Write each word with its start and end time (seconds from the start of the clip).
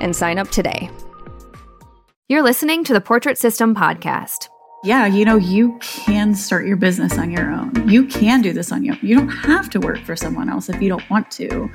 and 0.00 0.14
sign 0.14 0.38
up 0.38 0.50
today. 0.50 0.90
You're 2.28 2.42
listening 2.42 2.84
to 2.84 2.92
the 2.92 3.00
Portrait 3.00 3.38
System 3.38 3.74
podcast. 3.74 4.48
Yeah, 4.82 5.06
you 5.06 5.24
know, 5.24 5.36
you 5.36 5.78
can 5.80 6.34
start 6.34 6.66
your 6.66 6.76
business 6.76 7.18
on 7.18 7.30
your 7.30 7.50
own. 7.50 7.88
You 7.88 8.06
can 8.06 8.40
do 8.40 8.52
this 8.52 8.72
on 8.72 8.82
your 8.82 8.94
own. 8.94 9.00
You 9.02 9.14
don't 9.16 9.28
have 9.28 9.68
to 9.70 9.80
work 9.80 9.98
for 10.04 10.16
someone 10.16 10.48
else 10.48 10.68
if 10.70 10.80
you 10.80 10.88
don't 10.88 11.08
want 11.10 11.30
to. 11.32 11.70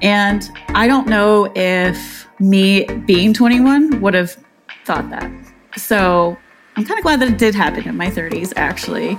And 0.00 0.48
I 0.68 0.86
don't 0.86 1.08
know 1.08 1.50
if 1.56 2.28
me 2.38 2.84
being 3.06 3.34
21 3.34 4.00
would 4.00 4.14
have 4.14 4.36
thought 4.84 5.10
that. 5.10 5.30
So 5.76 6.36
I'm 6.76 6.84
kind 6.84 6.98
of 6.98 7.02
glad 7.02 7.20
that 7.20 7.28
it 7.28 7.38
did 7.38 7.54
happen 7.54 7.88
in 7.88 7.96
my 7.96 8.10
30s, 8.10 8.52
actually. 8.54 9.18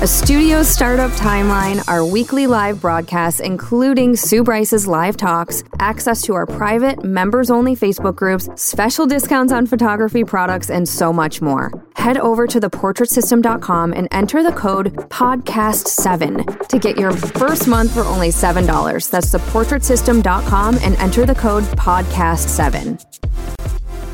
a 0.00 0.06
studio 0.06 0.62
startup 0.62 1.10
timeline, 1.12 1.82
our 1.88 2.04
weekly 2.04 2.46
live 2.46 2.80
broadcasts, 2.80 3.40
including 3.40 4.16
Sue 4.16 4.42
Bryce's 4.42 4.86
live 4.86 5.16
talks, 5.16 5.62
access 5.78 6.22
to 6.22 6.34
our 6.34 6.46
private, 6.46 7.04
members 7.04 7.50
only 7.50 7.76
Facebook 7.76 8.16
groups, 8.16 8.48
special 8.56 9.06
discounts 9.06 9.52
on 9.52 9.66
photography 9.66 10.24
products, 10.24 10.68
and 10.70 10.88
so 10.88 11.12
much 11.12 11.40
more. 11.40 11.72
Head 11.96 12.18
over 12.18 12.46
to 12.46 12.60
theportraitsystem.com 12.60 13.92
and 13.92 14.08
enter 14.10 14.42
the 14.42 14.52
code 14.52 14.92
PODCAST7 15.10 16.68
to 16.68 16.78
get 16.78 16.98
your 16.98 17.12
first 17.12 17.68
month 17.68 17.94
for 17.94 18.02
only 18.02 18.28
$7. 18.28 19.10
That's 19.10 19.30
theportraitsystem.com 19.30 20.78
and 20.82 20.96
enter 20.96 21.24
the 21.24 21.34
code 21.34 21.64
PODCAST7. 21.64 23.20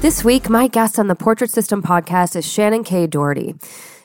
This 0.02 0.24
week, 0.24 0.48
my 0.48 0.66
guest 0.66 0.98
on 0.98 1.08
the 1.08 1.14
Portrait 1.14 1.50
System 1.50 1.82
podcast 1.82 2.36
is 2.36 2.46
Shannon 2.50 2.84
K. 2.84 3.06
Dougherty. 3.06 3.54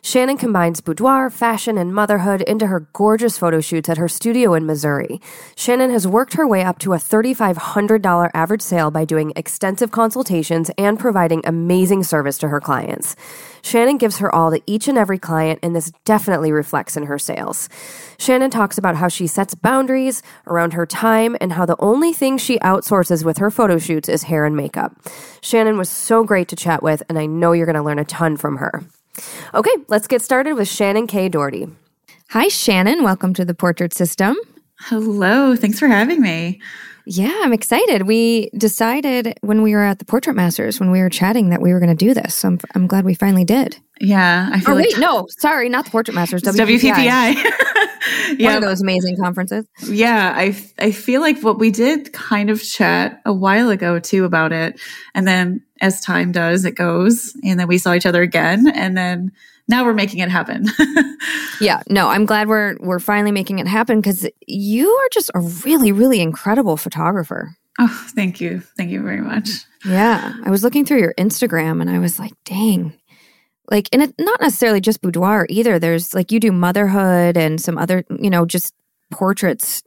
Shannon 0.05 0.37
combines 0.37 0.81
boudoir, 0.81 1.31
fashion, 1.31 1.79
and 1.79 1.91
motherhood 1.91 2.43
into 2.43 2.67
her 2.67 2.81
gorgeous 2.93 3.39
photo 3.39 3.59
shoots 3.59 3.89
at 3.89 3.97
her 3.97 4.07
studio 4.07 4.53
in 4.53 4.63
Missouri. 4.63 5.19
Shannon 5.55 5.89
has 5.89 6.07
worked 6.07 6.35
her 6.35 6.47
way 6.47 6.63
up 6.63 6.77
to 6.77 6.93
a 6.93 6.97
$3,500 6.97 8.29
average 8.35 8.61
sale 8.61 8.91
by 8.91 9.03
doing 9.03 9.33
extensive 9.35 9.89
consultations 9.89 10.69
and 10.77 10.99
providing 10.99 11.41
amazing 11.43 12.03
service 12.03 12.37
to 12.37 12.49
her 12.49 12.61
clients. 12.61 13.15
Shannon 13.63 13.97
gives 13.97 14.19
her 14.19 14.33
all 14.33 14.51
to 14.51 14.61
each 14.67 14.87
and 14.87 14.95
every 14.95 15.17
client, 15.17 15.57
and 15.63 15.75
this 15.75 15.91
definitely 16.05 16.51
reflects 16.51 16.95
in 16.95 17.07
her 17.07 17.17
sales. 17.17 17.67
Shannon 18.19 18.51
talks 18.51 18.77
about 18.77 18.97
how 18.97 19.07
she 19.07 19.25
sets 19.25 19.55
boundaries 19.55 20.21
around 20.45 20.73
her 20.73 20.85
time 20.85 21.35
and 21.41 21.53
how 21.53 21.65
the 21.65 21.77
only 21.79 22.13
thing 22.13 22.37
she 22.37 22.59
outsources 22.59 23.25
with 23.25 23.39
her 23.39 23.49
photo 23.49 23.79
shoots 23.79 24.07
is 24.07 24.21
hair 24.21 24.45
and 24.45 24.55
makeup. 24.55 24.95
Shannon 25.41 25.79
was 25.79 25.89
so 25.89 26.23
great 26.23 26.47
to 26.49 26.55
chat 26.55 26.83
with, 26.83 27.01
and 27.09 27.17
I 27.17 27.25
know 27.25 27.53
you're 27.53 27.65
going 27.65 27.75
to 27.75 27.81
learn 27.81 27.97
a 27.97 28.05
ton 28.05 28.37
from 28.37 28.57
her. 28.57 28.83
Okay, 29.53 29.71
let's 29.87 30.07
get 30.07 30.21
started 30.21 30.53
with 30.53 30.67
Shannon 30.67 31.07
K. 31.07 31.29
Dougherty. 31.29 31.67
Hi, 32.29 32.47
Shannon. 32.47 33.03
Welcome 33.03 33.33
to 33.35 33.45
the 33.45 33.53
Portrait 33.53 33.93
System. 33.93 34.35
Hello. 34.79 35.55
Thanks 35.55 35.79
for 35.79 35.87
having 35.87 36.21
me. 36.21 36.59
Yeah, 37.07 37.33
I'm 37.43 37.53
excited. 37.53 38.07
We 38.07 38.49
decided 38.57 39.37
when 39.41 39.61
we 39.61 39.75
were 39.75 39.83
at 39.83 39.99
the 39.99 40.05
Portrait 40.05 40.35
Masters, 40.35 40.79
when 40.79 40.89
we 40.89 40.99
were 40.99 41.09
chatting, 41.09 41.49
that 41.49 41.61
we 41.61 41.71
were 41.71 41.79
going 41.79 41.95
to 41.95 42.05
do 42.05 42.15
this. 42.15 42.33
So 42.33 42.47
I'm, 42.47 42.59
I'm 42.73 42.87
glad 42.87 43.05
we 43.05 43.13
finally 43.13 43.45
did. 43.45 43.77
Yeah. 44.01 44.49
I 44.51 44.59
feel 44.59 44.73
oh, 44.73 44.77
like 44.77 44.87
wait, 44.87 44.99
no, 44.99 45.27
sorry, 45.29 45.69
not 45.69 45.85
the 45.85 45.91
Portrait 45.91 46.15
Masters, 46.15 46.41
WPPI. 46.41 46.91
WPPI. 46.93 48.39
yeah. 48.39 48.47
One 48.53 48.55
of 48.57 48.63
those 48.63 48.81
amazing 48.81 49.17
conferences. 49.17 49.65
Yeah. 49.83 50.33
I, 50.35 50.57
I 50.79 50.91
feel 50.91 51.21
like 51.21 51.41
what 51.41 51.59
we 51.59 51.69
did 51.69 52.11
kind 52.11 52.49
of 52.49 52.61
chat 52.63 53.21
a 53.23 53.33
while 53.33 53.69
ago 53.69 53.99
too 53.99 54.25
about 54.25 54.51
it. 54.51 54.79
And 55.13 55.27
then 55.27 55.63
as 55.81 56.01
time 56.01 56.31
does, 56.31 56.65
it 56.65 56.75
goes. 56.75 57.35
And 57.43 57.59
then 57.59 57.67
we 57.67 57.77
saw 57.77 57.93
each 57.93 58.05
other 58.05 58.21
again. 58.21 58.67
And 58.67 58.97
then 58.97 59.31
now 59.67 59.83
we're 59.83 59.93
making 59.93 60.19
it 60.19 60.29
happen. 60.29 60.67
yeah, 61.61 61.81
no, 61.89 62.09
I'm 62.09 62.25
glad 62.25 62.47
we're 62.47 62.77
we're 62.79 62.99
finally 62.99 63.31
making 63.31 63.59
it 63.59 63.67
happen 63.67 63.99
because 63.99 64.27
you 64.47 64.89
are 64.89 65.09
just 65.11 65.31
a 65.33 65.39
really, 65.39 65.91
really 65.91 66.21
incredible 66.21 66.77
photographer. 66.77 67.55
Oh, 67.79 68.07
thank 68.15 68.39
you. 68.39 68.61
Thank 68.77 68.91
you 68.91 69.01
very 69.01 69.21
much. 69.21 69.49
Yeah. 69.85 70.33
I 70.45 70.49
was 70.49 70.63
looking 70.63 70.85
through 70.85 70.99
your 70.99 71.13
Instagram 71.15 71.81
and 71.81 71.89
I 71.89 71.99
was 71.99 72.19
like, 72.19 72.33
dang. 72.45 72.93
Like, 73.69 73.89
and 73.91 74.01
it 74.01 74.13
not 74.17 74.39
necessarily 74.39 74.79
just 74.79 75.01
boudoir 75.01 75.45
either. 75.49 75.77
There's 75.79 76.13
like 76.13 76.31
you 76.31 76.39
do 76.39 76.51
motherhood 76.51 77.35
and 77.35 77.59
some 77.59 77.77
other, 77.77 78.05
you 78.19 78.29
know, 78.29 78.45
just 78.45 78.73
portraits 79.11 79.83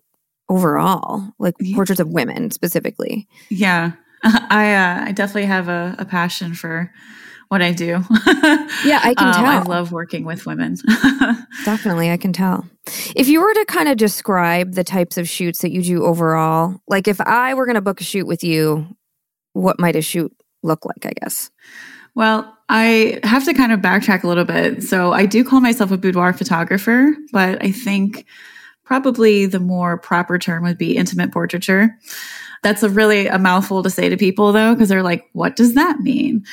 overall, 0.49 1.33
like 1.39 1.55
yeah. 1.61 1.77
portraits 1.77 2.01
of 2.01 2.09
women 2.09 2.51
specifically. 2.51 3.27
Yeah. 3.49 3.93
I 4.51 4.75
uh, 4.75 5.05
I 5.07 5.13
definitely 5.13 5.47
have 5.47 5.69
a, 5.69 5.97
a 5.99 6.05
passion 6.05 6.55
for 6.55 6.93
what 7.49 7.63
I 7.63 7.73
do. 7.73 7.87
yeah, 8.85 9.01
I 9.03 9.15
can 9.17 9.29
um, 9.29 9.35
tell. 9.35 9.47
I 9.47 9.63
love 9.63 9.91
working 9.91 10.25
with 10.25 10.47
women. 10.47 10.77
Definitely, 11.65 12.11
I 12.11 12.17
can 12.19 12.33
tell. 12.33 12.67
If 13.17 13.29
you 13.29 13.41
were 13.41 13.55
to 13.55 13.65
kind 13.67 13.89
of 13.89 13.97
describe 13.97 14.75
the 14.75 14.85
types 14.85 15.17
of 15.17 15.29
shoots 15.29 15.63
that 15.63 15.71
you 15.71 15.83
do 15.83 16.05
overall, 16.05 16.81
like 16.89 17.09
if 17.09 17.21
I 17.21 17.55
were 17.55 17.65
going 17.65 17.77
to 17.77 17.81
book 17.81 18.01
a 18.01 18.05
shoot 18.05 18.27
with 18.27 18.45
you, 18.45 18.87
what 19.55 19.81
might 19.81 19.97
a 19.97 20.03
shoot 20.03 20.33
look 20.63 20.85
like, 20.85 21.07
I 21.07 21.13
guess? 21.23 21.51
Well, 22.15 22.55
I 22.69 23.21
have 23.25 23.45
to 23.45 23.55
kind 23.55 23.73
of 23.73 23.81
backtrack 23.81 24.25
a 24.25 24.27
little 24.27 24.45
bit. 24.45 24.83
So 24.83 25.13
I 25.13 25.25
do 25.25 25.45
call 25.45 25.61
myself 25.61 25.91
a 25.91 25.97
boudoir 25.97 26.33
photographer, 26.33 27.15
but 27.33 27.63
I 27.63 27.71
think 27.71 28.27
probably 28.85 29.47
the 29.47 29.61
more 29.61 29.99
proper 29.99 30.39
term 30.39 30.65
would 30.65 30.79
be 30.79 30.97
intimate 30.97 31.33
portraiture. 31.33 31.97
That's 32.63 32.83
a 32.83 32.89
really 32.89 33.27
a 33.27 33.39
mouthful 33.39 33.83
to 33.83 33.91
say 33.91 34.09
to 34.09 34.17
people 34.17 34.53
though, 34.53 34.75
because 34.75 34.89
they're 34.89 35.03
like, 35.03 35.29
what 35.33 35.57
does 35.57 35.75
that 35.75 36.01
mean? 36.01 36.45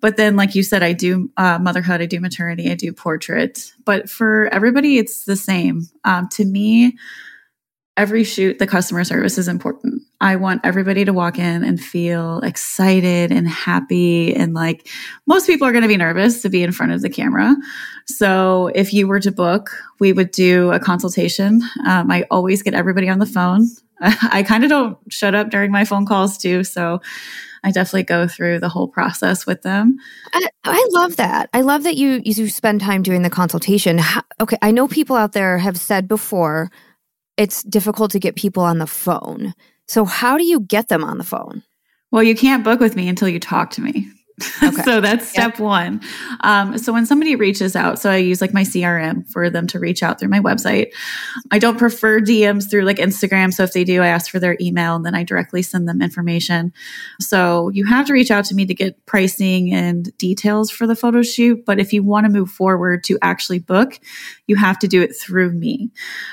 But 0.00 0.16
then, 0.16 0.36
like 0.36 0.54
you 0.54 0.62
said, 0.62 0.82
I 0.82 0.92
do 0.92 1.30
uh, 1.36 1.58
motherhood, 1.60 2.00
I 2.00 2.06
do 2.06 2.20
maternity, 2.20 2.70
I 2.70 2.74
do 2.74 2.92
portrait. 2.92 3.72
But 3.84 4.08
for 4.08 4.48
everybody, 4.52 4.98
it's 4.98 5.24
the 5.24 5.36
same. 5.36 5.88
Um, 6.04 6.28
to 6.30 6.44
me, 6.44 6.96
every 7.96 8.24
shoot, 8.24 8.58
the 8.58 8.66
customer 8.66 9.04
service 9.04 9.36
is 9.36 9.48
important. 9.48 10.02
I 10.20 10.36
want 10.36 10.62
everybody 10.64 11.04
to 11.04 11.12
walk 11.12 11.38
in 11.38 11.62
and 11.62 11.80
feel 11.80 12.38
excited 12.40 13.30
and 13.30 13.46
happy. 13.46 14.34
And 14.34 14.54
like 14.54 14.88
most 15.26 15.46
people 15.46 15.66
are 15.66 15.72
going 15.72 15.82
to 15.82 15.88
be 15.88 15.96
nervous 15.96 16.40
to 16.42 16.48
be 16.48 16.62
in 16.62 16.72
front 16.72 16.92
of 16.92 17.02
the 17.02 17.10
camera. 17.10 17.54
So 18.06 18.70
if 18.74 18.94
you 18.94 19.06
were 19.06 19.20
to 19.20 19.30
book, 19.30 19.70
we 20.00 20.12
would 20.12 20.30
do 20.30 20.72
a 20.72 20.80
consultation. 20.80 21.60
Um, 21.86 22.10
I 22.10 22.24
always 22.30 22.62
get 22.62 22.74
everybody 22.74 23.08
on 23.08 23.18
the 23.18 23.26
phone. 23.26 23.68
I 24.32 24.42
kind 24.42 24.64
of 24.64 24.70
don't 24.70 24.98
shut 25.08 25.34
up 25.34 25.50
during 25.50 25.70
my 25.70 25.84
phone 25.84 26.06
calls 26.06 26.36
too. 26.36 26.64
So 26.64 27.00
I 27.64 27.70
definitely 27.70 28.02
go 28.02 28.26
through 28.26 28.58
the 28.58 28.68
whole 28.68 28.88
process 28.88 29.46
with 29.46 29.62
them. 29.62 29.96
I, 30.34 30.48
I 30.64 30.86
love 30.90 31.16
that. 31.16 31.48
I 31.52 31.60
love 31.60 31.84
that 31.84 31.96
you 31.96 32.20
you 32.24 32.48
spend 32.48 32.80
time 32.80 33.02
doing 33.02 33.22
the 33.22 33.30
consultation. 33.30 33.98
How, 33.98 34.22
okay, 34.40 34.58
I 34.60 34.72
know 34.72 34.88
people 34.88 35.16
out 35.16 35.32
there 35.32 35.58
have 35.58 35.78
said 35.78 36.08
before 36.08 36.70
it's 37.36 37.62
difficult 37.62 38.10
to 38.12 38.18
get 38.18 38.34
people 38.34 38.64
on 38.64 38.78
the 38.78 38.86
phone. 38.86 39.54
So 39.86 40.04
how 40.04 40.36
do 40.36 40.44
you 40.44 40.60
get 40.60 40.88
them 40.88 41.04
on 41.04 41.18
the 41.18 41.24
phone? 41.24 41.62
Well, 42.10 42.22
you 42.22 42.34
can't 42.34 42.64
book 42.64 42.80
with 42.80 42.96
me 42.96 43.08
until 43.08 43.28
you 43.28 43.40
talk 43.40 43.70
to 43.70 43.80
me. 43.80 44.08
Okay. 44.62 44.82
so 44.84 45.00
that's 45.00 45.28
step 45.28 45.52
yep. 45.52 45.60
one. 45.60 46.00
Um, 46.40 46.78
so 46.78 46.92
when 46.92 47.06
somebody 47.06 47.36
reaches 47.36 47.76
out, 47.76 47.98
so 47.98 48.10
I 48.10 48.16
use 48.16 48.40
like 48.40 48.54
my 48.54 48.62
CRM 48.62 49.30
for 49.30 49.50
them 49.50 49.66
to 49.68 49.78
reach 49.78 50.02
out 50.02 50.18
through 50.18 50.28
my 50.28 50.40
website. 50.40 50.92
I 51.50 51.58
don't 51.58 51.78
prefer 51.78 52.20
DMs 52.20 52.70
through 52.70 52.82
like 52.82 52.96
Instagram. 52.96 53.52
So 53.52 53.62
if 53.62 53.72
they 53.72 53.84
do, 53.84 54.02
I 54.02 54.08
ask 54.08 54.30
for 54.30 54.38
their 54.38 54.56
email 54.60 54.96
and 54.96 55.04
then 55.04 55.14
I 55.14 55.22
directly 55.24 55.62
send 55.62 55.88
them 55.88 56.02
information. 56.02 56.72
So 57.20 57.68
you 57.70 57.84
have 57.86 58.06
to 58.06 58.12
reach 58.12 58.30
out 58.30 58.44
to 58.46 58.54
me 58.54 58.66
to 58.66 58.74
get 58.74 59.04
pricing 59.06 59.72
and 59.72 60.16
details 60.18 60.70
for 60.70 60.86
the 60.86 60.96
photo 60.96 61.22
shoot. 61.22 61.64
But 61.64 61.78
if 61.78 61.92
you 61.92 62.02
want 62.02 62.24
to 62.26 62.32
move 62.32 62.50
forward 62.50 63.04
to 63.04 63.18
actually 63.22 63.58
book, 63.58 64.00
you 64.46 64.56
have 64.56 64.78
to 64.80 64.88
do 64.88 65.02
it 65.02 65.14
through 65.14 65.52
me. 65.52 65.90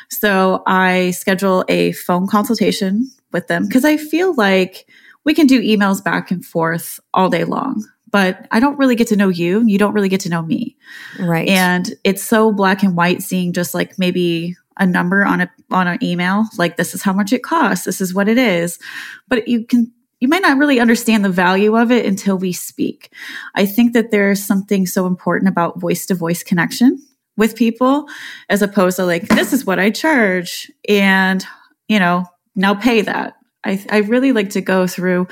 So 0.09 0.63
I 0.65 1.11
schedule 1.11 1.65
a 1.67 1.91
phone 1.93 2.27
consultation 2.27 3.09
with 3.31 3.47
them 3.47 3.65
because 3.65 3.85
I 3.85 3.97
feel 3.97 4.33
like 4.35 4.87
we 5.25 5.33
can 5.33 5.47
do 5.47 5.61
emails 5.61 6.03
back 6.03 6.31
and 6.31 6.45
forth 6.45 6.99
all 7.13 7.29
day 7.29 7.43
long 7.43 7.83
but 8.11 8.47
I 8.51 8.59
don't 8.59 8.77
really 8.77 8.95
get 8.95 9.07
to 9.07 9.15
know 9.15 9.29
you. 9.29 9.63
You 9.65 9.77
don't 9.77 9.93
really 9.93 10.09
get 10.09 10.21
to 10.21 10.29
know 10.29 10.41
me. 10.41 10.77
Right. 11.19 11.47
And 11.47 11.93
it's 12.03 12.23
so 12.23 12.51
black 12.51 12.83
and 12.83 12.95
white 12.95 13.21
seeing 13.21 13.53
just 13.53 13.73
like 13.73 13.99
maybe 13.99 14.55
a 14.77 14.85
number 14.85 15.25
on 15.25 15.41
a 15.41 15.51
on 15.71 15.87
an 15.87 16.01
email 16.01 16.45
like 16.57 16.77
this 16.77 16.93
is 16.93 17.03
how 17.03 17.13
much 17.13 17.33
it 17.33 17.43
costs. 17.43 17.85
This 17.85 18.01
is 18.01 18.13
what 18.13 18.29
it 18.29 18.37
is. 18.37 18.79
But 19.27 19.47
you 19.47 19.65
can 19.65 19.91
you 20.19 20.27
might 20.27 20.41
not 20.41 20.57
really 20.57 20.79
understand 20.79 21.23
the 21.23 21.29
value 21.29 21.77
of 21.77 21.91
it 21.91 22.05
until 22.05 22.37
we 22.37 22.51
speak. 22.51 23.13
I 23.55 23.65
think 23.65 23.93
that 23.93 24.11
there's 24.11 24.43
something 24.43 24.85
so 24.85 25.05
important 25.05 25.49
about 25.49 25.79
voice 25.79 26.05
to 26.07 26.15
voice 26.15 26.43
connection 26.43 27.05
with 27.37 27.55
people 27.55 28.07
as 28.49 28.61
opposed 28.61 28.97
to 28.97 29.05
like 29.05 29.27
this 29.27 29.53
is 29.53 29.65
what 29.65 29.79
I 29.79 29.91
charge 29.91 30.71
and 30.87 31.45
you 31.87 31.99
know, 31.99 32.25
now 32.55 32.75
pay 32.75 33.01
that 33.01 33.33
I, 33.63 33.83
I 33.89 33.97
really 33.99 34.31
like 34.31 34.51
to 34.51 34.61
go 34.61 34.87
through 34.87 35.27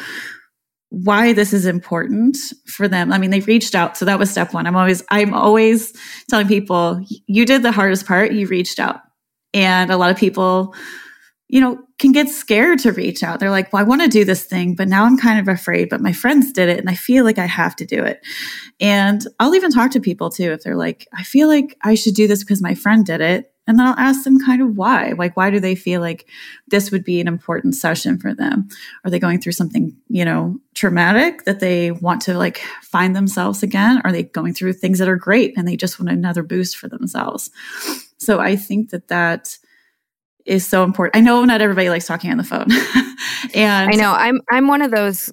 why 0.89 1.33
this 1.33 1.53
is 1.53 1.65
important 1.65 2.37
for 2.67 2.87
them. 2.87 3.11
I 3.11 3.17
mean, 3.17 3.29
they've 3.29 3.45
reached 3.45 3.75
out. 3.75 3.97
So 3.97 4.05
that 4.05 4.19
was 4.19 4.31
step 4.31 4.53
one. 4.53 4.65
I'm 4.65 4.75
always, 4.75 5.03
I'm 5.09 5.33
always 5.33 5.93
telling 6.29 6.47
people, 6.47 7.01
you 7.27 7.45
did 7.45 7.61
the 7.61 7.71
hardest 7.71 8.05
part. 8.05 8.31
You 8.31 8.47
reached 8.47 8.79
out. 8.79 9.01
And 9.53 9.91
a 9.91 9.97
lot 9.97 10.11
of 10.11 10.17
people, 10.17 10.75
you 11.49 11.59
know, 11.59 11.79
can 11.99 12.11
get 12.11 12.29
scared 12.29 12.79
to 12.79 12.91
reach 12.91 13.23
out. 13.23 13.39
They're 13.39 13.49
like, 13.49 13.73
well, 13.73 13.81
I 13.81 13.87
want 13.87 14.01
to 14.01 14.07
do 14.07 14.23
this 14.23 14.45
thing, 14.45 14.75
but 14.75 14.87
now 14.87 15.05
I'm 15.05 15.17
kind 15.17 15.39
of 15.39 15.47
afraid, 15.47 15.89
but 15.89 16.01
my 16.01 16.13
friends 16.13 16.51
did 16.51 16.69
it 16.69 16.79
and 16.79 16.89
I 16.89 16.93
feel 16.93 17.23
like 17.23 17.39
I 17.39 17.45
have 17.45 17.75
to 17.77 17.85
do 17.85 18.03
it. 18.03 18.21
And 18.79 19.21
I'll 19.39 19.55
even 19.55 19.71
talk 19.71 19.91
to 19.91 19.99
people 19.99 20.29
too 20.29 20.51
if 20.51 20.63
they're 20.63 20.75
like, 20.75 21.07
I 21.13 21.23
feel 21.23 21.47
like 21.47 21.75
I 21.83 21.95
should 21.95 22.13
do 22.13 22.27
this 22.27 22.43
because 22.43 22.61
my 22.61 22.75
friend 22.75 23.05
did 23.05 23.21
it. 23.21 23.51
And 23.67 23.77
then 23.77 23.85
I'll 23.85 23.99
ask 23.99 24.23
them 24.23 24.39
kind 24.39 24.61
of 24.61 24.77
why. 24.77 25.13
Like, 25.17 25.35
why 25.35 25.49
do 25.49 25.59
they 25.59 25.75
feel 25.75 25.99
like 25.99 26.27
this 26.67 26.89
would 26.89 27.03
be 27.03 27.19
an 27.19 27.27
important 27.27 27.75
session 27.75 28.17
for 28.17 28.33
them? 28.33 28.69
Are 29.03 29.11
they 29.11 29.19
going 29.19 29.41
through 29.41 29.51
something, 29.51 29.95
you 30.07 30.23
know, 30.23 30.57
traumatic 30.73 31.43
that 31.43 31.59
they 31.59 31.91
want 31.91 32.21
to 32.21 32.37
like 32.37 32.59
find 32.81 33.15
themselves 33.15 33.63
again? 33.63 34.01
Are 34.05 34.11
they 34.11 34.23
going 34.23 34.53
through 34.53 34.73
things 34.73 34.99
that 34.99 35.09
are 35.09 35.17
great 35.17 35.53
and 35.57 35.67
they 35.67 35.75
just 35.75 35.99
want 35.99 36.09
another 36.09 36.43
boost 36.43 36.77
for 36.77 36.87
themselves? 36.87 37.51
So 38.17 38.39
I 38.39 38.55
think 38.55 38.91
that 38.91 39.09
that 39.09 39.57
is 40.45 40.65
so 40.65 40.83
important. 40.83 41.17
I 41.17 41.19
know 41.19 41.43
not 41.43 41.61
everybody 41.61 41.89
likes 41.89 42.07
talking 42.07 42.31
on 42.31 42.37
the 42.37 42.43
phone. 42.43 42.67
and 43.53 43.91
I 43.91 43.95
know 43.95 44.13
I'm 44.13 44.39
I'm 44.49 44.67
one 44.67 44.81
of 44.81 44.91
those 44.91 45.31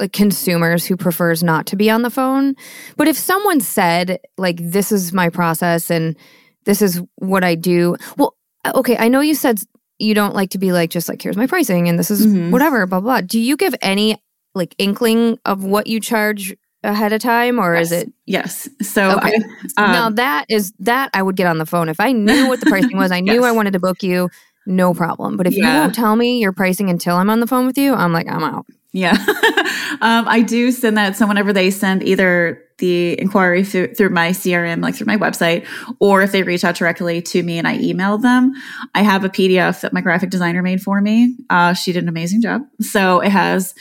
like 0.00 0.12
consumers 0.12 0.86
who 0.86 0.96
prefers 0.96 1.42
not 1.42 1.66
to 1.66 1.76
be 1.76 1.90
on 1.90 2.02
the 2.02 2.10
phone. 2.10 2.54
But 2.96 3.08
if 3.08 3.16
someone 3.16 3.60
said 3.60 4.20
like 4.38 4.58
this 4.60 4.92
is 4.92 5.12
my 5.12 5.28
process 5.28 5.90
and 5.90 6.16
this 6.64 6.82
is 6.82 7.02
what 7.16 7.44
I 7.44 7.54
do. 7.54 7.96
Well, 8.16 8.36
uh, 8.64 8.72
okay, 8.76 8.96
I 8.96 9.08
know 9.08 9.20
you 9.20 9.34
said 9.34 9.60
you 9.98 10.14
don't 10.14 10.34
like 10.34 10.50
to 10.50 10.58
be 10.58 10.72
like 10.72 10.90
just 10.90 11.08
like 11.08 11.22
here's 11.22 11.36
my 11.36 11.46
pricing 11.46 11.88
and 11.88 11.98
this 11.98 12.10
is 12.10 12.26
mm-hmm. 12.26 12.50
whatever 12.50 12.86
blah 12.86 13.00
blah. 13.00 13.20
Do 13.20 13.38
you 13.38 13.56
give 13.56 13.74
any 13.82 14.16
like 14.54 14.74
inkling 14.78 15.38
of 15.44 15.64
what 15.64 15.86
you 15.86 16.00
charge 16.00 16.54
ahead 16.84 17.12
of 17.12 17.20
time 17.20 17.60
or 17.60 17.74
yes. 17.74 17.86
is 17.86 17.92
it 17.92 18.12
yes 18.26 18.68
so 18.80 19.16
okay. 19.16 19.38
I, 19.76 19.84
um, 19.84 19.92
now 19.92 20.10
that 20.10 20.46
is 20.48 20.72
that 20.80 21.10
i 21.14 21.22
would 21.22 21.36
get 21.36 21.46
on 21.46 21.58
the 21.58 21.66
phone 21.66 21.88
if 21.88 22.00
i 22.00 22.10
knew 22.10 22.48
what 22.48 22.58
the 22.58 22.66
pricing 22.66 22.96
was 22.96 23.12
i 23.12 23.20
knew 23.20 23.34
yes. 23.34 23.44
i 23.44 23.52
wanted 23.52 23.72
to 23.74 23.78
book 23.78 24.02
you 24.02 24.28
no 24.66 24.92
problem 24.92 25.36
but 25.36 25.46
if 25.46 25.56
yeah. 25.56 25.60
you 25.60 25.80
won't 25.80 25.94
tell 25.94 26.16
me 26.16 26.40
your 26.40 26.52
pricing 26.52 26.90
until 26.90 27.14
i'm 27.14 27.30
on 27.30 27.38
the 27.38 27.46
phone 27.46 27.66
with 27.66 27.78
you 27.78 27.94
i'm 27.94 28.12
like 28.12 28.28
i'm 28.28 28.42
out 28.42 28.66
yeah. 28.92 29.12
um, 30.02 30.28
I 30.28 30.42
do 30.46 30.70
send 30.70 30.98
that. 30.98 31.16
So 31.16 31.26
whenever 31.26 31.52
they 31.52 31.70
send 31.70 32.02
either 32.02 32.62
the 32.78 33.18
inquiry 33.20 33.64
through, 33.64 33.94
through 33.94 34.10
my 34.10 34.30
CRM, 34.30 34.82
like 34.82 34.96
through 34.96 35.06
my 35.06 35.16
website, 35.16 35.66
or 35.98 36.20
if 36.20 36.32
they 36.32 36.42
reach 36.42 36.64
out 36.64 36.74
directly 36.74 37.22
to 37.22 37.42
me 37.42 37.56
and 37.56 37.66
I 37.66 37.78
email 37.78 38.18
them, 38.18 38.52
I 38.94 39.02
have 39.02 39.24
a 39.24 39.28
PDF 39.28 39.80
that 39.80 39.92
my 39.92 40.00
graphic 40.00 40.30
designer 40.30 40.62
made 40.62 40.82
for 40.82 41.00
me. 41.00 41.36
Uh, 41.48 41.74
she 41.74 41.92
did 41.92 42.02
an 42.02 42.08
amazing 42.08 42.42
job. 42.42 42.62
So 42.80 43.20
it 43.20 43.30
has 43.30 43.74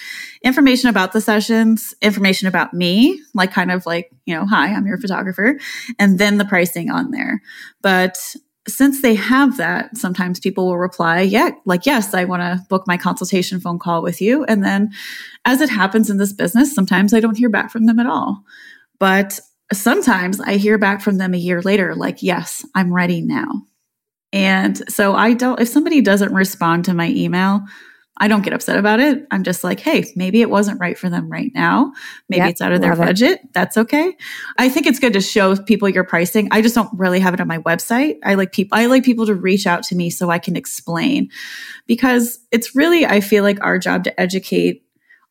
information 0.44 0.90
about 0.90 1.14
the 1.14 1.22
sessions, 1.22 1.94
information 2.02 2.48
about 2.48 2.74
me, 2.74 3.22
like 3.34 3.52
kind 3.52 3.72
of 3.72 3.86
like, 3.86 4.12
you 4.26 4.36
know, 4.36 4.46
hi, 4.46 4.68
I'm 4.68 4.86
your 4.86 4.98
photographer, 4.98 5.60
and 6.00 6.20
then 6.20 6.38
the 6.38 6.46
pricing 6.46 6.90
on 6.90 7.12
there. 7.12 7.42
But 7.82 8.36
since 8.68 9.02
they 9.02 9.16
have 9.16 9.58
that, 9.58 9.98
sometimes 9.98 10.40
people 10.40 10.68
will 10.68 10.78
reply, 10.78 11.22
yeah, 11.22 11.52
like, 11.66 11.86
yes, 11.86 12.14
I 12.14 12.26
want 12.26 12.42
to 12.42 12.64
book 12.70 12.86
my 12.86 12.98
consultation 12.98 13.60
phone 13.60 13.80
call 13.80 14.04
with 14.04 14.22
you. 14.22 14.44
And 14.46 14.64
then 14.64 14.92
as 15.46 15.62
it 15.62 15.70
happens 15.70 16.10
in 16.10 16.18
this 16.18 16.34
business, 16.34 16.74
sometimes 16.74 17.14
I 17.14 17.20
don't 17.20 17.38
hear 17.38 17.50
back 17.50 17.72
from 17.72 17.86
them 17.86 18.00
at 18.00 18.06
all. 18.06 18.44
But 19.00 19.40
sometimes 19.74 20.40
I 20.40 20.58
hear 20.58 20.78
back 20.78 21.02
from 21.02 21.18
them 21.18 21.34
a 21.34 21.38
year 21.38 21.62
later, 21.62 21.96
like, 21.96 22.22
yes, 22.22 22.64
I'm 22.76 22.94
ready 22.94 23.22
now. 23.22 23.48
And 24.32 24.78
so 24.90 25.16
I 25.16 25.34
don't, 25.34 25.60
if 25.60 25.68
somebody 25.68 26.02
doesn't 26.02 26.34
respond 26.34 26.86
to 26.86 26.94
my 26.94 27.10
email, 27.10 27.64
I 28.18 28.28
don't 28.28 28.44
get 28.44 28.54
upset 28.54 28.78
about 28.78 29.00
it. 29.00 29.26
I'm 29.32 29.44
just 29.44 29.64
like, 29.64 29.80
hey, 29.80 30.06
maybe 30.16 30.42
it 30.42 30.50
wasn't 30.50 30.80
right 30.80 30.98
for 30.98 31.10
them 31.10 31.30
right 31.30 31.52
now. 31.56 31.94
Maybe 32.30 32.42
yep, 32.42 32.52
it's 32.52 32.62
out 32.62 32.74
of 32.74 32.82
their 32.82 32.96
budget. 32.96 33.40
It. 33.40 33.54
That's 33.54 33.78
okay. 33.78 34.16
I 34.58 34.70
think 34.70 34.86
it's 34.86 35.00
good 35.00 35.14
to 35.14 35.22
show 35.22 35.56
people 35.56 35.90
your 35.90 36.04
pricing. 36.04 36.48
I 36.52 36.62
just 36.62 36.76
don't 36.76 36.90
really 36.94 37.20
have 37.20 37.34
it 37.34 37.40
on 37.40 37.48
my 37.48 37.60
website. 37.60 38.18
I 38.24 38.36
like 38.36 38.52
people 38.52 38.78
I 38.78 38.88
like 38.88 39.04
people 39.04 39.26
to 39.26 39.34
reach 39.34 39.66
out 39.66 39.84
to 39.84 39.96
me 39.96 40.10
so 40.10 40.30
I 40.30 40.40
can 40.40 40.56
explain 40.56 41.30
because 41.88 42.40
it's 42.52 42.76
really 42.76 43.06
I 43.06 43.22
feel 43.22 43.44
like 43.44 43.64
our 43.64 43.80
job 43.80 44.04
to 44.04 44.20
educate 44.20 44.86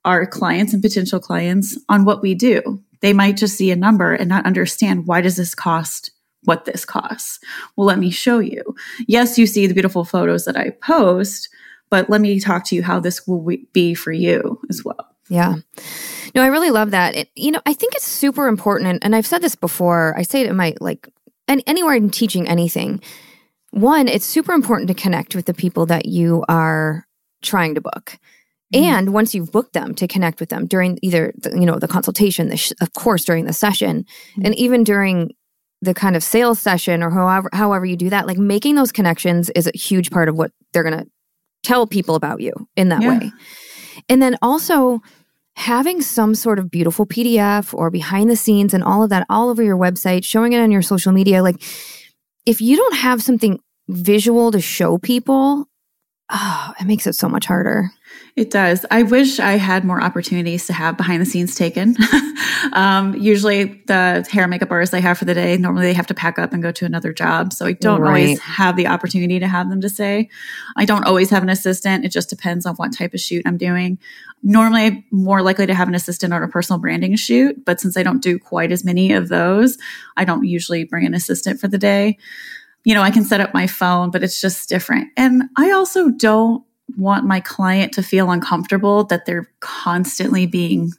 our 0.05 0.27
clients 0.27 0.73
and 0.73 0.83
potential 0.83 1.21
clients 1.21 1.79
on 1.89 2.05
what 2.05 2.23
we 2.23 2.35
do. 2.35 2.83
They 3.03 3.13
might 3.13 3.37
just 3.37 3.57
see 3.57 3.71
a 3.71 3.77
number 3.77 4.15
and 4.15 4.29
not 4.29 4.47
understand 4.47 5.07
why 5.07 5.21
does 5.21 5.37
this 5.37 5.55
cost 5.55 6.11
what 6.45 6.65
this 6.65 6.85
costs. 6.85 7.39
Well, 7.77 7.87
let 7.87 7.99
me 7.99 8.11
show 8.11 8.39
you. 8.39 8.63
Yes, 9.07 9.39
you 9.39 9.47
see 9.47 9.67
the 9.67 9.75
beautiful 9.75 10.05
photos 10.05 10.47
that 10.47 10.57
I 10.57 10.71
post, 10.71 11.51
but 11.91 12.09
let 12.09 12.21
me 12.21 12.41
talk 12.41 12.65
to 12.67 12.75
you 12.75 12.83
how 12.83 13.01
this 13.01 13.27
will 13.27 13.47
be 13.73 13.95
for 13.95 14.13
you 14.13 14.61
as 14.71 14.85
well. 14.85 15.07
Yeah. 15.29 15.57
No, 16.35 16.43
I 16.43 16.47
really 16.47 16.71
love 16.71 16.93
that. 16.93 17.15
It, 17.15 17.31
you 17.35 17.51
know, 17.51 17.61
I 17.67 17.75
think 17.75 17.95
it's 17.95 18.07
super 18.07 18.49
important. 18.49 18.89
And, 18.89 19.05
and 19.05 19.17
I've 19.17 19.27
said 19.27 19.43
this 19.43 19.55
before. 19.55 20.15
I 20.17 20.23
say 20.23 20.43
it 20.43 20.49
in 20.49 20.57
my, 20.57 20.75
like, 20.81 21.09
and 21.49 21.63
anywhere 21.67 21.95
I'm 21.95 22.11
teaching 22.11 22.49
anything. 22.49 23.01
One, 23.71 24.09
it's 24.09 24.27
super 24.27 24.53
important 24.53 24.89
to 24.89 24.95
connect 24.95 25.35
with 25.35 25.47
the 25.47 25.55
people 25.55 25.87
that 25.87 26.07
you 26.07 26.45
are 26.49 27.07
trying 27.43 27.75
to 27.75 27.81
book. 27.81 28.19
Mm-hmm. 28.75 28.85
And 28.85 29.13
once 29.13 29.35
you've 29.35 29.51
booked 29.51 29.73
them, 29.73 29.95
to 29.97 30.07
connect 30.07 30.39
with 30.39 30.49
them 30.49 30.67
during 30.67 30.99
either, 31.03 31.33
the, 31.37 31.51
you 31.51 31.67
know, 31.67 31.79
the 31.79 31.89
consultation, 31.89 32.49
the 32.49 32.57
sh- 32.57 32.73
of 32.81 32.93
course, 32.93 33.25
during 33.25 33.47
the 33.47 33.53
session, 33.53 34.05
mm-hmm. 34.05 34.47
and 34.47 34.55
even 34.57 34.85
during 34.85 35.33
the 35.83 35.95
kind 35.95 36.15
of 36.15 36.23
sales 36.23 36.61
session 36.61 37.03
or 37.03 37.11
however 37.11 37.49
however 37.53 37.87
you 37.87 37.97
do 37.97 38.11
that 38.11 38.27
like 38.27 38.37
making 38.37 38.75
those 38.75 38.93
connections 38.93 39.49
is 39.51 39.67
a 39.67 39.77
huge 39.77 40.11
part 40.11 40.29
of 40.29 40.37
what 40.37 40.53
they're 40.73 40.83
going 40.83 40.99
to 40.99 41.07
tell 41.63 41.87
people 41.87 42.15
about 42.15 42.41
you 42.41 42.53
in 42.77 42.89
that 42.89 43.03
yeah. 43.03 43.19
way. 43.19 43.33
And 44.09 44.21
then 44.23 44.37
also 44.43 45.01
having 45.57 46.01
some 46.01 46.35
sort 46.35 46.59
of 46.59 46.71
beautiful 46.71 47.07
PDF 47.07 47.75
or 47.75 47.91
behind 47.91 48.31
the 48.31 48.37
scenes 48.37 48.73
and 48.73 48.83
all 48.83 49.03
of 49.03 49.11
that 49.11 49.27
all 49.29 49.51
over 49.51 49.63
your 49.63 49.77
website, 49.77 50.25
showing 50.25 50.53
it 50.53 50.61
on 50.61 50.71
your 50.71 50.83
social 50.83 51.13
media. 51.13 51.43
Like, 51.43 51.63
if 52.47 52.61
you 52.61 52.77
don't 52.77 52.97
have 52.97 53.23
something 53.23 53.61
visual 53.89 54.53
to 54.53 54.61
show 54.61 54.99
people, 54.99 55.67
oh, 56.31 56.73
it 56.81 56.87
makes 56.87 57.07
it 57.07 57.15
so 57.15 57.29
much 57.29 57.47
harder. 57.47 57.91
It 58.37 58.51
does. 58.51 58.87
I 58.91 59.03
wish 59.03 59.41
I 59.41 59.53
had 59.53 59.85
more 59.85 60.01
opportunities 60.01 60.67
to 60.67 60.73
have 60.73 60.97
behind 60.97 61.21
the 61.21 61.27
scenes 61.27 61.55
taken. 61.55 61.97
um, 62.73 63.15
usually, 63.17 63.83
the 63.87 64.27
hair 64.31 64.45
and 64.45 64.51
makeup 64.51 64.71
artists 64.71 64.95
I 64.95 65.01
have 65.01 65.19
for 65.19 65.25
the 65.25 65.35
day, 65.35 65.57
normally 65.57 65.87
they 65.87 65.93
have 65.93 66.07
to 66.09 66.15
pack 66.15 66.39
up 66.39 66.53
and 66.53 66.63
go 66.63 66.71
to 66.73 66.85
another 66.85 67.13
job. 67.13 67.53
So 67.53 67.67
I 67.67 67.73
don't 67.73 68.01
right. 68.01 68.09
always 68.09 68.41
have 68.41 68.77
the 68.77 68.87
opportunity 68.87 69.39
to 69.41 69.49
have 69.49 69.69
them 69.69 69.81
to 69.81 69.89
say. 69.89 70.29
I 70.77 70.85
don't 70.85 71.05
always 71.05 71.31
have 71.31 71.43
an 71.43 71.49
assistant. 71.49 72.05
It 72.05 72.11
just 72.11 72.31
depends 72.31 72.67
on 72.67 72.77
what 72.77 72.97
type 72.97 73.15
of 73.15 73.21
shoot 73.21 73.43
I'm 73.47 73.57
doing. 73.57 73.99
Normally, 74.43 74.83
I'm 74.87 75.05
more 75.11 75.43
likely 75.43 75.67
to 75.67 75.75
have 75.75 75.89
an 75.89 75.95
assistant 75.95 76.33
on 76.33 76.43
a 76.43 76.49
personal 76.49 76.79
branding 76.79 77.17
shoot. 77.17 77.65
But 77.65 77.81
since 77.81 77.97
I 77.97 78.03
don't 78.03 78.23
do 78.23 78.39
quite 78.39 78.73
as 78.73 78.85
many 78.85 79.13
of 79.13 79.29
those, 79.29 79.77
I 80.17 80.25
don't 80.25 80.45
usually 80.45 80.85
bring 80.85 81.05
an 81.05 81.15
assistant 81.15 81.61
for 81.61 81.69
the 81.69 81.79
day 81.79 82.19
you 82.85 82.95
know, 82.95 83.03
I 83.03 83.11
can 83.11 83.25
set 83.25 83.41
up 83.41 83.53
my 83.53 83.67
phone, 83.67 84.11
but 84.11 84.23
it's 84.23 84.41
just 84.41 84.69
different. 84.69 85.09
And 85.17 85.43
I 85.57 85.73
also 85.73 86.09
don't 86.09 86.65
want 86.97 87.25
my 87.25 87.41
client 87.41 87.93
to 87.95 88.03
feel 88.03 88.31
uncomfortable 88.31 89.05
that 89.05 89.27
they're 89.27 89.49
constantly 89.61 90.47
being 90.47 90.93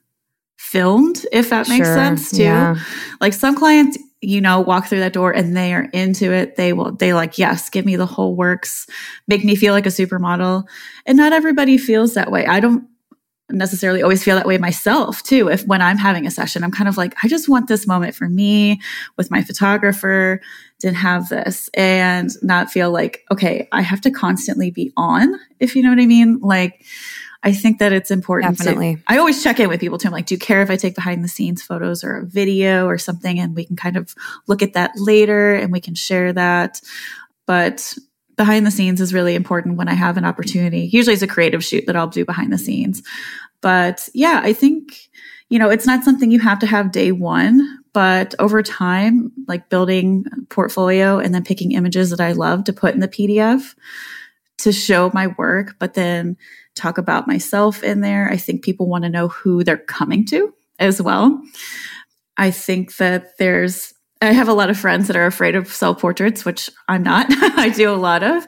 filmed, 0.57 1.25
if 1.31 1.49
that 1.49 1.67
makes 1.67 1.87
sure, 1.87 1.95
sense 1.95 2.31
too. 2.31 2.43
Yeah. 2.43 2.75
Like 3.19 3.33
some 3.33 3.55
clients, 3.55 3.97
you 4.21 4.39
know, 4.39 4.59
walk 4.59 4.85
through 4.85 4.99
that 4.99 5.13
door 5.13 5.31
and 5.31 5.57
they 5.57 5.73
are 5.73 5.89
into 5.93 6.31
it. 6.31 6.55
They 6.55 6.73
will, 6.73 6.91
they 6.91 7.13
like, 7.13 7.37
yes, 7.37 7.69
give 7.69 7.85
me 7.85 7.95
the 7.95 8.05
whole 8.05 8.35
works, 8.35 8.87
make 9.27 9.43
me 9.43 9.55
feel 9.55 9.73
like 9.73 9.85
a 9.85 9.89
supermodel. 9.89 10.63
And 11.05 11.17
not 11.17 11.33
everybody 11.33 11.77
feels 11.77 12.13
that 12.13 12.31
way. 12.31 12.45
I 12.45 12.59
don't 12.59 12.87
necessarily 13.51 14.01
always 14.01 14.23
feel 14.23 14.35
that 14.35 14.45
way 14.45 14.57
myself 14.57 15.23
too. 15.23 15.49
If 15.49 15.65
when 15.65 15.81
I'm 15.81 15.97
having 15.97 16.25
a 16.25 16.31
session, 16.31 16.63
I'm 16.63 16.71
kind 16.71 16.87
of 16.87 16.97
like, 16.97 17.15
I 17.23 17.27
just 17.27 17.49
want 17.49 17.67
this 17.67 17.87
moment 17.87 18.15
for 18.15 18.27
me 18.27 18.81
with 19.17 19.31
my 19.31 19.41
photographer 19.43 20.41
to 20.79 20.93
have 20.93 21.29
this 21.29 21.69
and 21.73 22.29
not 22.41 22.71
feel 22.71 22.91
like, 22.91 23.23
okay, 23.31 23.67
I 23.71 23.81
have 23.81 24.01
to 24.01 24.11
constantly 24.11 24.71
be 24.71 24.91
on, 24.97 25.39
if 25.59 25.75
you 25.75 25.83
know 25.83 25.89
what 25.89 25.99
I 25.99 26.05
mean. 26.05 26.39
Like, 26.39 26.83
I 27.43 27.53
think 27.53 27.79
that 27.79 27.91
it's 27.91 28.11
important. 28.11 28.57
Definitely. 28.57 28.97
To, 28.97 29.01
I 29.07 29.17
always 29.17 29.43
check 29.43 29.59
in 29.59 29.69
with 29.69 29.79
people 29.79 29.97
too. 29.97 30.07
I'm 30.07 30.13
like, 30.13 30.27
do 30.27 30.35
you 30.35 30.39
care 30.39 30.61
if 30.61 30.69
I 30.69 30.75
take 30.75 30.95
behind 30.95 31.23
the 31.23 31.27
scenes 31.27 31.61
photos 31.61 32.03
or 32.03 32.17
a 32.17 32.25
video 32.25 32.85
or 32.85 32.97
something? 32.97 33.39
And 33.39 33.55
we 33.55 33.65
can 33.65 33.75
kind 33.75 33.97
of 33.97 34.13
look 34.47 34.61
at 34.61 34.73
that 34.73 34.91
later 34.95 35.55
and 35.55 35.71
we 35.71 35.81
can 35.81 35.95
share 35.95 36.33
that. 36.33 36.81
But 37.47 37.95
behind 38.35 38.65
the 38.65 38.71
scenes 38.71 39.01
is 39.01 39.13
really 39.13 39.35
important 39.35 39.77
when 39.77 39.87
I 39.87 39.93
have 39.93 40.17
an 40.17 40.25
opportunity. 40.25 40.89
Usually 40.91 41.13
it's 41.13 41.23
a 41.23 41.27
creative 41.27 41.63
shoot 41.63 41.85
that 41.87 41.95
I'll 41.95 42.07
do 42.07 42.25
behind 42.25 42.51
the 42.51 42.57
scenes. 42.57 43.03
But 43.61 44.09
yeah, 44.13 44.41
I 44.43 44.53
think, 44.53 45.09
you 45.49 45.59
know, 45.59 45.69
it's 45.69 45.85
not 45.85 46.03
something 46.03 46.31
you 46.31 46.39
have 46.39 46.59
to 46.59 46.65
have 46.65 46.91
day 46.91 47.11
one, 47.11 47.79
but 47.93 48.33
over 48.39 48.63
time, 48.63 49.31
like 49.47 49.69
building 49.69 50.25
portfolio 50.49 51.19
and 51.19 51.35
then 51.35 51.43
picking 51.43 51.73
images 51.73 52.09
that 52.09 52.21
I 52.21 52.31
love 52.31 52.63
to 52.65 52.73
put 52.73 52.93
in 52.93 53.01
the 53.01 53.07
PDF 53.07 53.75
to 54.59 54.71
show 54.71 55.11
my 55.13 55.27
work, 55.37 55.75
but 55.79 55.93
then 55.93 56.37
talk 56.75 56.97
about 56.97 57.27
myself 57.27 57.83
in 57.83 58.01
there. 58.01 58.29
I 58.29 58.37
think 58.37 58.63
people 58.63 58.87
want 58.87 59.03
to 59.03 59.09
know 59.09 59.27
who 59.27 59.63
they're 59.63 59.77
coming 59.77 60.25
to 60.27 60.53
as 60.79 61.01
well. 61.01 61.41
I 62.37 62.51
think 62.51 62.95
that 62.97 63.37
there's, 63.37 63.93
I 64.21 64.33
have 64.33 64.47
a 64.47 64.53
lot 64.53 64.69
of 64.69 64.77
friends 64.77 65.07
that 65.07 65.15
are 65.15 65.25
afraid 65.25 65.55
of 65.55 65.67
self 65.67 65.99
portraits, 65.99 66.45
which 66.45 66.69
I'm 66.87 67.03
not. 67.03 67.25
I 67.57 67.69
do 67.69 67.89
a 67.91 67.95
lot 67.95 68.23
of, 68.23 68.45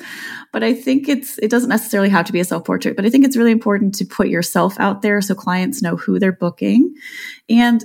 but 0.52 0.64
I 0.64 0.74
think 0.74 1.10
it's, 1.10 1.40
it 1.40 1.50
doesn't 1.50 1.70
necessarily 1.70 2.10
have 2.10 2.26
to 2.28 2.34
be 2.34 2.40
a 2.40 2.46
self 2.46 2.66
portrait, 2.66 2.96
but 2.96 3.06
I 3.06 3.10
think 3.10 3.26
it's 3.26 3.38
really 3.38 3.52
important 3.52 3.96
to 3.96 4.06
put 4.06 4.28
yourself 4.28 4.80
out 4.80 5.02
there 5.02 5.22
so 5.22 5.34
clients 5.34 5.82
know 5.82 5.96
who 5.96 6.20
they're 6.20 6.32
booking 6.32 6.94
and 7.50 7.84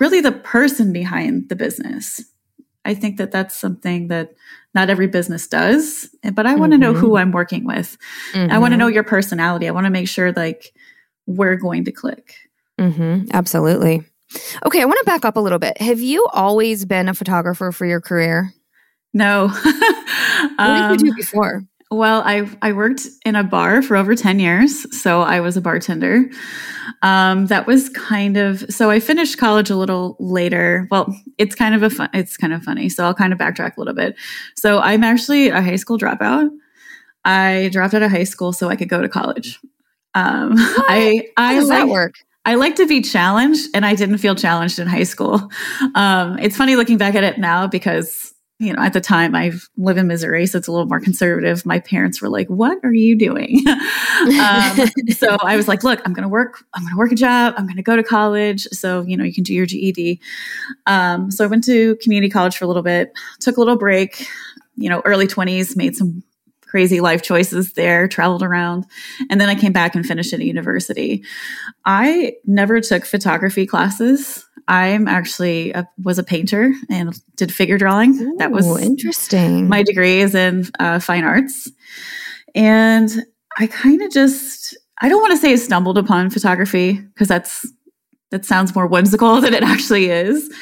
really 0.00 0.20
the 0.20 0.32
person 0.32 0.92
behind 0.92 1.48
the 1.48 1.56
business. 1.56 2.24
I 2.84 2.94
think 2.94 3.16
that 3.16 3.32
that's 3.32 3.56
something 3.56 4.08
that 4.08 4.34
not 4.74 4.90
every 4.90 5.06
business 5.06 5.46
does, 5.46 6.14
but 6.34 6.46
I 6.46 6.54
want 6.54 6.72
to 6.72 6.76
mm-hmm. 6.76 6.82
know 6.82 6.94
who 6.94 7.08
mm-hmm. 7.08 7.16
I'm 7.16 7.32
working 7.32 7.64
with. 7.64 7.96
Mm-hmm. 8.32 8.52
I 8.52 8.58
want 8.58 8.72
to 8.72 8.76
know 8.76 8.88
your 8.88 9.04
personality. 9.04 9.68
I 9.68 9.70
want 9.70 9.86
to 9.86 9.90
make 9.90 10.08
sure 10.08 10.32
like 10.32 10.74
we're 11.26 11.56
going 11.56 11.86
to 11.86 11.92
click. 11.92 12.34
Mm-hmm. 12.78 13.28
Absolutely. 13.32 14.04
Okay, 14.66 14.82
I 14.82 14.84
want 14.84 14.98
to 14.98 15.04
back 15.04 15.24
up 15.24 15.36
a 15.36 15.40
little 15.40 15.58
bit. 15.58 15.80
Have 15.80 16.00
you 16.00 16.26
always 16.32 16.84
been 16.84 17.08
a 17.08 17.14
photographer 17.14 17.72
for 17.72 17.86
your 17.86 18.00
career? 18.00 18.52
No. 19.12 19.48
what 20.56 20.88
did 20.90 21.00
you 21.00 21.06
do 21.06 21.10
um, 21.10 21.16
before? 21.16 21.62
Well, 21.90 22.22
I 22.24 22.48
I 22.60 22.72
worked 22.72 23.02
in 23.24 23.36
a 23.36 23.44
bar 23.44 23.80
for 23.80 23.96
over 23.96 24.16
10 24.16 24.40
years, 24.40 25.00
so 25.00 25.22
I 25.22 25.40
was 25.40 25.56
a 25.56 25.60
bartender. 25.60 26.28
Um, 27.02 27.46
that 27.46 27.66
was 27.66 27.88
kind 27.90 28.36
of 28.36 28.64
so 28.68 28.90
I 28.90 28.98
finished 28.98 29.38
college 29.38 29.70
a 29.70 29.76
little 29.76 30.16
later. 30.18 30.88
Well, 30.90 31.14
it's 31.38 31.54
kind 31.54 31.74
of 31.74 31.82
a 31.82 31.90
fun 31.90 32.10
it's 32.12 32.36
kind 32.36 32.52
of 32.52 32.62
funny. 32.64 32.88
So 32.88 33.04
I'll 33.04 33.14
kind 33.14 33.32
of 33.32 33.38
backtrack 33.38 33.76
a 33.76 33.80
little 33.80 33.94
bit. 33.94 34.16
So 34.56 34.80
I'm 34.80 35.04
actually 35.04 35.48
a 35.48 35.62
high 35.62 35.76
school 35.76 35.98
dropout. 35.98 36.50
I 37.24 37.70
dropped 37.72 37.94
out 37.94 38.02
of 38.02 38.10
high 38.10 38.24
school 38.24 38.52
so 38.52 38.68
I 38.68 38.76
could 38.76 38.88
go 38.88 39.00
to 39.00 39.08
college. 39.08 39.60
Um, 40.14 40.54
I 40.56 41.28
I 41.36 41.54
How 41.54 41.60
does 41.60 41.68
like, 41.68 41.78
that 41.78 41.88
work? 41.88 42.14
I 42.44 42.56
like 42.56 42.76
to 42.76 42.86
be 42.86 43.00
challenged, 43.00 43.68
and 43.74 43.86
I 43.86 43.94
didn't 43.94 44.18
feel 44.18 44.34
challenged 44.34 44.78
in 44.78 44.86
high 44.86 45.04
school. 45.04 45.50
Um, 45.94 46.38
it's 46.38 46.56
funny 46.56 46.76
looking 46.76 46.98
back 46.98 47.14
at 47.14 47.24
it 47.24 47.38
now 47.38 47.66
because 47.66 48.34
you 48.60 48.72
know, 48.72 48.80
at 48.80 48.92
the 48.92 49.00
time 49.00 49.34
I 49.34 49.52
live 49.76 49.98
in 49.98 50.06
Missouri, 50.06 50.46
so 50.46 50.58
it's 50.58 50.68
a 50.68 50.72
little 50.72 50.86
more 50.86 51.00
conservative. 51.00 51.66
My 51.66 51.80
parents 51.80 52.22
were 52.22 52.28
like, 52.28 52.46
"What 52.48 52.78
are 52.84 52.92
you 52.92 53.16
doing?" 53.16 53.64
um, 53.68 54.86
so 55.10 55.36
I 55.42 55.56
was 55.56 55.66
like, 55.66 55.82
"Look, 55.82 56.00
I'm 56.04 56.12
going 56.12 56.22
to 56.22 56.28
work. 56.28 56.64
I'm 56.72 56.82
going 56.82 56.94
to 56.94 56.98
work 56.98 57.10
a 57.10 57.16
job. 57.16 57.54
I'm 57.56 57.66
going 57.66 57.76
to 57.76 57.82
go 57.82 57.96
to 57.96 58.02
college. 58.04 58.64
So 58.70 59.02
you 59.02 59.16
know, 59.16 59.24
you 59.24 59.34
can 59.34 59.42
do 59.42 59.52
your 59.52 59.66
GED." 59.66 60.20
Um, 60.86 61.30
so 61.30 61.44
I 61.44 61.48
went 61.48 61.64
to 61.64 61.96
community 61.96 62.30
college 62.30 62.56
for 62.56 62.64
a 62.64 62.68
little 62.68 62.82
bit, 62.82 63.12
took 63.40 63.56
a 63.56 63.60
little 63.60 63.76
break. 63.76 64.26
You 64.76 64.88
know, 64.88 65.02
early 65.04 65.26
20s, 65.26 65.76
made 65.76 65.94
some 65.94 66.22
crazy 66.74 67.00
life 67.00 67.22
choices 67.22 67.74
there, 67.74 68.08
traveled 68.08 68.42
around, 68.42 68.84
and 69.30 69.40
then 69.40 69.48
I 69.48 69.54
came 69.54 69.72
back 69.72 69.94
and 69.94 70.04
finished 70.04 70.32
at 70.32 70.40
a 70.40 70.44
university. 70.44 71.22
I 71.84 72.32
never 72.46 72.80
took 72.80 73.04
photography 73.04 73.64
classes. 73.64 74.44
I'm 74.66 75.06
actually 75.06 75.70
a, 75.70 75.88
was 76.02 76.18
a 76.18 76.24
painter 76.24 76.72
and 76.90 77.16
did 77.36 77.54
figure 77.54 77.78
drawing. 77.78 78.20
Ooh, 78.20 78.36
that 78.38 78.50
was 78.50 78.66
interesting. 78.82 79.68
My 79.68 79.84
degree 79.84 80.18
is 80.18 80.34
in 80.34 80.64
uh, 80.80 80.98
fine 80.98 81.22
arts, 81.22 81.70
and 82.56 83.08
I 83.56 83.68
kind 83.68 84.02
of 84.02 84.10
just 84.10 84.76
I 85.00 85.08
don't 85.08 85.22
want 85.22 85.30
to 85.30 85.38
say 85.38 85.52
I 85.52 85.56
stumbled 85.56 85.96
upon 85.96 86.28
photography 86.30 86.94
because 86.94 87.28
that's 87.28 87.70
that 88.32 88.44
sounds 88.44 88.74
more 88.74 88.88
whimsical 88.88 89.40
than 89.40 89.54
it 89.54 89.62
actually 89.62 90.06
is. 90.06 90.52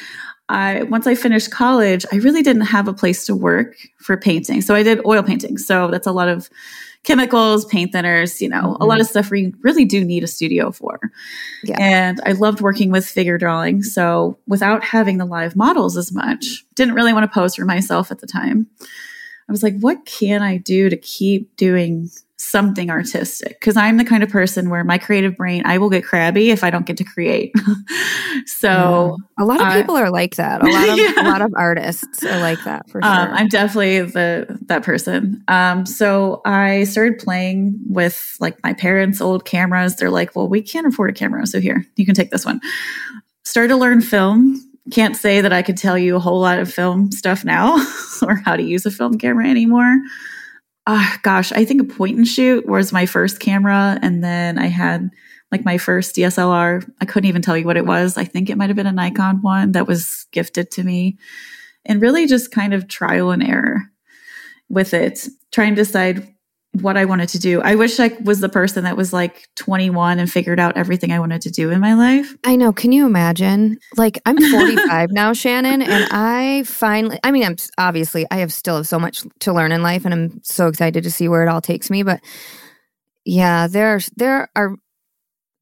I 0.49 0.83
once 0.83 1.07
I 1.07 1.15
finished 1.15 1.51
college, 1.51 2.05
I 2.11 2.17
really 2.17 2.43
didn't 2.43 2.63
have 2.63 2.87
a 2.87 2.93
place 2.93 3.25
to 3.25 3.35
work 3.35 3.75
for 3.97 4.17
painting. 4.17 4.61
So 4.61 4.75
I 4.75 4.83
did 4.83 5.05
oil 5.05 5.23
painting. 5.23 5.57
So 5.57 5.89
that's 5.89 6.07
a 6.07 6.11
lot 6.11 6.27
of 6.27 6.49
chemicals, 7.03 7.65
paint 7.65 7.93
thinners, 7.93 8.39
you 8.41 8.49
know, 8.49 8.61
mm-hmm. 8.61 8.81
a 8.81 8.85
lot 8.85 8.99
of 8.99 9.07
stuff 9.07 9.29
we 9.29 9.53
really 9.61 9.85
do 9.85 10.03
need 10.03 10.23
a 10.23 10.27
studio 10.27 10.71
for. 10.71 10.99
Yeah. 11.63 11.77
And 11.79 12.21
I 12.25 12.31
loved 12.31 12.61
working 12.61 12.91
with 12.91 13.05
figure 13.05 13.37
drawing. 13.37 13.83
So 13.83 14.37
without 14.47 14.83
having 14.83 15.17
the 15.17 15.25
live 15.25 15.55
models 15.55 15.97
as 15.97 16.11
much, 16.13 16.63
didn't 16.75 16.95
really 16.95 17.13
want 17.13 17.29
to 17.29 17.33
pose 17.33 17.55
for 17.55 17.65
myself 17.65 18.11
at 18.11 18.19
the 18.19 18.27
time. 18.27 18.67
I 19.49 19.51
was 19.51 19.63
like, 19.63 19.77
what 19.79 20.05
can 20.05 20.41
I 20.41 20.57
do 20.57 20.89
to 20.89 20.95
keep 20.95 21.55
doing 21.57 22.09
something 22.53 22.91
artistic 22.91 23.59
because 23.59 23.75
I'm 23.75 23.97
the 23.97 24.05
kind 24.05 24.21
of 24.21 24.29
person 24.29 24.69
where 24.69 24.83
my 24.83 24.99
creative 24.99 25.35
brain, 25.35 25.63
I 25.65 25.79
will 25.79 25.89
get 25.89 26.05
crabby 26.05 26.51
if 26.51 26.63
I 26.63 26.69
don't 26.69 26.85
get 26.85 26.97
to 26.97 27.03
create. 27.03 27.51
so 28.45 29.17
yeah. 29.17 29.43
a 29.43 29.45
lot 29.45 29.59
of 29.59 29.65
uh, 29.65 29.81
people 29.81 29.95
are 29.95 30.11
like 30.11 30.35
that. 30.35 30.61
A 30.61 30.65
lot 30.71 30.89
of 30.89 30.97
yeah. 30.99 31.13
a 31.19 31.25
lot 31.27 31.41
of 31.41 31.51
artists 31.57 32.23
are 32.23 32.39
like 32.41 32.63
that 32.63 32.87
for 32.91 33.03
um, 33.03 33.11
sure. 33.11 33.27
Um, 33.27 33.33
I'm 33.33 33.47
definitely 33.47 34.01
the 34.01 34.59
that 34.67 34.83
person. 34.83 35.43
Um, 35.47 35.87
so 35.87 36.41
I 36.45 36.83
started 36.83 37.17
playing 37.17 37.73
with 37.89 38.37
like 38.39 38.61
my 38.61 38.73
parents' 38.73 39.19
old 39.19 39.45
cameras. 39.45 39.95
They're 39.95 40.11
like, 40.11 40.35
well, 40.35 40.47
we 40.47 40.61
can't 40.61 40.85
afford 40.85 41.09
a 41.09 41.13
camera, 41.13 41.47
so 41.47 41.59
here 41.59 41.83
you 41.95 42.05
can 42.05 42.13
take 42.13 42.29
this 42.29 42.45
one. 42.45 42.61
Started 43.45 43.69
to 43.69 43.77
learn 43.77 43.99
film. 43.99 44.61
Can't 44.91 45.17
say 45.17 45.41
that 45.41 45.53
I 45.53 45.63
could 45.63 45.77
tell 45.77 45.97
you 45.97 46.17
a 46.17 46.19
whole 46.19 46.41
lot 46.41 46.59
of 46.59 46.71
film 46.71 47.11
stuff 47.11 47.43
now 47.43 47.83
or 48.21 48.35
how 48.35 48.55
to 48.55 48.61
use 48.61 48.85
a 48.85 48.91
film 48.91 49.17
camera 49.17 49.47
anymore 49.47 49.95
uh, 50.85 51.17
gosh, 51.21 51.51
I 51.51 51.65
think 51.65 51.81
a 51.81 51.85
point 51.85 52.17
and 52.17 52.27
shoot 52.27 52.65
was 52.65 52.91
my 52.91 53.05
first 53.05 53.39
camera. 53.39 53.97
And 54.01 54.23
then 54.23 54.57
I 54.57 54.67
had 54.67 55.09
like 55.51 55.63
my 55.63 55.77
first 55.77 56.15
DSLR. 56.15 56.89
I 56.99 57.05
couldn't 57.05 57.29
even 57.29 57.41
tell 57.41 57.57
you 57.57 57.65
what 57.65 57.77
it 57.77 57.85
was. 57.85 58.17
I 58.17 58.25
think 58.25 58.49
it 58.49 58.57
might 58.57 58.69
have 58.69 58.75
been 58.75 58.87
a 58.87 58.91
Nikon 58.91 59.41
one 59.41 59.71
that 59.73 59.87
was 59.87 60.25
gifted 60.31 60.71
to 60.71 60.83
me. 60.83 61.17
And 61.85 62.01
really 62.01 62.27
just 62.27 62.51
kind 62.51 62.73
of 62.73 62.87
trial 62.87 63.31
and 63.31 63.43
error 63.43 63.83
with 64.69 64.93
it, 64.93 65.27
trying 65.51 65.75
to 65.75 65.81
decide 65.81 66.32
what 66.81 66.97
I 66.97 67.05
wanted 67.05 67.29
to 67.29 67.39
do. 67.39 67.61
I 67.61 67.75
wish 67.75 67.99
I 67.99 68.17
was 68.23 68.39
the 68.39 68.49
person 68.49 68.83
that 68.83 68.97
was 68.97 69.13
like 69.13 69.47
21 69.55 70.17
and 70.17 70.31
figured 70.31 70.59
out 70.59 70.75
everything 70.75 71.11
I 71.11 71.19
wanted 71.19 71.41
to 71.43 71.51
do 71.51 71.69
in 71.69 71.79
my 71.79 71.93
life. 71.93 72.35
I 72.43 72.55
know. 72.55 72.73
Can 72.73 72.91
you 72.91 73.05
imagine? 73.05 73.77
Like 73.95 74.19
I'm 74.25 74.37
45 74.51 75.11
now, 75.11 75.33
Shannon, 75.33 75.83
and 75.83 76.07
I 76.11 76.63
finally 76.63 77.19
I 77.23 77.31
mean, 77.31 77.43
I'm 77.43 77.57
obviously 77.77 78.25
I 78.31 78.37
have 78.37 78.51
still 78.51 78.77
have 78.77 78.87
so 78.87 78.97
much 78.97 79.23
to 79.41 79.53
learn 79.53 79.71
in 79.71 79.83
life 79.83 80.03
and 80.03 80.13
I'm 80.13 80.41
so 80.43 80.67
excited 80.67 81.03
to 81.03 81.11
see 81.11 81.27
where 81.27 81.43
it 81.43 81.49
all 81.49 81.61
takes 81.61 81.91
me, 81.91 82.01
but 82.01 82.21
yeah, 83.23 83.67
there's 83.67 84.09
there 84.15 84.49
are 84.55 84.75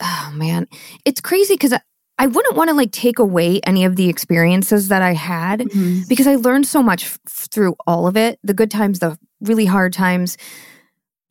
oh 0.01 0.31
man, 0.33 0.67
it's 1.03 1.19
crazy 1.19 1.57
cuz 1.57 1.73
I, 1.73 1.81
I 2.17 2.27
wouldn't 2.27 2.55
want 2.55 2.69
to 2.69 2.75
like 2.75 2.91
take 2.91 3.19
away 3.19 3.59
any 3.65 3.83
of 3.83 3.97
the 3.97 4.07
experiences 4.07 4.87
that 4.87 5.01
I 5.01 5.13
had 5.13 5.59
mm-hmm. 5.59 6.03
because 6.07 6.27
I 6.27 6.35
learned 6.35 6.67
so 6.67 6.81
much 6.81 7.03
f- 7.03 7.19
through 7.27 7.75
all 7.85 8.07
of 8.07 8.15
it, 8.15 8.39
the 8.43 8.53
good 8.53 8.71
times, 8.71 8.99
the 8.99 9.17
really 9.41 9.65
hard 9.65 9.91
times 9.91 10.37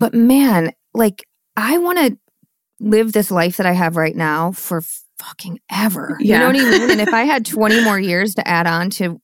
but 0.00 0.14
man, 0.14 0.72
like 0.92 1.24
I 1.56 1.78
want 1.78 1.98
to 1.98 2.18
live 2.80 3.12
this 3.12 3.30
life 3.30 3.58
that 3.58 3.66
I 3.66 3.72
have 3.72 3.96
right 3.96 4.16
now 4.16 4.50
for 4.50 4.82
fucking 5.20 5.60
ever. 5.70 6.16
Yeah. 6.18 6.34
You 6.34 6.40
know 6.40 6.46
what 6.46 6.74
I 6.74 6.78
mean? 6.78 6.90
and 6.90 7.00
if 7.00 7.14
I 7.14 7.22
had 7.22 7.44
20 7.46 7.84
more 7.84 8.00
years 8.00 8.34
to 8.34 8.48
add 8.48 8.66
on 8.66 8.90
to 8.90 9.20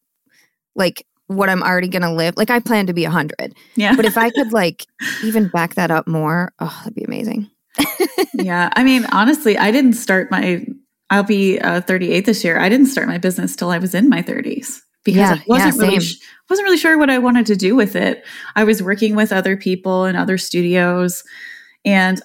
like 0.76 1.04
what 1.26 1.49
I'm 1.49 1.62
already 1.62 1.88
going 1.88 2.02
to 2.02 2.12
live, 2.12 2.37
like 2.37 2.50
I 2.50 2.61
plan 2.61 2.87
to 2.87 2.92
be 2.92 3.02
100. 3.02 3.56
Yeah. 3.75 3.97
But 3.97 4.04
if 4.04 4.16
I 4.16 4.30
could 4.30 4.52
like 4.52 4.87
even 5.25 5.49
back 5.49 5.75
that 5.75 5.90
up 5.90 6.06
more, 6.06 6.52
oh, 6.61 6.80
that'd 6.85 6.95
be 6.95 7.02
amazing. 7.04 7.50
yeah. 8.35 8.68
I 8.76 8.85
mean, 8.85 9.06
honestly, 9.06 9.56
I 9.59 9.71
didn't 9.71 9.95
start 9.95 10.30
my, 10.30 10.66
I'll 11.09 11.25
be 11.25 11.59
uh, 11.59 11.80
38 11.80 12.26
this 12.26 12.45
year. 12.45 12.59
I 12.61 12.68
didn't 12.68 12.87
start 12.87 13.09
my 13.09 13.18
business 13.18 13.56
till 13.56 13.71
I 13.71 13.78
was 13.78 13.95
in 13.95 14.09
my 14.09 14.23
30s 14.23 14.80
because 15.06 15.30
Yeah, 15.30 15.36
I 15.36 15.44
wasn't 15.46 15.76
yeah, 15.76 15.80
really, 15.86 16.00
same. 16.00 16.18
wasn't 16.50 16.66
really 16.66 16.76
sure 16.76 16.98
what 16.98 17.08
I 17.08 17.16
wanted 17.18 17.46
to 17.46 17.56
do 17.56 17.75
with 17.75 17.96
it. 17.96 18.22
I 18.56 18.64
was 18.64 18.82
working 18.82 19.16
with 19.16 19.32
other 19.32 19.56
people 19.56 20.04
in 20.04 20.16
other 20.16 20.36
studios 20.36 21.25
and 21.86 22.20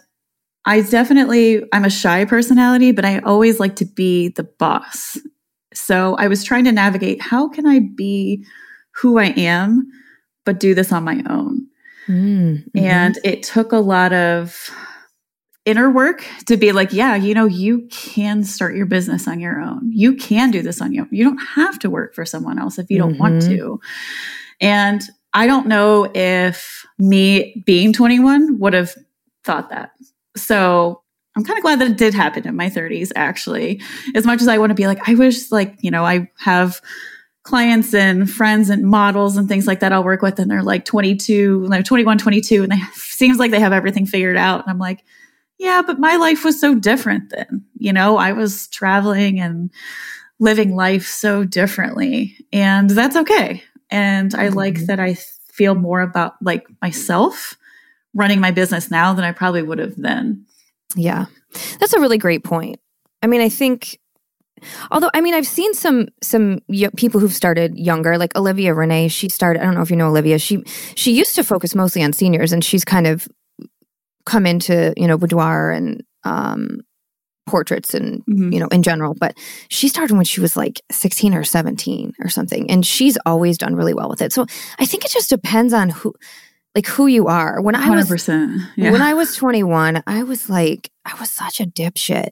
I 0.66 0.82
definitely, 0.82 1.64
I'm 1.72 1.86
a 1.86 1.90
shy 1.90 2.26
personality, 2.26 2.92
but 2.92 3.06
I 3.06 3.20
always 3.20 3.60
like 3.60 3.78
to 3.78 3.86
be 3.86 4.30
the 4.30 4.44
boss. 4.44 5.18
So 5.74 6.16
I 6.18 6.28
was 6.28 6.44
trying 6.44 6.66
to 6.66 6.72
navigate 6.72 7.22
how 7.22 7.48
can 7.48 7.66
I 7.66 7.80
be 7.80 8.46
who 8.96 9.18
I 9.18 9.28
am, 9.38 9.90
but 10.46 10.60
do 10.60 10.76
this 10.76 10.92
on 10.92 11.04
my 11.04 11.24
own? 11.30 11.68
Mm, 12.08 12.70
mhm. 12.72 12.82
And 12.82 13.18
it 13.24 13.44
took 13.44 13.72
a 13.72 13.78
lot 13.78 14.12
of 14.12 14.70
inner 15.66 15.90
work 15.90 16.26
to 16.48 16.58
be 16.58 16.72
like, 16.72 16.92
yeah, 16.92 17.16
you 17.16 17.34
know, 17.34 17.46
you 17.46 17.88
can 17.92 18.44
start 18.44 18.76
your 18.76 18.86
business 18.88 19.28
on 19.28 19.40
your 19.40 19.62
own. 19.62 19.92
You 19.92 20.16
can 20.16 20.50
do 20.52 20.62
this 20.62 20.82
on 20.82 20.92
your 20.92 21.04
own. 21.04 21.10
You 21.12 21.24
don't 21.24 21.38
have 21.56 21.78
to 21.80 21.90
work 21.90 22.16
for 22.16 22.26
someone 22.26 22.58
else 22.58 22.80
if 22.80 22.90
you 22.90 22.98
don't 22.98 23.18
want 23.20 23.36
Mhm. 23.44 23.48
to. 23.50 23.80
And 24.60 25.02
I 25.34 25.48
don't 25.48 25.68
know 25.68 26.10
if 26.16 26.86
me 26.98 27.64
being 27.66 27.94
21 27.94 28.60
would 28.60 28.74
have 28.74 28.96
thought 29.44 29.70
that. 29.70 29.92
So 30.36 31.02
I'm 31.38 31.44
kind 31.44 31.58
of 31.58 31.64
glad 31.64 31.80
that 31.80 31.92
it 31.92 31.98
did 31.98 32.14
happen 32.14 32.48
in 32.48 32.56
my 32.56 32.70
30s, 32.70 33.12
actually. 33.16 33.82
As 34.16 34.26
much 34.26 34.42
as 34.42 34.48
I 34.48 34.58
want 34.58 34.72
to 34.72 34.76
be 34.76 34.88
like, 34.88 35.08
I 35.08 35.14
wish, 35.16 35.52
like, 35.52 35.76
you 35.82 35.92
know, 35.92 36.06
I 36.06 36.30
have 36.40 36.82
clients 37.44 37.94
and 37.94 38.30
friends 38.30 38.70
and 38.70 38.84
models 38.84 39.38
and 39.38 39.48
things 39.48 39.66
like 39.66 39.80
that 39.80 39.94
I'll 39.94 40.04
work 40.04 40.22
with, 40.22 40.40
and 40.40 40.50
they're 40.52 40.62
like 40.64 40.86
22, 40.86 41.66
like 41.68 41.86
21, 41.86 42.18
22, 42.18 42.64
and 42.64 42.72
they 42.72 42.82
seems 42.94 43.40
like 43.40 43.52
they 43.52 43.60
have 43.60 43.74
everything 43.74 44.06
figured 44.06 44.38
out. 44.38 44.62
And 44.62 44.70
I'm 44.70 44.78
like, 44.78 45.04
yeah, 45.62 45.84
but 45.86 46.00
my 46.00 46.16
life 46.16 46.44
was 46.44 46.60
so 46.60 46.74
different 46.74 47.30
then. 47.30 47.64
You 47.78 47.94
know, 47.94 48.18
I 48.18 48.32
was 48.34 48.68
traveling 48.70 49.40
and 49.40 49.70
living 50.40 50.76
life 50.76 51.06
so 51.08 51.44
differently, 51.44 52.36
and 52.52 52.90
that's 52.90 53.16
okay. 53.16 53.64
And 53.92 54.34
I 54.34 54.48
like 54.50 54.76
Mhm. 54.76 54.86
that 54.88 55.00
I 55.00 55.14
feel 55.54 55.76
more 55.76 56.02
about 56.02 56.34
like 56.42 56.66
myself 56.82 57.56
running 58.16 58.40
my 58.40 58.50
business 58.52 58.90
now 58.90 59.14
than 59.14 59.24
I 59.24 59.32
probably 59.34 59.62
would 59.62 59.78
have 59.80 59.96
then. 59.98 60.46
Yeah. 60.96 61.26
That's 61.80 61.94
a 61.94 62.00
really 62.00 62.18
great 62.18 62.44
point. 62.44 62.80
I 63.22 63.28
mean, 63.28 63.42
I 63.42 63.50
think 63.50 64.00
although 64.92 65.12
I 65.14 65.22
mean, 65.22 65.34
I've 65.34 65.48
seen 65.48 65.74
some 65.74 66.08
some 66.24 66.60
y- 66.68 66.90
people 66.96 67.20
who've 67.20 67.34
started 67.34 67.78
younger 67.78 68.18
like 68.18 68.36
Olivia 68.36 68.74
Renee, 68.74 69.10
she 69.10 69.30
started 69.30 69.62
I 69.62 69.66
don't 69.66 69.76
know 69.76 69.82
if 69.82 69.92
you 69.92 69.98
know 69.98 70.10
Olivia. 70.10 70.40
She 70.40 70.64
she 70.96 71.12
used 71.14 71.36
to 71.36 71.44
focus 71.44 71.76
mostly 71.76 72.04
on 72.04 72.14
seniors 72.14 72.52
and 72.52 72.64
she's 72.64 72.84
kind 72.86 73.06
of 73.08 73.28
come 74.32 74.46
into, 74.46 74.94
you 74.98 75.08
know, 75.08 75.18
boudoir 75.18 75.72
and 75.72 76.04
um 76.24 76.82
portraits 77.48 77.94
and 77.94 78.24
Mhm. 78.30 78.54
you 78.54 78.60
know 78.60 78.68
in 78.68 78.84
general 78.84 79.16
but 79.20 79.36
she 79.68 79.88
started 79.88 80.16
when 80.16 80.24
she 80.26 80.40
was 80.40 80.56
like 80.56 80.80
16 80.92 81.34
or 81.34 81.44
17 81.44 82.14
or 82.24 82.30
something 82.30 82.70
and 82.70 82.86
she's 82.86 83.18
always 83.26 83.58
done 83.58 83.76
really 83.76 83.96
well 83.96 84.08
with 84.10 84.22
it 84.22 84.32
so 84.32 84.46
i 84.78 84.86
think 84.86 85.04
it 85.04 85.12
just 85.12 85.30
depends 85.32 85.74
on 85.74 85.90
who 85.90 86.14
like 86.76 86.86
who 86.86 87.08
you 87.08 87.28
are 87.28 87.60
when 87.60 87.74
i 87.76 87.90
was 87.90 88.06
100%. 88.08 88.58
Yeah. 88.78 88.92
when 88.92 89.02
I 89.02 89.16
was 89.16 89.36
21, 89.36 90.04
I 90.08 90.24
was 90.24 90.50
like, 90.50 90.90
I 91.04 91.14
was 91.20 91.30
such 91.32 91.60
a 91.60 91.66
dipshit. 91.66 92.30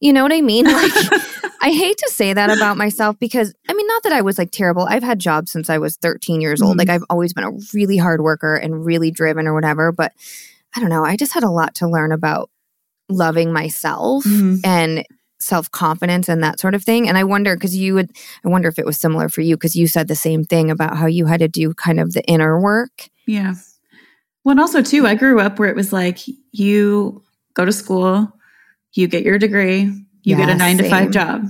You 0.00 0.12
know 0.14 0.22
what 0.24 0.32
I 0.32 0.40
mean? 0.40 0.64
Like, 0.64 0.90
I 1.62 1.70
hate 1.70 1.98
to 1.98 2.10
say 2.10 2.32
that 2.32 2.50
about 2.50 2.76
myself 2.78 3.16
because, 3.20 3.52
I 3.68 3.74
mean, 3.74 3.86
not 3.86 4.02
that 4.04 4.12
I 4.14 4.22
was 4.22 4.38
like 4.38 4.50
terrible. 4.50 4.86
I've 4.88 5.02
had 5.04 5.18
jobs 5.20 5.52
since 5.52 5.68
I 5.70 5.76
was 5.78 5.96
13 5.98 6.40
years 6.40 6.60
old. 6.62 6.74
Mhm. 6.74 6.78
Like, 6.78 6.88
I've 6.88 7.04
always 7.10 7.32
been 7.34 7.44
a 7.44 7.52
really 7.74 7.98
hard 7.98 8.22
worker 8.22 8.56
and 8.56 8.84
really 8.84 9.10
driven 9.12 9.46
or 9.46 9.52
whatever. 9.54 9.92
But 9.92 10.12
I 10.76 10.80
don't 10.80 10.90
know. 10.90 11.04
I 11.04 11.16
just 11.16 11.32
had 11.32 11.42
a 11.44 11.50
lot 11.50 11.74
to 11.76 11.88
learn 11.88 12.12
about 12.12 12.50
loving 13.08 13.52
myself 13.52 14.24
Mhm. 14.24 14.60
and 14.64 15.04
self 15.40 15.70
confidence 15.70 16.28
and 16.28 16.42
that 16.42 16.60
sort 16.60 16.74
of 16.74 16.84
thing. 16.84 17.08
And 17.08 17.16
I 17.16 17.24
wonder, 17.24 17.56
because 17.56 17.74
you 17.76 17.94
would, 17.94 18.10
I 18.44 18.48
wonder 18.48 18.68
if 18.68 18.78
it 18.78 18.84
was 18.86 18.98
similar 18.98 19.28
for 19.28 19.40
you 19.40 19.56
because 19.56 19.74
you 19.74 19.86
said 19.88 20.06
the 20.06 20.14
same 20.14 20.44
thing 20.44 20.70
about 20.70 20.96
how 20.96 21.06
you 21.06 21.26
had 21.26 21.40
to 21.40 21.48
do 21.48 21.72
kind 21.74 21.98
of 21.98 22.12
the 22.12 22.22
inner 22.26 22.60
work. 22.60 23.08
Yeah. 23.26 23.54
Well, 24.44 24.52
and 24.52 24.60
also 24.60 24.82
too, 24.82 25.06
I 25.06 25.14
grew 25.14 25.40
up 25.40 25.58
where 25.58 25.68
it 25.70 25.76
was 25.76 25.92
like 25.92 26.18
you 26.52 27.22
go 27.54 27.64
to 27.64 27.72
school, 27.72 28.30
you 28.92 29.06
get 29.08 29.24
your 29.24 29.38
degree, 29.38 29.90
you 30.22 30.36
get 30.36 30.48
a 30.48 30.52
Yeah, 30.52 30.56
nine 30.58 30.78
to 30.78 30.88
five 30.90 31.10
job. 31.10 31.46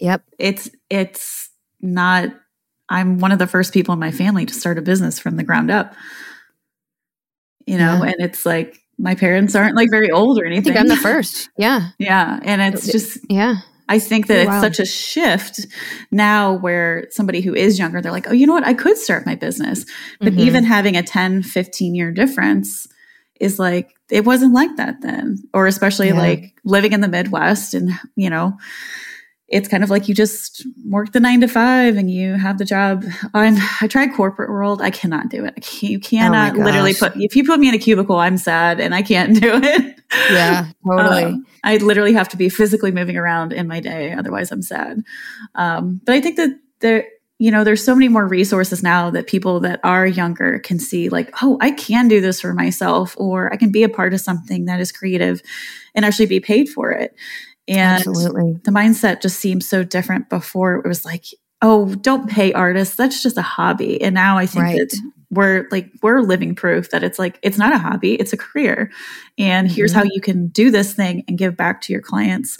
Yep. 0.00 0.22
It's 0.38 0.70
it's 0.90 1.50
not. 1.80 2.30
I'm 2.88 3.18
one 3.18 3.32
of 3.32 3.38
the 3.38 3.46
first 3.46 3.72
people 3.72 3.92
in 3.94 3.98
my 4.00 4.10
family 4.10 4.44
to 4.46 4.52
start 4.54 4.78
a 4.78 4.82
business 4.82 5.18
from 5.18 5.36
the 5.36 5.42
ground 5.44 5.70
up. 5.70 5.94
You 7.66 7.78
know, 7.78 8.02
Yeah. 8.02 8.10
and 8.10 8.14
it's 8.18 8.44
like 8.46 8.80
my 8.98 9.14
parents 9.14 9.54
aren't 9.54 9.74
like 9.76 9.90
very 9.90 10.10
old 10.10 10.38
or 10.38 10.44
I 10.44 10.48
anything. 10.48 10.64
think 10.72 10.76
I'm 10.78 10.88
the 10.88 10.96
first. 10.96 11.48
Yeah. 11.56 11.88
Yeah, 11.98 12.38
and 12.42 12.60
it's 12.62 12.86
just 12.90 13.18
Yeah. 13.28 13.56
I 13.88 13.98
think 13.98 14.28
that 14.28 14.46
Oh, 14.46 14.48
wow. 14.48 14.54
it's 14.54 14.62
such 14.78 14.78
a 14.80 14.88
shift 14.88 15.66
now 16.10 16.54
where 16.54 17.06
somebody 17.10 17.42
who 17.42 17.54
is 17.54 17.78
younger, 17.78 18.00
they're 18.00 18.12
like, 18.12 18.26
oh, 18.28 18.32
you 18.32 18.46
know 18.46 18.54
what? 18.54 18.66
I 18.66 18.72
could 18.72 18.96
start 18.96 19.26
my 19.26 19.34
business. 19.34 19.84
But 20.20 20.32
Mhm. 20.34 20.40
even 20.40 20.64
having 20.64 20.96
a 20.96 21.02
10, 21.02 21.42
15 21.42 21.94
year 21.94 22.10
difference 22.10 22.86
is 23.40 23.58
like, 23.58 23.90
it 24.10 24.24
wasn't 24.24 24.54
like 24.54 24.76
that 24.76 25.02
then. 25.02 25.36
Or 25.52 25.66
especially 25.66 26.08
Yeah. 26.08 26.18
like 26.18 26.54
living 26.64 26.92
in 26.94 27.00
the 27.02 27.08
Midwest 27.08 27.74
and, 27.74 27.90
you 28.16 28.30
know, 28.30 28.56
it's 29.48 29.68
kind 29.68 29.84
of 29.84 29.90
like 29.90 30.08
you 30.08 30.14
just 30.14 30.66
work 30.86 31.12
the 31.12 31.20
nine 31.20 31.40
to 31.42 31.48
five 31.48 31.96
and 31.96 32.10
you 32.10 32.34
have 32.34 32.56
the 32.58 32.64
job. 32.64 33.04
I'm, 33.34 33.56
I 33.80 33.86
tried 33.86 34.14
corporate 34.14 34.48
world. 34.48 34.80
I 34.80 34.90
cannot 34.90 35.28
do 35.28 35.44
it. 35.44 35.82
You 35.82 36.00
cannot 36.00 36.56
literally 36.56 36.90
Oh 36.90 36.94
gosh. 36.94 37.12
put, 37.12 37.22
if 37.22 37.36
you 37.36 37.44
put 37.44 37.60
me 37.60 37.68
in 37.68 37.74
a 37.74 37.78
cubicle, 37.78 38.16
I'm 38.16 38.38
sad 38.38 38.80
and 38.80 38.94
I 38.94 39.02
can't 39.02 39.38
do 39.40 39.60
it. 39.62 40.00
Yeah, 40.30 40.68
totally. 40.86 41.24
Um, 41.24 41.46
I 41.62 41.76
literally 41.76 42.14
have 42.14 42.28
to 42.30 42.36
be 42.36 42.48
physically 42.48 42.90
moving 42.90 43.16
around 43.16 43.52
in 43.52 43.68
my 43.68 43.80
day, 43.80 44.12
otherwise 44.12 44.50
I'm 44.50 44.62
sad. 44.62 45.02
Um, 45.54 46.00
but 46.04 46.14
I 46.14 46.20
think 46.20 46.36
that 46.36 46.58
there, 46.80 47.06
you 47.38 47.50
know, 47.50 47.64
there's 47.64 47.84
so 47.84 47.94
many 47.94 48.08
more 48.08 48.26
resources 48.26 48.82
now 48.82 49.10
that 49.10 49.26
people 49.26 49.60
that 49.60 49.80
are 49.82 50.06
younger 50.06 50.60
can 50.60 50.78
see, 50.78 51.08
like, 51.08 51.34
oh, 51.42 51.58
I 51.60 51.72
can 51.72 52.08
do 52.08 52.20
this 52.20 52.40
for 52.40 52.54
myself, 52.54 53.14
or 53.18 53.52
I 53.52 53.56
can 53.56 53.72
be 53.72 53.82
a 53.82 53.88
part 53.88 54.14
of 54.14 54.20
something 54.20 54.66
that 54.66 54.80
is 54.80 54.92
creative, 54.92 55.42
and 55.94 56.04
actually 56.04 56.26
be 56.26 56.40
paid 56.40 56.68
for 56.68 56.92
it. 56.92 57.14
And 57.66 58.06
Absolutely. 58.06 58.60
the 58.64 58.70
mindset 58.70 59.22
just 59.22 59.40
seems 59.40 59.68
so 59.68 59.82
different. 59.84 60.28
Before 60.28 60.74
it 60.74 60.86
was 60.86 61.04
like, 61.04 61.24
oh, 61.62 61.94
don't 61.94 62.28
pay 62.28 62.52
artists; 62.52 62.94
that's 62.96 63.22
just 63.22 63.38
a 63.38 63.42
hobby. 63.42 64.00
And 64.02 64.14
now 64.14 64.36
I 64.38 64.46
think 64.46 64.64
Right. 64.64 64.78
that 64.78 65.00
we're 65.30 65.66
like 65.70 65.90
we're 66.02 66.20
living 66.20 66.54
proof 66.54 66.90
that 66.90 67.02
it's 67.02 67.18
like 67.18 67.38
it's 67.42 67.58
not 67.58 67.72
a 67.72 67.78
hobby 67.78 68.14
it's 68.14 68.32
a 68.32 68.36
career 68.36 68.92
and 69.36 69.68
here's 69.68 69.90
Mhm. 69.92 69.96
how 69.96 70.02
you 70.04 70.20
can 70.20 70.46
do 70.48 70.70
this 70.70 70.92
thing 70.92 71.24
and 71.26 71.36
give 71.36 71.56
back 71.56 71.80
to 71.80 71.92
your 71.92 72.02
clients 72.02 72.56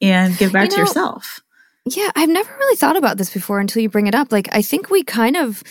and 0.00 0.36
give 0.38 0.52
back 0.52 0.64
You 0.66 0.70
to 0.70 0.76
know- 0.76 0.82
yourself 0.84 1.40
Yeah, 1.86 2.10
I've 2.14 2.28
never 2.28 2.48
really 2.60 2.76
thought 2.76 2.96
about 2.96 3.16
this 3.16 3.30
before 3.32 3.58
until 3.58 3.82
you 3.82 3.88
bring 3.88 4.06
it 4.06 4.14
up. 4.14 4.30
Like, 4.30 4.48
I 4.52 4.62
think 4.62 4.88
we 4.88 5.02
kind 5.02 5.36
of, 5.36 5.64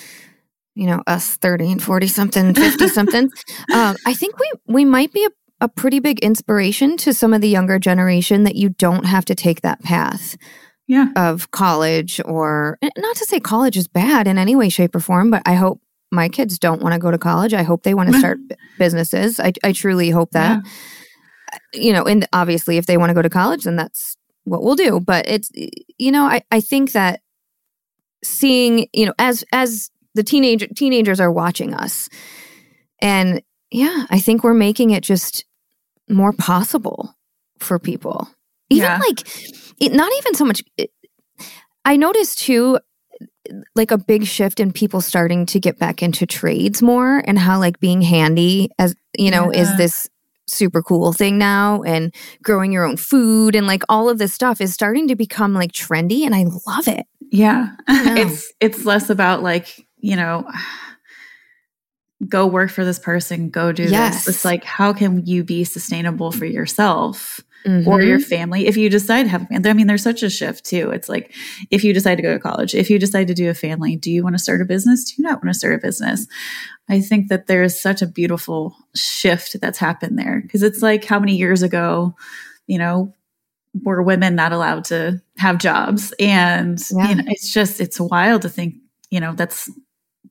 you 0.76 0.86
know, 0.88 1.02
us 1.08 1.36
30 1.38 1.72
and 1.72 1.82
40 1.82 2.08
something, 2.08 2.54
50 2.54 2.88
something, 3.00 3.30
um, 3.74 3.96
I 4.06 4.14
think 4.14 4.38
we, 4.38 4.52
we 4.68 4.84
might 4.84 5.14
be 5.14 5.24
a, 5.24 5.30
a 5.62 5.70
pretty 5.70 6.00
big 6.00 6.20
inspiration 6.20 6.98
to 6.98 7.14
some 7.14 7.34
of 7.34 7.42
the 7.42 7.48
younger 7.48 7.80
generation 7.80 8.44
that 8.44 8.56
you 8.56 8.70
don't 8.70 9.06
have 9.06 9.24
to 9.26 9.36
take 9.36 9.62
that 9.62 9.82
path 9.82 10.36
yeah 10.88 11.08
of 11.16 11.52
college 11.52 12.20
or 12.26 12.78
eh, 12.82 12.90
not 12.98 13.16
to 13.16 13.26
say 13.26 13.40
college 13.40 13.78
is 13.78 13.88
bad 13.88 14.28
in 14.28 14.38
any 14.38 14.56
way, 14.56 14.68
shape, 14.68 14.96
or 14.96 15.00
form, 15.00 15.32
but 15.32 15.42
I 15.46 15.54
hope 15.54 15.80
my 16.12 16.28
kids 16.28 16.60
don't 16.60 16.82
want 16.82 16.94
to 16.94 17.00
go 17.00 17.12
to 17.12 17.18
college. 17.18 17.54
I 17.54 17.64
hope 17.64 17.84
they 17.84 17.94
want 17.94 18.12
to 18.12 18.20
start 18.20 18.40
businesses. 18.78 19.40
I, 19.40 19.54
I 19.64 19.72
truly 19.72 20.10
hope 20.10 20.32
that. 20.32 20.60
Uh, 20.60 21.58
you 21.74 21.94
know, 21.94 22.04
and 22.04 22.28
obviously 22.34 22.78
if 22.78 22.86
they 22.86 22.98
want 22.98 23.12
to 23.12 23.14
go 23.14 23.22
to 23.22 23.30
college, 23.30 23.64
then 23.64 23.78
that's 23.78 24.18
what 24.44 24.64
we'll 24.64 24.76
do. 24.76 25.00
But 25.00 25.30
it's 25.30 25.50
you 25.98 26.12
know, 26.12 26.26
I, 26.26 26.44
I 26.52 26.60
think 26.60 26.92
that 26.92 27.22
seeing, 28.24 28.88
you 28.94 29.06
know, 29.06 29.14
as 29.18 29.46
as 29.54 29.90
the 30.16 30.24
teenager 30.24 30.68
teenagers 30.68 31.22
are 31.22 31.32
watching 31.32 31.74
us 31.74 32.10
and 33.02 33.42
yeah, 33.72 34.06
I 34.10 34.20
think 34.20 34.44
we're 34.44 34.54
making 34.54 34.92
it 34.92 35.04
just 35.04 35.46
more 36.10 36.34
possible 36.34 37.16
for 37.60 37.80
people. 37.80 38.28
Even 38.70 38.90
Yeah. 38.92 38.98
like 39.00 39.22
it, 39.80 39.94
not 39.94 40.12
even 40.20 40.34
so 40.36 40.46
much 40.46 40.64
it, 40.78 40.92
I 41.86 41.98
noticed 41.98 42.40
too 42.40 42.80
like 43.76 43.92
a 43.92 43.98
big 43.98 44.26
shift 44.26 44.60
in 44.60 44.72
people 44.72 45.02
starting 45.02 45.46
to 45.48 45.60
get 45.60 45.78
back 45.78 46.02
into 46.02 46.26
trades 46.26 46.82
more 46.82 47.22
and 47.26 47.38
how 47.38 47.60
like 47.60 47.80
being 47.80 48.02
handy 48.02 48.70
as 48.80 48.96
you 49.18 49.30
know 49.32 49.52
is 49.52 49.76
this 49.78 50.08
super 50.48 50.82
cool 50.82 51.12
thing 51.14 51.38
now 51.38 51.82
and 51.84 52.14
growing 52.44 52.72
your 52.72 52.86
own 52.86 52.98
food 52.98 53.56
and 53.56 53.68
like 53.68 53.84
all 53.90 54.10
of 54.10 54.18
this 54.18 54.34
stuff 54.34 54.62
is 54.62 54.74
starting 54.74 55.08
to 55.08 55.16
become 55.16 55.54
like 55.54 55.72
trendy 55.72 56.26
and 56.26 56.36
I 56.36 56.44
love 56.68 56.88
it. 56.88 57.06
yeah 57.32 57.76
it's 57.90 58.52
it's 58.60 58.86
less 58.86 59.10
about 59.10 59.42
like 59.44 59.86
you 59.98 60.16
know 60.16 60.48
go 62.28 62.46
work 62.48 62.70
for 62.70 62.86
this 62.86 63.00
person, 63.00 63.50
go 63.50 63.72
do 63.72 63.84
Yes. 63.84 64.26
this. 64.26 64.36
It's 64.36 64.46
like, 64.46 64.64
how 64.64 64.94
can 64.94 65.26
you 65.26 65.44
be 65.44 65.64
sustainable 65.64 66.32
for 66.32 66.46
yourself? 66.46 67.40
or 67.64 68.00
Mhm. 68.00 68.08
your 68.08 68.20
family 68.20 68.66
if 68.66 68.76
you 68.76 68.90
decide 68.90 69.22
to 69.22 69.30
have 69.30 69.44
a 69.44 69.46
family. 69.46 69.70
I 69.70 69.74
mean, 69.74 69.86
there's 69.86 70.02
such 70.02 70.24
a 70.24 70.32
shift 70.32 70.66
too. 70.66 70.90
It's 70.90 71.08
like 71.08 71.32
if 71.70 71.84
you 71.84 71.94
decide 71.94 72.16
to 72.16 72.24
go 72.24 72.34
to 72.34 72.40
college, 72.40 72.74
if 72.74 72.90
you 72.90 72.98
decide 72.98 73.28
to 73.28 73.36
do 73.36 73.52
a 73.52 73.54
family, 73.54 73.96
do 73.96 74.10
you 74.10 74.24
want 74.24 74.34
to 74.34 74.40
start 74.42 74.64
a 74.64 74.66
business? 74.66 75.04
Do 75.04 75.14
you 75.22 75.30
not 75.30 75.44
want 75.44 75.54
to 75.54 75.60
start 75.60 75.76
a 75.76 75.78
business? 75.78 76.26
I 76.90 77.02
think 77.02 77.28
that 77.28 77.46
there's 77.46 77.80
such 77.80 78.02
a 78.02 78.08
beautiful 78.08 78.76
shift 78.96 79.62
that's 79.62 79.78
happened 79.78 80.18
there 80.18 80.42
because 80.42 80.64
it's 80.64 80.82
like 80.82 81.06
how 81.06 81.20
many 81.20 81.36
years 81.36 81.62
ago, 81.62 82.16
you 82.66 82.80
know, 82.80 83.14
were 83.84 84.02
women 84.02 84.34
not 84.34 84.54
allowed 84.54 84.86
to 84.86 85.22
have 85.38 85.60
jobs? 85.60 86.16
And 86.20 86.82
Yeah. 86.92 87.10
you 87.10 87.16
know, 87.18 87.24
it's 87.28 87.54
just 87.54 87.80
it's 87.80 88.00
wild 88.00 88.42
to 88.42 88.50
think, 88.50 88.74
you 89.12 89.20
know, 89.20 89.34
that's 89.36 89.70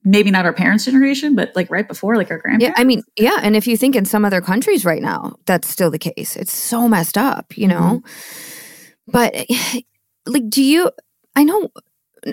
maybe 0.05 0.31
not 0.31 0.45
our 0.47 0.53
parents' 0.53 0.85
generation, 0.85 1.35
but 1.35 1.55
like 1.55 1.71
right 1.71 1.87
before, 1.87 2.17
like 2.17 2.31
our 2.31 2.39
grandparents. 2.39 2.65
Yeah. 2.79 2.81
I 2.81 2.85
mean, 2.85 3.03
yeah, 3.17 3.39
and 3.43 3.55
if 3.57 3.67
you 3.67 3.77
think 3.77 3.95
in 3.97 4.05
some 4.05 4.25
other 4.25 4.41
countries 4.41 4.85
right 4.85 5.03
now, 5.03 5.35
that's 5.47 5.69
still 5.69 5.91
the 5.91 5.99
case. 5.99 6.37
It's 6.37 6.53
so 6.53 6.89
messed 6.89 7.19
up, 7.19 7.57
you 7.57 7.69
know. 7.69 8.03
But 9.07 9.35
like, 10.27 10.49
do 10.49 10.63
you? 10.63 10.91
I 11.37 11.45
know. 11.45 11.69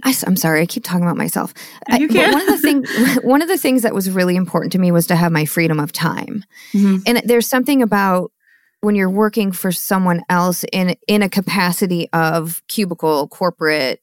I, 0.03 0.13
am 0.25 0.35
sorry. 0.35 0.61
I 0.61 0.65
keep 0.65 0.83
talking 0.83 1.03
about 1.03 1.15
myself. 1.17 1.53
I- 1.89 1.97
You 1.97 2.07
but 2.09 2.33
one 2.33 2.41
of 2.41 2.47
the 2.47 2.57
things, 2.57 2.89
one 3.23 3.41
of 3.41 3.47
the 3.47 3.57
things 3.57 3.83
that 3.83 3.93
was 3.93 4.09
really 4.09 4.35
important 4.35 4.71
to 4.73 4.79
me 4.79 4.91
was 4.91 5.07
to 5.07 5.15
have 5.15 5.31
my 5.31 5.45
freedom 5.45 5.79
of 5.79 5.91
time. 5.91 6.43
Mhm. 6.73 7.03
And 7.05 7.21
there's 7.25 7.47
something 7.47 7.81
about 7.81 8.31
when 8.81 8.95
you're 8.95 9.09
working 9.09 9.51
for 9.51 9.71
someone 9.71 10.21
else 10.29 10.63
in 10.71 10.95
in 11.07 11.21
a 11.23 11.29
capacity 11.29 12.09
of 12.13 12.61
cubicle, 12.67 13.27
corporate, 13.29 13.99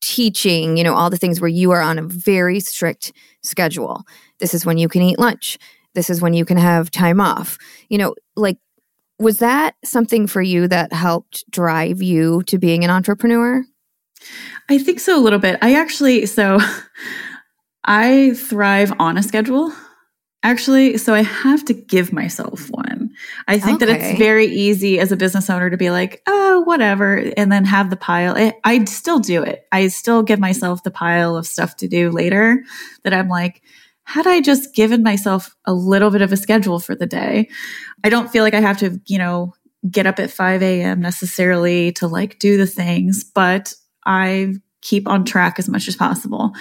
teaching, 0.00 0.76
you 0.76 0.84
know, 0.84 0.94
all 0.94 1.10
the 1.10 1.16
things 1.16 1.40
where 1.40 1.48
you 1.48 1.70
are 1.70 1.80
on 1.80 1.98
a 1.98 2.02
very 2.02 2.60
strict 2.60 3.12
schedule. 3.42 4.02
This 4.40 4.54
is 4.54 4.66
when 4.66 4.78
you 4.78 4.88
can 4.88 5.02
eat 5.02 5.18
lunch. 5.18 5.58
This 5.94 6.10
is 6.10 6.20
when 6.20 6.34
you 6.34 6.44
can 6.44 6.58
have 6.58 6.90
time 6.90 7.20
off. 7.20 7.58
You 7.88 7.98
know, 7.98 8.14
like 8.36 8.58
was 9.18 9.38
that 9.38 9.76
something 9.84 10.26
for 10.26 10.42
you 10.42 10.68
that 10.68 10.92
helped 10.92 11.50
drive 11.50 12.02
you 12.02 12.42
to 12.44 12.58
being 12.58 12.84
an 12.84 12.90
entrepreneur? 12.90 13.64
I 14.68 14.78
think 14.78 15.00
so 15.00 15.18
a 15.18 15.22
little 15.22 15.38
bit. 15.38 15.58
I 15.62 15.74
actually, 15.74 16.26
so 16.26 16.58
I 17.84 18.34
thrive 18.34 18.92
on 18.98 19.16
a 19.16 19.22
schedule. 19.22 19.72
Actually, 20.46 20.96
so 20.96 21.12
I 21.12 21.24
have 21.24 21.64
to 21.64 21.74
give 21.74 22.12
myself 22.12 22.70
one. 22.70 23.10
I 23.48 23.58
think 23.58 23.80
that 23.80 23.88
it's 23.88 24.16
very 24.16 24.46
easy 24.46 25.00
as 25.00 25.10
a 25.10 25.16
business 25.16 25.50
owner 25.50 25.70
to 25.70 25.76
be 25.76 25.90
like, 25.90 26.22
oh, 26.28 26.60
whatever, 26.60 27.16
and 27.36 27.50
then 27.50 27.64
have 27.64 27.90
the 27.90 27.96
pile. 27.96 28.36
I, 28.36 28.54
I 28.62 28.84
still 28.84 29.18
do 29.18 29.42
it. 29.42 29.66
I 29.72 29.88
still 29.88 30.22
give 30.22 30.38
myself 30.38 30.84
the 30.84 30.92
pile 30.92 31.36
of 31.36 31.48
stuff 31.48 31.74
to 31.78 31.88
do 31.88 32.10
later 32.10 32.62
that 33.02 33.12
I'm 33.12 33.28
like, 33.28 33.60
had 34.04 34.28
I 34.28 34.40
just 34.40 34.72
given 34.72 35.02
myself 35.02 35.56
a 35.64 35.74
little 35.74 36.12
bit 36.12 36.22
of 36.22 36.30
a 36.30 36.36
schedule 36.36 36.78
for 36.78 36.94
the 36.94 37.06
day, 37.06 37.48
I 38.04 38.08
don't 38.08 38.30
feel 38.30 38.44
like 38.44 38.54
I 38.54 38.60
have 38.60 38.78
to, 38.78 39.00
you 39.06 39.18
know, 39.18 39.52
get 39.90 40.06
up 40.06 40.20
at 40.20 40.30
5 40.30 40.62
a.m. 40.62 41.00
necessarily 41.00 41.90
to 41.94 42.06
like 42.06 42.38
do 42.38 42.56
the 42.56 42.68
things, 42.68 43.24
but 43.24 43.74
I 44.04 44.54
keep 44.80 45.08
on 45.08 45.24
track 45.24 45.58
as 45.58 45.68
much 45.68 45.88
as 45.88 45.96
possible. 45.96 46.52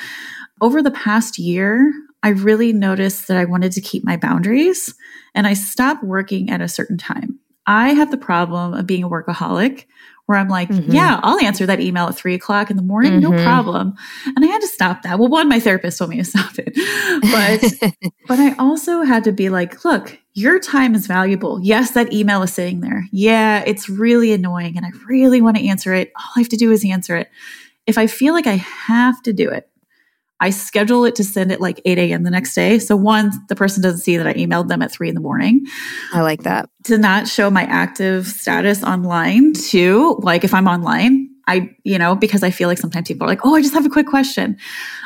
Over 0.59 0.81
the 0.81 0.89
past 0.89 1.37
year, 1.37 1.93
I 2.25 2.29
really 2.29 2.73
noticed 2.73 3.27
that 3.27 3.37
I 3.37 3.45
wanted 3.45 3.71
to 3.73 3.81
keep 3.81 4.03
my 4.03 4.17
boundaries 4.17 4.95
and 5.35 5.45
I 5.45 5.53
stopped 5.53 6.03
working 6.03 6.49
at 6.49 6.59
a 6.59 6.67
certain 6.67 6.97
time. 6.97 7.37
I 7.67 7.89
have 7.93 8.09
the 8.09 8.17
problem 8.17 8.73
of 8.73 8.87
being 8.87 9.03
a 9.03 9.09
workaholic 9.09 9.85
where 10.25 10.39
I'm 10.39 10.47
like, 10.47 10.69
Mhm. 10.69 10.85
yeah, 10.91 11.19
I'll 11.21 11.39
answer 11.39 11.67
that 11.67 11.79
email 11.79 12.07
at 12.07 12.15
three 12.15 12.33
o'clock 12.33 12.71
in 12.71 12.77
the 12.77 12.81
morning, 12.83 13.19
no 13.19 13.29
Mhm. 13.31 13.43
problem. 13.43 13.93
And 14.25 14.43
I 14.43 14.47
had 14.47 14.61
to 14.61 14.67
stop 14.67 15.03
that. 15.03 15.19
Well, 15.19 15.27
one, 15.29 15.47
my 15.47 15.59
therapist 15.59 15.99
told 15.99 16.09
me 16.09 16.17
to 16.17 16.23
stop 16.23 16.53
it. 16.57 16.73
But 17.21 17.91
but 18.27 18.39
I 18.39 18.55
also 18.57 19.03
had 19.03 19.23
to 19.25 19.31
be 19.31 19.49
like, 19.49 19.85
look, 19.85 20.17
your 20.33 20.57
time 20.59 20.95
is 20.95 21.05
valuable. 21.05 21.59
Yes, 21.61 21.91
that 21.91 22.11
email 22.11 22.41
is 22.41 22.51
sitting 22.51 22.81
there. 22.81 23.05
Yeah, 23.11 23.63
it's 23.67 23.87
really 23.87 24.33
annoying 24.33 24.77
and 24.77 24.85
I 24.85 24.89
really 25.07 25.41
want 25.41 25.57
to 25.57 25.67
answer 25.67 25.93
it. 25.93 26.11
All 26.17 26.31
I 26.35 26.39
have 26.39 26.49
to 26.49 26.57
do 26.57 26.71
is 26.71 26.83
answer 26.83 27.15
it. 27.17 27.29
If 27.85 27.99
I 27.99 28.07
feel 28.07 28.33
like 28.33 28.47
I 28.47 28.55
have 28.87 29.21
to 29.23 29.31
do 29.31 29.51
it, 29.51 29.69
I 30.39 30.49
schedule 30.49 31.05
it 31.05 31.15
to 31.15 31.23
send 31.23 31.51
it 31.51 31.61
like 31.61 31.81
8 31.85 31.97
a.m. 31.97 32.23
the 32.23 32.29
next 32.29 32.53
day. 32.53 32.77
So, 32.79 32.95
one, 32.95 33.31
the 33.47 33.55
person 33.55 33.81
doesn't 33.81 34.01
see 34.01 34.17
that 34.17 34.27
I 34.27 34.33
emailed 34.33 34.67
them 34.67 34.81
at 34.81 34.91
three 34.91 35.09
in 35.09 35.15
the 35.15 35.21
morning 35.21 35.65
I 36.13 36.21
like 36.21 36.43
that. 36.43 36.69
to 36.85 36.97
not 36.97 37.27
show 37.27 37.49
my 37.49 37.63
active 37.63 38.27
status 38.27 38.83
online 38.83 39.53
too. 39.53 40.19
Like 40.21 40.43
if 40.43 40.53
I'm 40.53 40.67
online, 40.67 41.29
I, 41.47 41.69
you 41.83 41.97
know, 41.97 42.15
because 42.15 42.43
I 42.43 42.51
feel 42.51 42.67
like 42.67 42.77
sometimes 42.79 43.07
people 43.07 43.25
are 43.25 43.29
like, 43.29 43.45
oh, 43.45 43.55
I 43.55 43.61
just 43.61 43.73
have 43.73 43.85
a 43.85 43.89
quick 43.89 44.07
question. 44.07 44.57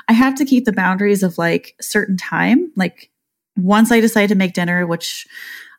I 0.08 0.13
have 0.13 0.36
to 0.36 0.46
keep 0.46 0.65
the 0.65 0.74
boundaries 0.74 1.22
of 1.22 1.38
like 1.38 1.76
certain 1.82 2.18
time. 2.18 2.72
Like 2.76 3.12
once 3.56 3.92
I 3.92 4.00
decide 4.00 4.28
to 4.28 4.36
make 4.36 4.54
dinner, 4.54 4.88
which 4.88 5.28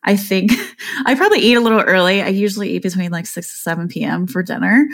I 0.04 0.16
think 0.16 0.52
I 1.06 1.14
probably 1.14 1.40
eat 1.40 1.54
a 1.54 1.60
little 1.60 1.80
early. 1.80 2.22
I 2.22 2.28
usually 2.28 2.70
eat 2.70 2.82
between 2.82 3.10
like 3.10 3.26
6 3.26 3.46
to 3.46 3.58
7 3.58 3.88
p.m. 3.88 4.26
for 4.26 4.42
dinner. 4.42 4.86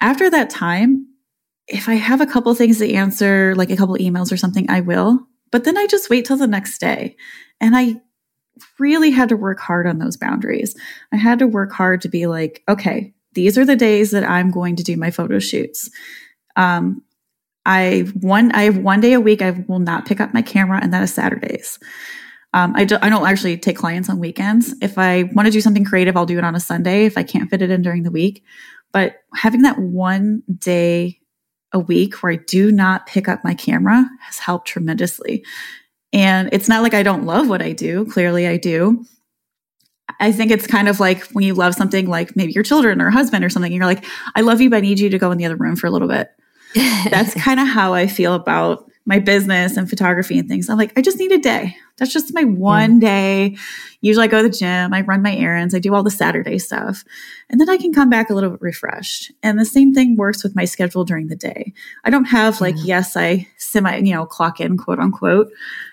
After 0.00 0.28
that 0.30 0.50
time, 0.50 1.06
if 1.72 1.88
I 1.88 1.94
have 1.94 2.20
a 2.20 2.26
couple 2.26 2.54
things 2.54 2.78
to 2.78 2.92
answer, 2.92 3.54
like 3.56 3.70
a 3.70 3.76
couple 3.76 3.96
emails 3.96 4.30
or 4.30 4.36
something, 4.36 4.68
I 4.70 4.80
will. 4.80 5.26
But 5.50 5.64
then 5.64 5.76
I 5.76 5.86
just 5.86 6.10
wait 6.10 6.24
till 6.24 6.36
the 6.36 6.46
next 6.46 6.78
day. 6.78 7.16
And 7.60 7.74
I 7.74 8.00
really 8.78 9.10
had 9.10 9.30
to 9.30 9.36
work 9.36 9.58
hard 9.58 9.86
on 9.86 9.98
those 9.98 10.16
boundaries. 10.16 10.76
I 11.12 11.16
had 11.16 11.38
to 11.38 11.46
work 11.46 11.72
hard 11.72 12.02
to 12.02 12.08
be 12.08 12.26
like, 12.26 12.62
okay, 12.68 13.14
these 13.32 13.56
are 13.56 13.64
the 13.64 13.76
days 13.76 14.10
that 14.10 14.28
I'm 14.28 14.50
going 14.50 14.76
to 14.76 14.82
do 14.82 14.96
my 14.96 15.10
photo 15.10 15.38
shoots. 15.38 15.90
Um, 16.56 17.02
I 17.64 18.10
one 18.20 18.52
I 18.52 18.64
have 18.64 18.78
one 18.78 19.00
day 19.00 19.12
a 19.12 19.20
week 19.20 19.40
I 19.40 19.50
will 19.50 19.78
not 19.78 20.04
pick 20.04 20.20
up 20.20 20.34
my 20.34 20.42
camera, 20.42 20.80
and 20.82 20.92
that 20.92 21.02
is 21.02 21.14
Saturdays. 21.14 21.78
Um, 22.54 22.74
I, 22.76 22.84
do, 22.84 22.98
I 23.00 23.08
don't 23.08 23.26
actually 23.26 23.56
take 23.56 23.78
clients 23.78 24.10
on 24.10 24.18
weekends. 24.18 24.74
If 24.82 24.98
I 24.98 25.22
want 25.32 25.46
to 25.46 25.52
do 25.52 25.62
something 25.62 25.86
creative, 25.86 26.18
I'll 26.18 26.26
do 26.26 26.36
it 26.36 26.44
on 26.44 26.54
a 26.54 26.60
Sunday 26.60 27.06
if 27.06 27.16
I 27.16 27.22
can't 27.22 27.48
fit 27.48 27.62
it 27.62 27.70
in 27.70 27.80
during 27.80 28.02
the 28.02 28.10
week. 28.10 28.44
But 28.92 29.14
having 29.34 29.62
that 29.62 29.78
one 29.78 30.42
day 30.58 31.21
a 31.72 31.78
week 31.78 32.22
where 32.22 32.32
I 32.32 32.36
do 32.36 32.70
not 32.70 33.06
pick 33.06 33.28
up 33.28 33.44
my 33.44 33.54
camera 33.54 34.08
has 34.20 34.38
helped 34.38 34.68
tremendously. 34.68 35.44
And 36.12 36.50
it's 36.52 36.68
not 36.68 36.82
like 36.82 36.94
I 36.94 37.02
don't 37.02 37.24
love 37.24 37.48
what 37.48 37.62
I 37.62 37.72
do. 37.72 38.04
Clearly, 38.06 38.46
I 38.46 38.58
do. 38.58 39.04
I 40.20 40.30
think 40.30 40.50
it's 40.50 40.66
kind 40.66 40.88
of 40.88 41.00
like 41.00 41.24
when 41.28 41.44
you 41.44 41.54
love 41.54 41.74
something 41.74 42.06
like 42.06 42.36
maybe 42.36 42.52
your 42.52 42.64
children 42.64 43.00
or 43.00 43.10
husband 43.10 43.44
or 43.44 43.48
something, 43.48 43.72
you're 43.72 43.86
like, 43.86 44.04
I 44.34 44.42
love 44.42 44.60
you, 44.60 44.68
but 44.68 44.76
I 44.76 44.80
need 44.80 45.00
you 45.00 45.08
to 45.08 45.18
go 45.18 45.30
in 45.30 45.38
the 45.38 45.46
other 45.46 45.56
room 45.56 45.76
for 45.76 45.86
a 45.86 45.90
little 45.90 46.08
bit. 46.08 46.28
That's 46.74 47.34
kind 47.34 47.60
of 47.60 47.66
how 47.66 47.94
I 47.94 48.06
feel 48.06 48.34
about 48.34 48.90
my 49.04 49.18
business 49.18 49.76
and 49.76 49.90
photography 49.90 50.38
and 50.38 50.48
things. 50.48 50.68
I'm 50.68 50.78
like, 50.78 50.92
I 50.96 51.02
just 51.02 51.18
need 51.18 51.32
a 51.32 51.38
day. 51.38 51.76
That's 51.98 52.12
just 52.12 52.32
my 52.34 52.44
one 52.44 52.98
day. 52.98 53.56
Usually 54.00 54.24
I 54.24 54.28
go 54.28 54.42
to 54.42 54.48
the 54.48 54.54
gym, 54.54 54.94
I 54.94 55.00
run 55.02 55.22
my 55.22 55.34
errands, 55.34 55.74
I 55.74 55.78
do 55.78 55.94
all 55.94 56.02
the 56.02 56.10
Saturday 56.10 56.58
stuff, 56.58 57.04
and 57.50 57.60
then 57.60 57.68
I 57.68 57.76
can 57.76 57.92
come 57.92 58.10
back 58.10 58.30
a 58.30 58.34
little 58.34 58.50
bit 58.50 58.62
refreshed. 58.62 59.32
And 59.42 59.58
the 59.58 59.64
same 59.64 59.92
thing 59.92 60.16
works 60.16 60.42
with 60.42 60.56
my 60.56 60.64
schedule 60.64 61.04
during 61.04 61.28
the 61.28 61.36
day. 61.36 61.72
I 62.04 62.10
don't 62.10 62.26
have 62.26 62.60
like, 62.60 62.76
Yeah. 62.78 62.84
yes, 62.98 63.16
I 63.16 63.48
semi, 63.58 63.98
you 63.98 64.14
know, 64.14 64.24
clock 64.26 64.60
in, 64.60 64.76
quote 64.76 64.98
unquote, 64.98 65.50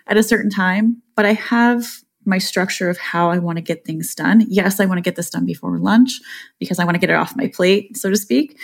at 0.08 0.17
a 0.17 0.24
certain 0.24 0.50
time, 0.52 1.02
but 1.15 1.26
I 1.26 1.34
have 1.34 1.86
my 2.26 2.38
structure 2.38 2.89
of 2.89 2.98
how 2.98 3.32
I 3.32 3.39
want 3.39 3.58
to 3.58 3.62
get 3.62 3.86
things 3.86 4.13
done. 4.13 4.45
Yes, 4.48 4.80
I 4.80 4.86
want 4.86 5.00
to 5.00 5.02
get 5.02 5.15
this 5.15 5.30
done 5.30 5.45
before 5.45 5.80
lunch 5.80 6.19
because 6.60 6.78
I 6.78 6.84
want 6.86 6.95
to 6.95 7.00
get 7.00 7.10
it 7.10 7.15
off 7.15 7.36
my 7.36 7.48
plate, 7.48 7.98
so 7.98 8.10
to 8.10 8.15
speak. 8.15 8.58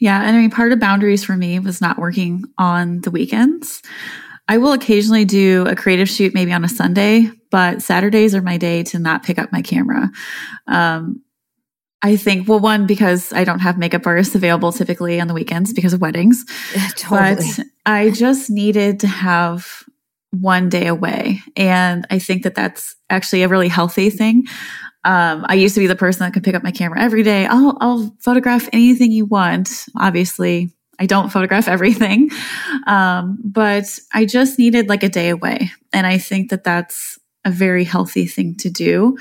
Yeah, 0.00 0.20
and 0.22 0.36
I 0.36 0.40
mean, 0.40 0.50
part 0.50 0.72
of 0.72 0.80
boundaries 0.80 1.22
for 1.22 1.36
me 1.36 1.58
was 1.58 1.80
not 1.80 1.98
working 1.98 2.44
on 2.58 3.02
the 3.02 3.10
weekends. 3.10 3.82
I 4.48 4.58
will 4.58 4.72
occasionally 4.72 5.24
do 5.24 5.64
a 5.68 5.76
creative 5.76 6.08
shoot 6.08 6.34
maybe 6.34 6.52
on 6.52 6.64
a 6.64 6.68
Sunday, 6.68 7.30
but 7.50 7.82
Saturdays 7.82 8.34
are 8.34 8.42
my 8.42 8.56
day 8.56 8.82
to 8.84 8.98
not 8.98 9.22
pick 9.22 9.38
up 9.38 9.52
my 9.52 9.62
camera. 9.62 10.10
Um, 10.66 11.22
I 12.02 12.16
think, 12.16 12.48
well, 12.48 12.60
one, 12.60 12.86
because 12.86 13.32
I 13.32 13.44
don't 13.44 13.60
have 13.60 13.78
makeup 13.78 14.06
artists 14.06 14.34
available 14.34 14.72
typically 14.72 15.20
on 15.20 15.28
the 15.28 15.34
weekends 15.34 15.72
because 15.72 15.92
of 15.92 16.00
weddings, 16.00 16.44
totally. 16.96 17.46
but 17.56 17.66
I 17.84 18.10
just 18.10 18.50
needed 18.50 19.00
to 19.00 19.06
have 19.06 19.84
one 20.30 20.68
day 20.68 20.86
away. 20.86 21.42
And 21.56 22.06
I 22.10 22.18
think 22.18 22.44
that 22.44 22.54
that's 22.54 22.96
actually 23.10 23.42
a 23.42 23.48
really 23.48 23.68
healthy 23.68 24.10
thing. 24.10 24.44
Um, 25.04 25.46
I 25.48 25.54
used 25.54 25.74
to 25.74 25.80
be 25.80 25.86
the 25.86 25.96
person 25.96 26.20
that 26.20 26.32
could 26.32 26.44
pick 26.44 26.54
up 26.54 26.62
my 26.62 26.72
camera 26.72 27.00
every 27.00 27.22
day. 27.22 27.46
I'll, 27.46 27.76
I'll 27.80 28.16
photograph 28.20 28.68
anything 28.72 29.12
you 29.12 29.24
want. 29.24 29.86
Obviously, 29.96 30.74
I 30.98 31.06
don't 31.06 31.30
photograph 31.30 31.68
everything. 31.68 32.30
Um, 32.86 33.38
but 33.42 33.98
I 34.12 34.26
just 34.26 34.58
needed 34.58 34.88
like 34.88 35.02
a 35.02 35.08
day 35.08 35.30
away. 35.30 35.70
And 35.92 36.06
I 36.06 36.18
think 36.18 36.50
that 36.50 36.64
that's 36.64 37.18
a 37.46 37.50
very 37.50 37.84
healthy 37.84 38.26
thing 38.26 38.54
to 38.54 38.68
do. 38.68 39.16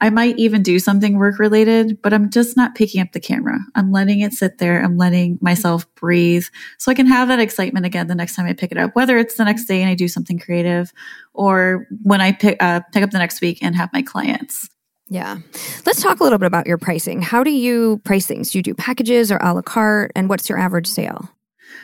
I 0.00 0.08
might 0.10 0.38
even 0.38 0.62
do 0.62 0.78
something 0.78 1.18
work 1.18 1.40
related, 1.40 2.00
but 2.02 2.12
I'm 2.12 2.30
just 2.30 2.56
not 2.56 2.76
picking 2.76 3.00
up 3.00 3.10
the 3.12 3.20
camera. 3.20 3.58
I'm 3.74 3.90
letting 3.90 4.20
it 4.20 4.32
sit 4.32 4.58
there. 4.58 4.80
I'm 4.80 4.96
letting 4.96 5.38
myself 5.40 5.92
breathe 5.96 6.44
so 6.78 6.92
I 6.92 6.94
can 6.94 7.06
have 7.06 7.26
that 7.28 7.40
excitement 7.40 7.84
again 7.84 8.06
the 8.06 8.14
next 8.14 8.36
time 8.36 8.46
I 8.46 8.52
pick 8.52 8.70
it 8.70 8.78
up, 8.78 8.94
whether 8.94 9.18
it's 9.18 9.34
the 9.34 9.44
next 9.44 9.64
day 9.64 9.82
and 9.82 9.90
I 9.90 9.94
do 9.94 10.06
something 10.06 10.38
creative 10.38 10.92
or 11.32 11.88
when 12.02 12.20
I 12.20 12.30
pick, 12.30 12.62
uh, 12.62 12.80
pick 12.92 13.02
up 13.02 13.10
the 13.10 13.18
next 13.18 13.40
week 13.40 13.58
and 13.60 13.74
have 13.74 13.92
my 13.92 14.02
clients. 14.02 14.68
Yeah. 15.08 15.38
Let's 15.84 16.02
talk 16.02 16.20
a 16.20 16.22
little 16.22 16.38
bit 16.38 16.46
about 16.46 16.66
your 16.66 16.78
pricing. 16.78 17.20
How 17.20 17.44
do 17.44 17.50
you 17.50 18.00
price 18.04 18.26
things? 18.26 18.50
Do 18.50 18.58
you 18.58 18.62
do 18.62 18.74
packages 18.74 19.30
or 19.30 19.36
a 19.38 19.52
la 19.52 19.62
carte? 19.62 20.12
And 20.16 20.28
what's 20.28 20.48
your 20.48 20.58
average 20.58 20.86
sale? 20.86 21.28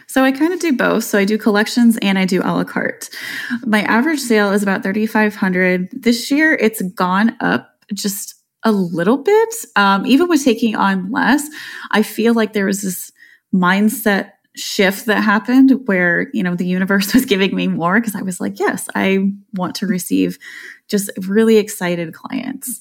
So 0.07 0.25
I 0.25 0.33
kind 0.33 0.53
of 0.53 0.61
do 0.61 0.77
both. 0.77 1.05
So 1.05 1.19
I 1.19 1.25
do 1.25 1.39
collections 1.39 1.99
and 2.03 2.19
I 2.19 2.25
do 2.25 2.41
a 2.43 2.53
la 2.53 2.65
carte. 2.65 3.11
My 3.65 3.83
average 3.83 4.21
sale 4.21 4.53
is 4.53 4.63
about 4.63 4.83
3,500. 4.83 5.91
This 5.93 6.31
year 6.31 6.55
it's 6.55 6.83
gone 6.83 7.37
up 7.41 7.71
just 7.93 8.35
a 8.63 8.73
little 8.73 9.19
bit. 9.19 9.55
Um, 9.77 10.07
even 10.07 10.29
with 10.29 10.45
taking 10.45 10.77
on 10.77 11.11
less, 11.11 11.49
I 11.91 12.03
feel 12.03 12.35
like 12.35 12.53
there 12.53 12.67
was 12.67 12.83
this 12.83 13.11
mindset 13.55 14.33
shift 14.57 15.07
that 15.07 15.23
happened 15.23 15.73
where, 15.87 16.29
you 16.33 16.43
know, 16.43 16.55
the 16.55 16.67
universe 16.67 17.15
was 17.15 17.25
giving 17.25 17.55
me 17.55 17.69
more 17.69 18.01
because 18.01 18.15
I 18.15 18.23
was 18.23 18.41
like, 18.41 18.59
yes, 18.59 18.89
I 18.95 19.33
want 19.55 19.77
to 19.77 19.87
receive 19.87 20.39
just 20.91 21.11
really 21.27 21.57
excited 21.57 22.13
clients. 22.13 22.81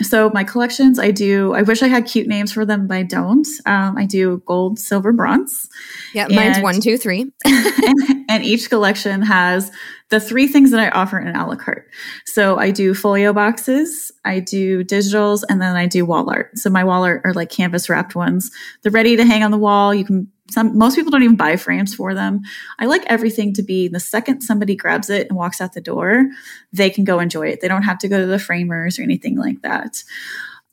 So 0.00 0.30
my 0.32 0.44
collections, 0.44 0.98
I 1.00 1.10
do. 1.10 1.54
I 1.54 1.62
wish 1.62 1.82
I 1.82 1.88
had 1.88 2.06
cute 2.06 2.28
names 2.28 2.52
for 2.52 2.64
them, 2.64 2.86
but 2.86 2.96
I 2.96 3.02
don't. 3.02 3.46
Um, 3.66 3.98
I 3.98 4.06
do 4.06 4.40
gold, 4.46 4.78
silver, 4.78 5.12
bronze. 5.12 5.68
Yeah, 6.14 6.26
and, 6.26 6.36
mine's 6.36 6.60
one, 6.60 6.80
two, 6.80 6.96
three. 6.96 7.32
and, 7.44 8.24
and, 8.28 8.44
each 8.44 8.68
collection 8.68 9.22
has 9.22 9.72
the 10.10 10.20
three 10.20 10.46
things 10.46 10.70
that 10.70 10.78
I 10.78 10.90
offer 10.90 11.18
in 11.18 11.34
a 11.34 11.46
la 11.46 11.56
carte. 11.56 11.88
So 12.26 12.58
I 12.58 12.70
do 12.70 12.94
folio 12.94 13.32
boxes, 13.32 14.12
I 14.24 14.38
do 14.38 14.84
digitals, 14.84 15.42
and 15.48 15.60
then 15.60 15.74
I 15.74 15.86
do 15.86 16.06
wall 16.06 16.30
art. 16.30 16.56
So 16.58 16.70
my 16.70 16.84
wall 16.84 17.04
art 17.04 17.22
are 17.24 17.34
like 17.34 17.50
canvas 17.50 17.88
wrapped 17.88 18.14
ones. 18.14 18.52
They're 18.82 18.92
ready 18.92 19.16
to 19.16 19.24
hang 19.24 19.42
on 19.42 19.50
the 19.50 19.58
wall. 19.58 19.92
You 19.92 20.04
can 20.04 20.30
some 20.50 20.76
most 20.78 20.96
people 20.96 21.10
don't 21.10 21.22
even 21.22 21.36
buy 21.36 21.56
frames 21.56 21.94
for 21.94 22.14
them. 22.14 22.40
I 22.78 22.86
like 22.86 23.04
everything 23.06 23.52
to 23.54 23.62
be 23.62 23.88
the 23.88 24.00
second 24.00 24.40
somebody 24.40 24.74
grabs 24.76 25.10
it 25.10 25.28
and 25.28 25.36
walks 25.36 25.60
out 25.60 25.74
the 25.74 25.80
door, 25.80 26.26
they 26.72 26.90
can 26.90 27.04
go 27.04 27.20
enjoy 27.20 27.48
it. 27.48 27.60
They 27.60 27.68
don't 27.68 27.82
have 27.82 27.98
to 27.98 28.08
go 28.08 28.20
to 28.20 28.26
the 28.26 28.38
framers 28.38 28.98
or 28.98 29.02
anything 29.02 29.36
like 29.36 29.62
that. 29.62 30.02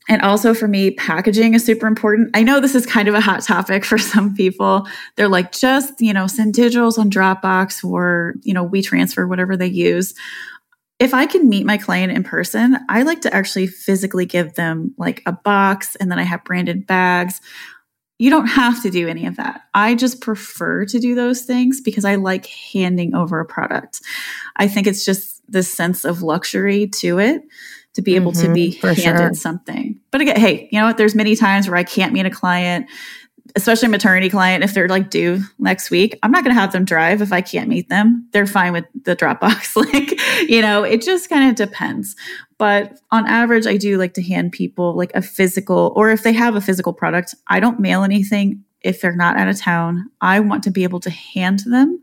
And 0.08 0.22
also 0.22 0.54
for 0.54 0.68
me, 0.68 0.92
packaging 0.92 1.54
is 1.54 1.64
super 1.64 1.86
important. 1.86 2.30
I 2.34 2.42
know 2.42 2.60
this 2.60 2.74
is 2.76 2.86
kind 2.86 3.08
of 3.08 3.14
a 3.14 3.20
hot 3.20 3.42
topic 3.42 3.84
for 3.84 3.98
some 3.98 4.34
people. 4.34 4.86
They're 5.16 5.28
like, 5.28 5.52
just, 5.52 6.00
you 6.00 6.12
know, 6.12 6.26
send 6.26 6.54
digitals 6.54 6.98
on 6.98 7.10
Dropbox 7.10 7.84
or, 7.84 8.34
you 8.42 8.54
know, 8.54 8.68
WeTransfer, 8.68 9.28
whatever 9.28 9.56
they 9.56 9.66
use. 9.66 10.14
If 10.98 11.12
I 11.12 11.26
can 11.26 11.48
meet 11.48 11.66
my 11.66 11.76
client 11.76 12.12
in 12.12 12.22
person, 12.22 12.78
I 12.88 13.02
like 13.02 13.22
to 13.22 13.34
actually 13.34 13.66
physically 13.66 14.26
give 14.26 14.54
them 14.54 14.94
like 14.96 15.22
a 15.26 15.32
box 15.32 15.96
and 15.96 16.10
then 16.10 16.18
I 16.18 16.22
have 16.22 16.44
branded 16.44 16.86
bags. 16.86 17.40
You 18.18 18.30
don't 18.30 18.46
have 18.46 18.82
to 18.82 18.90
do 18.90 19.08
any 19.08 19.26
of 19.26 19.36
that. 19.36 19.62
I 19.74 19.94
just 19.94 20.20
prefer 20.20 20.86
to 20.86 20.98
do 20.98 21.14
those 21.14 21.42
things 21.42 21.80
because 21.80 22.04
I 22.04 22.14
like 22.14 22.46
handing 22.46 23.14
over 23.14 23.40
a 23.40 23.44
product. 23.44 24.00
I 24.56 24.68
think 24.68 24.86
it's 24.86 25.04
just 25.04 25.42
this 25.50 25.72
sense 25.72 26.04
of 26.04 26.22
luxury 26.22 26.86
to 26.86 27.18
it 27.18 27.42
to 27.94 28.02
be 28.02 28.14
able 28.14 28.32
mm-hmm, 28.32 28.46
to 28.46 28.52
be 28.52 28.70
handed 28.72 29.02
sure. 29.02 29.34
something. 29.34 29.98
But 30.10 30.20
again, 30.20 30.36
hey, 30.36 30.68
you 30.70 30.78
know 30.78 30.86
what? 30.86 30.98
There's 30.98 31.14
many 31.14 31.34
times 31.34 31.68
where 31.68 31.76
I 31.76 31.84
can't 31.84 32.12
meet 32.12 32.26
a 32.26 32.30
client 32.30 32.86
especially 33.54 33.88
maternity 33.88 34.28
client, 34.28 34.64
if 34.64 34.74
they're 34.74 34.88
like 34.88 35.10
due 35.10 35.40
next 35.58 35.90
week, 35.90 36.18
I'm 36.22 36.30
not 36.30 36.44
going 36.44 36.54
to 36.54 36.60
have 36.60 36.72
them 36.72 36.84
drive 36.84 37.22
if 37.22 37.32
I 37.32 37.40
can't 37.40 37.68
meet 37.68 37.88
them. 37.88 38.28
They're 38.32 38.46
fine 38.46 38.72
with 38.72 38.84
the 39.04 39.14
Dropbox. 39.14 39.76
like, 39.92 40.20
you 40.48 40.62
know, 40.62 40.82
it 40.82 41.02
just 41.02 41.28
kind 41.28 41.48
of 41.48 41.56
depends. 41.56 42.16
But 42.58 42.98
on 43.10 43.26
average, 43.26 43.66
I 43.66 43.76
do 43.76 43.98
like 43.98 44.14
to 44.14 44.22
hand 44.22 44.52
people 44.52 44.96
like 44.96 45.12
a 45.14 45.22
physical, 45.22 45.92
or 45.94 46.10
if 46.10 46.22
they 46.22 46.32
have 46.32 46.56
a 46.56 46.60
physical 46.60 46.92
product, 46.92 47.34
I 47.48 47.60
don't 47.60 47.80
mail 47.80 48.02
anything 48.02 48.64
if 48.82 49.00
they're 49.00 49.14
not 49.14 49.36
out 49.36 49.48
of 49.48 49.58
town. 49.58 50.10
I 50.20 50.40
want 50.40 50.64
to 50.64 50.70
be 50.70 50.84
able 50.84 51.00
to 51.00 51.10
hand 51.10 51.60
them 51.66 52.00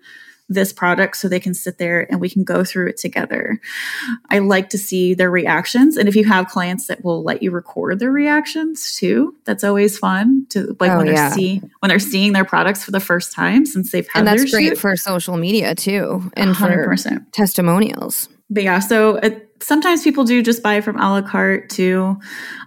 this 0.50 0.74
product 0.74 1.18
so 1.18 1.28
they 1.28 1.40
can 1.40 1.54
sit 1.54 1.78
there 1.78 2.06
and 2.12 2.20
we 2.20 2.30
can 2.30 2.44
go 2.44 2.64
through 2.64 2.90
it 2.90 2.98
together. 2.98 3.60
I 4.30 4.40
like 4.40 4.70
to 4.70 4.78
see 4.78 5.14
their 5.14 5.32
reactions. 5.32 5.98
And 5.98 6.10
if 6.10 6.16
you 6.16 6.26
have 6.26 6.48
clients 6.48 6.88
that 6.88 7.04
will 7.04 7.24
let 7.24 7.42
you 7.42 7.52
record 7.52 8.00
their 8.00 8.12
reactions 8.12 8.96
too, 8.96 9.36
that's 9.46 9.64
always 9.64 9.98
fun 9.98 10.46
to 10.50 10.76
like 10.80 10.92
oh, 10.92 10.98
when 10.98 11.06
they're 11.08 11.16
yeah. 11.16 11.32
seeing 11.32 11.72
when 11.80 11.90
they're 11.90 12.00
seeing 12.00 12.34
their 12.34 12.46
products 12.46 12.84
for 12.84 12.92
the 12.92 13.00
first 13.00 13.32
time 13.32 13.66
since 13.66 13.92
they've 13.92 14.08
had 14.08 14.20
And 14.20 14.28
that's 14.28 14.52
great 14.52 14.70
shoot. 14.70 14.78
for 14.78 14.96
social 14.96 15.38
media 15.38 15.76
too 15.76 16.30
and 16.36 16.56
100%. 16.56 17.04
for 17.04 17.32
testimonials. 17.32 18.30
But 18.50 18.64
yeah, 18.64 18.80
so 18.80 19.16
it, 19.16 19.50
sometimes 19.62 20.04
people 20.04 20.26
do 20.26 20.44
just 20.44 20.62
buy 20.62 20.82
from 20.82 21.00
a 21.00 21.10
la 21.10 21.22
carte 21.22 21.70
too. 21.70 22.18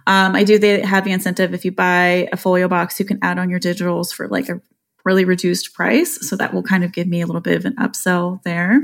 Um, 0.07 0.35
I 0.35 0.43
do 0.43 0.57
they 0.57 0.81
have 0.81 1.05
the 1.05 1.11
incentive 1.11 1.53
if 1.53 1.63
you 1.63 1.71
buy 1.71 2.27
a 2.31 2.37
folio 2.37 2.67
box, 2.67 2.99
you 2.99 3.05
can 3.05 3.19
add 3.21 3.37
on 3.37 3.49
your 3.49 3.59
digitals 3.59 4.13
for 4.13 4.27
like 4.27 4.49
a 4.49 4.61
really 5.07 5.25
reduced 5.25 5.73
price. 5.73 6.29
So 6.29 6.35
that 6.35 6.53
will 6.53 6.61
kind 6.61 6.83
of 6.83 6.91
give 6.91 7.07
me 7.07 7.21
a 7.21 7.25
little 7.25 7.41
bit 7.41 7.57
of 7.57 7.65
an 7.65 7.75
upsell 7.77 8.43
there. 8.43 8.81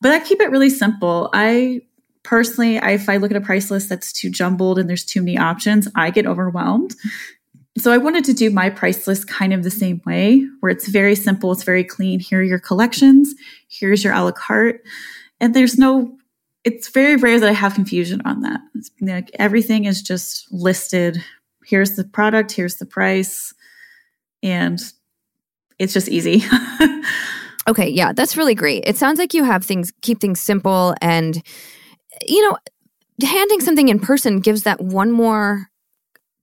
But 0.00 0.12
I 0.12 0.20
keep 0.20 0.40
it 0.40 0.50
really 0.50 0.70
simple. 0.70 1.30
I 1.32 1.80
personally, 2.22 2.76
if 2.76 3.08
I 3.08 3.16
look 3.16 3.30
at 3.30 3.36
a 3.36 3.40
price 3.40 3.70
list 3.70 3.88
that's 3.88 4.12
too 4.12 4.30
jumbled 4.30 4.78
and 4.78 4.88
there's 4.88 5.04
too 5.04 5.22
many 5.22 5.38
options, 5.38 5.88
I 5.94 6.10
get 6.10 6.26
overwhelmed. 6.26 6.94
So 7.78 7.90
I 7.90 7.96
wanted 7.96 8.24
to 8.26 8.34
do 8.34 8.50
my 8.50 8.68
price 8.68 9.06
list 9.06 9.26
kind 9.26 9.54
of 9.54 9.62
the 9.64 9.70
same 9.70 10.02
way, 10.04 10.46
where 10.60 10.70
it's 10.70 10.88
very 10.88 11.14
simple, 11.14 11.50
it's 11.52 11.64
very 11.64 11.84
clean. 11.84 12.20
Here 12.20 12.40
are 12.40 12.42
your 12.42 12.58
collections, 12.58 13.34
here's 13.68 14.04
your 14.04 14.12
a 14.12 14.22
la 14.22 14.32
carte. 14.32 14.82
And 15.40 15.54
there's 15.54 15.78
no, 15.78 16.16
it's 16.64 16.88
very 16.88 17.16
rare 17.16 17.40
that 17.40 17.48
I 17.48 17.52
have 17.52 17.74
confusion 17.74 18.20
on 18.26 18.42
that. 18.42 18.60
It's 18.74 18.90
like 19.00 19.30
everything 19.38 19.86
is 19.86 20.02
just 20.02 20.52
listed. 20.52 21.24
Here's 21.64 21.96
the 21.96 22.04
product, 22.04 22.52
here's 22.52 22.76
the 22.76 22.86
price, 22.86 23.54
and 24.42 24.78
it's 25.82 25.92
just 25.92 26.08
easy. 26.08 26.42
okay, 27.68 27.88
yeah, 27.88 28.12
that's 28.12 28.36
really 28.36 28.54
great. 28.54 28.84
It 28.86 28.96
sounds 28.96 29.18
like 29.18 29.34
you 29.34 29.44
have 29.44 29.64
things 29.64 29.92
keep 30.00 30.20
things 30.20 30.40
simple 30.40 30.94
and 31.02 31.42
you 32.26 32.48
know, 32.48 32.56
handing 33.26 33.60
something 33.60 33.88
in 33.88 33.98
person 33.98 34.40
gives 34.40 34.62
that 34.62 34.80
one 34.80 35.10
more 35.10 35.68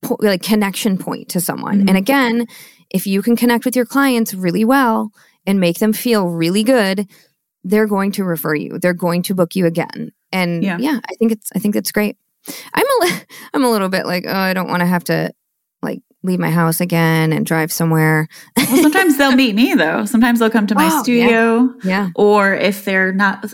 po- 0.02 0.18
like 0.20 0.42
connection 0.42 0.98
point 0.98 1.30
to 1.30 1.42
someone. 1.42 1.80
Mm-hmm. 1.80 1.90
And 1.90 1.98
again, 1.98 2.48
if 2.90 3.06
you 3.08 3.22
can 3.22 3.36
connect 3.36 3.66
with 3.66 3.76
your 3.76 3.86
clients 3.86 4.34
really 4.34 4.66
well 4.66 5.12
and 5.46 5.60
make 5.60 5.80
them 5.80 5.94
feel 5.94 6.28
really 6.28 6.64
good, 6.64 7.08
they're 7.64 7.88
going 7.88 8.12
to 8.14 8.24
refer 8.24 8.56
you. 8.56 8.80
They're 8.80 8.94
going 8.94 9.24
to 9.24 9.36
book 9.36 9.56
you 9.56 9.66
again. 9.66 10.12
And 10.32 10.64
yeah, 10.64 10.78
yeah 10.80 11.00
I 11.10 11.16
think 11.16 11.32
it's 11.32 11.52
I 11.56 11.60
think 11.60 11.74
that's 11.74 11.92
great. 11.92 12.18
I'm 12.74 12.86
a 12.86 13.22
I'm 13.54 13.64
a 13.64 13.72
little 13.72 13.90
bit 13.90 14.06
like, 14.06 14.26
oh, 14.28 14.34
I 14.34 14.54
don't 14.54 14.70
want 14.70 14.82
to 14.82 14.86
have 14.88 15.04
to 15.06 15.34
leave 16.24 16.40
my 16.40 16.50
house 16.50 16.82
again 16.82 17.32
and 17.32 17.46
drive 17.46 17.72
somewhere. 17.72 18.28
well, 18.58 18.82
sometimes 18.82 19.18
they'll 19.18 19.36
meet 19.36 19.56
me 19.56 19.74
though. 19.74 20.06
Sometimes 20.10 20.40
they'll 20.40 20.50
come 20.50 20.68
to 20.68 20.76
my 20.76 20.90
oh, 20.92 21.02
studio. 21.02 21.74
Yeah. 21.84 22.06
yeah. 22.06 22.10
Or 22.16 22.54
if 22.54 22.86
they're 22.86 23.14
not 23.14 23.54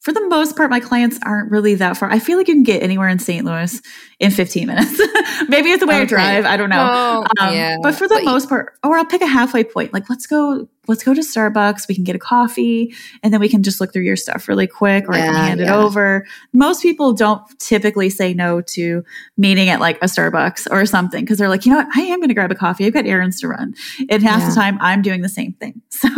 for 0.00 0.12
the 0.12 0.26
most 0.28 0.56
part, 0.56 0.70
my 0.70 0.80
clients 0.80 1.18
aren't 1.22 1.50
really 1.50 1.74
that 1.74 1.96
far. 1.96 2.10
I 2.10 2.18
feel 2.20 2.38
like 2.38 2.48
you 2.48 2.54
can 2.54 2.62
get 2.62 2.82
anywhere 2.82 3.08
in 3.08 3.18
St. 3.18 3.44
Louis 3.44 3.80
in 4.18 4.30
15 4.30 4.66
minutes. 4.66 4.98
Maybe 5.48 5.70
it's 5.70 5.80
the 5.80 5.86
way 5.86 5.96
okay. 5.96 6.02
I 6.02 6.04
drive. 6.06 6.44
I 6.46 6.56
don't 6.56 6.70
know. 6.70 6.88
Oh, 6.90 7.26
um, 7.38 7.54
yeah. 7.54 7.76
But 7.82 7.94
for 7.94 8.08
the 8.08 8.14
but 8.14 8.24
most 8.24 8.48
part, 8.48 8.72
or 8.82 8.96
I'll 8.96 9.04
pick 9.04 9.20
a 9.20 9.26
halfway 9.26 9.62
point. 9.62 9.92
Like, 9.92 10.08
let's 10.08 10.26
go 10.26 10.66
let's 10.90 11.04
go 11.04 11.14
to 11.14 11.20
Starbucks. 11.20 11.88
We 11.88 11.94
can 11.94 12.04
get 12.04 12.16
a 12.16 12.18
coffee 12.18 12.94
and 13.22 13.32
then 13.32 13.40
we 13.40 13.48
can 13.48 13.62
just 13.62 13.80
look 13.80 13.92
through 13.92 14.02
your 14.02 14.16
stuff 14.16 14.48
really 14.48 14.66
quick 14.66 15.08
or 15.08 15.14
yeah, 15.14 15.22
I 15.22 15.26
can 15.26 15.34
hand 15.34 15.60
yeah. 15.60 15.74
it 15.74 15.78
over. 15.78 16.26
Most 16.52 16.82
people 16.82 17.12
don't 17.12 17.42
typically 17.58 18.10
say 18.10 18.34
no 18.34 18.60
to 18.60 19.04
meeting 19.38 19.68
at 19.68 19.80
like 19.80 19.96
a 20.02 20.06
Starbucks 20.06 20.66
or 20.70 20.84
something 20.84 21.24
because 21.24 21.38
they're 21.38 21.48
like, 21.48 21.64
you 21.64 21.72
know 21.72 21.78
what? 21.78 21.88
I 21.96 22.02
am 22.02 22.18
going 22.18 22.28
to 22.28 22.34
grab 22.34 22.50
a 22.50 22.56
coffee. 22.56 22.84
I've 22.86 22.92
got 22.92 23.06
errands 23.06 23.40
to 23.40 23.48
run. 23.48 23.74
And 24.10 24.22
half 24.22 24.40
yeah. 24.40 24.48
the 24.48 24.54
time 24.54 24.78
I'm 24.80 25.00
doing 25.00 25.22
the 25.22 25.28
same 25.28 25.52
thing. 25.54 25.80
So, 26.00 26.08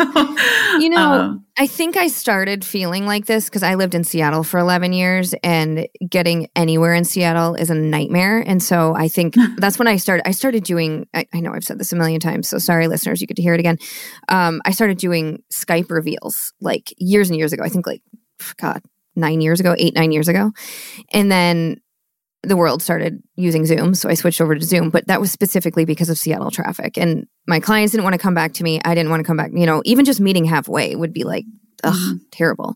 you 0.78 0.90
know, 0.90 1.12
um, 1.12 1.46
I 1.58 1.66
think 1.66 1.96
I 1.96 2.06
started 2.06 2.64
feeling 2.64 3.04
like 3.04 3.26
this 3.26 3.44
because 3.44 3.62
I 3.62 3.74
lived 3.74 3.94
in 3.94 4.04
Seattle 4.04 4.42
for 4.42 4.58
11 4.58 4.94
years 4.94 5.34
and 5.42 5.86
getting 6.08 6.48
anywhere 6.56 6.94
in 6.94 7.04
Seattle 7.04 7.54
is 7.56 7.68
a 7.68 7.74
nightmare. 7.74 8.38
And 8.38 8.62
so 8.62 8.94
I 8.94 9.08
think 9.08 9.34
that's 9.58 9.78
when 9.78 9.86
I 9.86 9.96
started, 9.96 10.26
I 10.26 10.30
started 10.30 10.64
doing, 10.64 11.06
I, 11.12 11.26
I, 11.34 11.40
know 11.40 11.52
I've 11.52 11.64
said 11.64 11.78
this 11.78 11.92
a 11.92 11.96
million 11.96 12.20
times. 12.20 12.48
So 12.48 12.58
sorry, 12.58 12.88
listeners, 12.88 13.20
you 13.20 13.26
get 13.26 13.36
to 13.36 13.42
hear 13.42 13.52
it 13.52 13.60
again. 13.60 13.78
Um, 14.28 14.61
I 14.64 14.72
started 14.72 14.98
doing 14.98 15.42
Skype 15.52 15.90
reveals 15.90 16.52
like 16.60 16.94
years 16.98 17.30
and 17.30 17.38
years 17.38 17.52
ago. 17.52 17.62
I 17.64 17.68
think 17.68 17.86
like, 17.86 18.02
God, 18.56 18.82
nine 19.14 19.40
years 19.40 19.60
ago, 19.60 19.74
eight, 19.78 19.94
nine 19.94 20.12
years 20.12 20.28
ago. 20.28 20.52
And 21.12 21.30
then 21.30 21.80
the 22.42 22.56
world 22.56 22.82
started 22.82 23.22
using 23.36 23.66
Zoom. 23.66 23.94
So 23.94 24.08
I 24.08 24.14
switched 24.14 24.40
over 24.40 24.54
to 24.54 24.64
Zoom, 24.64 24.90
but 24.90 25.06
that 25.06 25.20
was 25.20 25.30
specifically 25.30 25.84
because 25.84 26.10
of 26.10 26.18
Seattle 26.18 26.50
traffic. 26.50 26.98
And 26.98 27.26
my 27.46 27.60
clients 27.60 27.92
didn't 27.92 28.04
want 28.04 28.14
to 28.14 28.18
come 28.18 28.34
back 28.34 28.54
to 28.54 28.64
me. 28.64 28.80
I 28.84 28.94
didn't 28.94 29.10
want 29.10 29.20
to 29.20 29.26
come 29.26 29.36
back. 29.36 29.52
You 29.54 29.66
know, 29.66 29.82
even 29.84 30.04
just 30.04 30.20
meeting 30.20 30.44
halfway 30.44 30.96
would 30.96 31.12
be 31.12 31.24
like, 31.24 31.44
ugh, 31.84 31.94
mm-hmm. 31.94 32.16
terrible. 32.32 32.74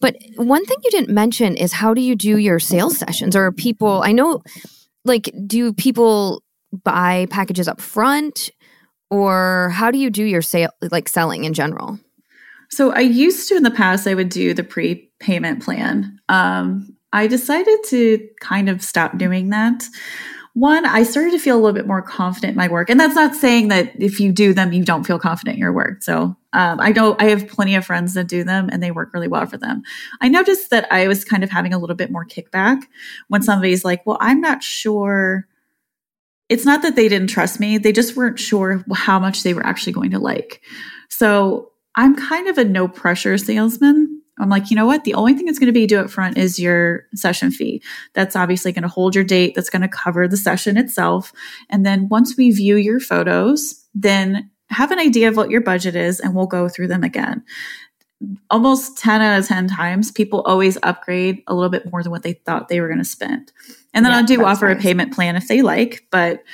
But 0.00 0.16
one 0.36 0.64
thing 0.64 0.76
you 0.84 0.90
didn't 0.90 1.10
mention 1.10 1.56
is 1.56 1.72
how 1.72 1.94
do 1.94 2.00
you 2.00 2.14
do 2.14 2.36
your 2.36 2.60
sales 2.60 2.98
sessions? 2.98 3.34
Or 3.34 3.50
people, 3.52 4.02
I 4.04 4.12
know, 4.12 4.42
like, 5.04 5.32
do 5.46 5.72
people 5.72 6.42
buy 6.84 7.26
packages 7.30 7.68
up 7.68 7.80
front? 7.80 8.50
Or 9.10 9.70
how 9.70 9.90
do 9.90 9.98
you 9.98 10.10
do 10.10 10.24
your 10.24 10.42
sale 10.42 10.70
like 10.90 11.08
selling 11.08 11.44
in 11.44 11.54
general? 11.54 11.98
So 12.70 12.92
i 12.92 13.00
used 13.00 13.48
to 13.48 13.56
in 13.56 13.62
the 13.62 13.70
past 13.70 14.06
i 14.06 14.14
would 14.14 14.28
do 14.28 14.54
the 14.54 14.64
prepayment 14.64 15.62
plan. 15.62 16.20
Um, 16.28 16.94
i 17.12 17.26
decided 17.26 17.78
to 17.88 18.28
kind 18.40 18.68
of 18.68 18.82
stop 18.82 19.16
doing 19.18 19.50
that. 19.50 19.84
One 20.54 20.84
i 20.84 21.02
started 21.02 21.32
to 21.32 21.38
feel 21.38 21.56
a 21.56 21.60
little 21.60 21.72
bit 21.72 21.86
more 21.86 22.02
confident 22.02 22.52
in 22.52 22.56
my 22.56 22.68
work. 22.68 22.90
And 22.90 23.00
that's 23.00 23.14
not 23.14 23.34
saying 23.34 23.68
that 23.68 23.92
if 24.00 24.20
you 24.20 24.32
do 24.32 24.52
them 24.52 24.72
you 24.72 24.84
don't 24.84 25.04
feel 25.04 25.18
confident 25.18 25.54
in 25.54 25.60
your 25.60 25.72
work. 25.72 26.02
So 26.02 26.36
um, 26.52 26.80
i 26.80 26.92
know 26.92 27.16
i 27.18 27.24
have 27.24 27.48
plenty 27.48 27.74
of 27.74 27.86
friends 27.86 28.14
that 28.14 28.28
do 28.28 28.44
them 28.44 28.68
and 28.70 28.82
they 28.82 28.90
work 28.90 29.14
really 29.14 29.28
well 29.28 29.46
for 29.46 29.56
them. 29.56 29.82
I 30.20 30.28
noticed 30.28 30.70
that 30.70 30.92
i 30.92 31.08
was 31.08 31.24
kind 31.24 31.42
of 31.42 31.50
having 31.50 31.72
a 31.72 31.78
little 31.78 31.96
bit 31.96 32.10
more 32.10 32.26
kickback 32.26 32.82
when 33.28 33.42
somebody's 33.42 33.84
like 33.84 34.04
well 34.04 34.18
i'm 34.20 34.42
not 34.42 34.62
sure 34.62 35.46
it's 36.48 36.64
not 36.64 36.82
that 36.82 36.96
they 36.96 37.08
didn't 37.08 37.28
trust 37.28 37.60
me, 37.60 37.78
they 37.78 37.92
just 37.92 38.16
weren't 38.16 38.38
sure 38.38 38.84
how 38.94 39.18
much 39.18 39.42
they 39.42 39.54
were 39.54 39.66
actually 39.66 39.92
going 39.92 40.10
to 40.12 40.18
like. 40.18 40.62
So 41.08 41.72
I'm 41.94 42.16
kind 42.16 42.48
of 42.48 42.58
a 42.58 42.64
no 42.64 42.88
pressure 42.88 43.36
salesman. 43.38 44.22
I'm 44.40 44.48
like, 44.48 44.70
you 44.70 44.76
know 44.76 44.86
what? 44.86 45.04
The 45.04 45.14
only 45.14 45.34
thing 45.34 45.46
that's 45.46 45.58
going 45.58 45.66
to 45.66 45.72
be 45.72 45.86
due 45.86 45.98
up 45.98 46.10
front 46.10 46.38
is 46.38 46.60
your 46.60 47.06
session 47.14 47.50
fee. 47.50 47.82
That's 48.14 48.36
obviously 48.36 48.72
going 48.72 48.82
to 48.82 48.88
hold 48.88 49.14
your 49.14 49.24
date. 49.24 49.54
That's 49.54 49.70
going 49.70 49.82
to 49.82 49.88
cover 49.88 50.28
the 50.28 50.36
session 50.36 50.76
itself. 50.76 51.32
And 51.70 51.84
then 51.84 52.08
once 52.08 52.36
we 52.36 52.50
view 52.52 52.76
your 52.76 53.00
photos, 53.00 53.84
then 53.94 54.50
have 54.70 54.92
an 54.92 54.98
idea 54.98 55.28
of 55.28 55.36
what 55.36 55.50
your 55.50 55.60
budget 55.60 55.96
is 55.96 56.20
and 56.20 56.34
we'll 56.34 56.46
go 56.46 56.68
through 56.68 56.88
them 56.88 57.02
again. 57.02 57.42
Almost 58.50 58.98
10 58.98 59.20
out 59.20 59.40
of 59.40 59.46
10 59.46 59.68
times, 59.68 60.10
people 60.10 60.42
always 60.42 60.78
upgrade 60.82 61.42
a 61.46 61.54
little 61.54 61.70
bit 61.70 61.90
more 61.90 62.02
than 62.02 62.12
what 62.12 62.22
they 62.22 62.34
thought 62.34 62.68
they 62.68 62.80
were 62.80 62.88
going 62.88 62.98
to 62.98 63.04
spend. 63.04 63.52
And 63.98 64.06
then 64.06 64.12
yeah, 64.12 64.18
I 64.18 64.22
do 64.22 64.44
offer 64.44 64.68
nice. 64.68 64.78
a 64.78 64.80
payment 64.80 65.12
plan 65.12 65.34
if 65.34 65.48
they 65.48 65.60
like, 65.60 66.06
but 66.12 66.44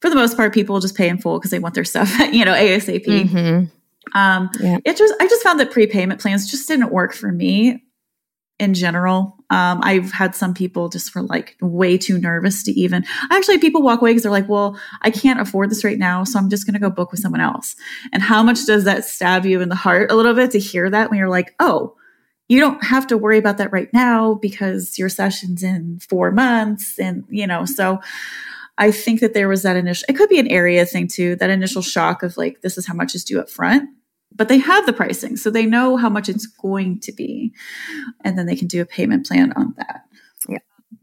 for 0.00 0.08
the 0.08 0.14
most 0.14 0.36
part, 0.36 0.54
people 0.54 0.78
just 0.78 0.96
pay 0.96 1.08
in 1.08 1.18
full 1.18 1.40
because 1.40 1.50
they 1.50 1.58
want 1.58 1.74
their 1.74 1.84
stuff, 1.84 2.16
you 2.32 2.44
know, 2.44 2.54
ASAP. 2.54 3.04
Mm-hmm. 3.04 4.16
Um, 4.16 4.48
yeah. 4.60 4.78
It 4.84 4.96
just 4.96 5.12
I 5.20 5.26
just 5.26 5.42
found 5.42 5.58
that 5.58 5.72
prepayment 5.72 6.20
plans 6.20 6.48
just 6.48 6.68
didn't 6.68 6.92
work 6.92 7.12
for 7.12 7.32
me 7.32 7.82
in 8.60 8.74
general. 8.74 9.34
Um, 9.50 9.80
I've 9.82 10.12
had 10.12 10.36
some 10.36 10.54
people 10.54 10.88
just 10.88 11.12
were 11.16 11.22
like 11.22 11.56
way 11.60 11.98
too 11.98 12.16
nervous 12.16 12.62
to 12.62 12.70
even. 12.78 13.04
Actually, 13.32 13.58
people 13.58 13.82
walk 13.82 14.00
away 14.00 14.10
because 14.10 14.22
they're 14.22 14.30
like, 14.30 14.48
"Well, 14.48 14.78
I 15.02 15.10
can't 15.10 15.40
afford 15.40 15.72
this 15.72 15.82
right 15.82 15.98
now, 15.98 16.22
so 16.22 16.38
I'm 16.38 16.48
just 16.48 16.64
going 16.64 16.74
to 16.74 16.80
go 16.80 16.90
book 16.90 17.10
with 17.10 17.18
someone 17.18 17.40
else." 17.40 17.74
And 18.12 18.22
how 18.22 18.44
much 18.44 18.66
does 18.66 18.84
that 18.84 19.04
stab 19.04 19.44
you 19.44 19.60
in 19.60 19.68
the 19.68 19.74
heart 19.74 20.12
a 20.12 20.14
little 20.14 20.34
bit 20.34 20.52
to 20.52 20.60
hear 20.60 20.88
that 20.90 21.10
when 21.10 21.18
you're 21.18 21.28
like, 21.28 21.56
"Oh." 21.58 21.96
You 22.54 22.60
don't 22.60 22.84
have 22.84 23.08
to 23.08 23.18
worry 23.18 23.36
about 23.36 23.58
that 23.58 23.72
right 23.72 23.92
now 23.92 24.34
because 24.34 24.96
your 24.96 25.08
session's 25.08 25.64
in 25.64 25.98
four 26.08 26.30
months. 26.30 27.00
And, 27.00 27.24
you 27.28 27.48
know, 27.48 27.64
so 27.64 28.00
I 28.78 28.92
think 28.92 29.18
that 29.18 29.34
there 29.34 29.48
was 29.48 29.64
that 29.64 29.74
initial, 29.74 30.06
it 30.08 30.12
could 30.12 30.28
be 30.28 30.38
an 30.38 30.46
area 30.46 30.86
thing 30.86 31.08
too, 31.08 31.34
that 31.36 31.50
initial 31.50 31.82
shock 31.82 32.22
of 32.22 32.36
like, 32.36 32.60
this 32.60 32.78
is 32.78 32.86
how 32.86 32.94
much 32.94 33.16
is 33.16 33.24
due 33.24 33.40
up 33.40 33.50
front. 33.50 33.90
But 34.32 34.48
they 34.48 34.58
have 34.58 34.86
the 34.86 34.92
pricing, 34.92 35.36
so 35.36 35.50
they 35.50 35.66
know 35.66 35.96
how 35.96 36.08
much 36.08 36.28
it's 36.28 36.46
going 36.46 37.00
to 37.00 37.10
be. 37.10 37.52
And 38.20 38.38
then 38.38 38.46
they 38.46 38.54
can 38.54 38.68
do 38.68 38.80
a 38.80 38.86
payment 38.86 39.26
plan 39.26 39.52
on 39.56 39.74
that. 39.76 40.02
Yeah. 40.48 40.58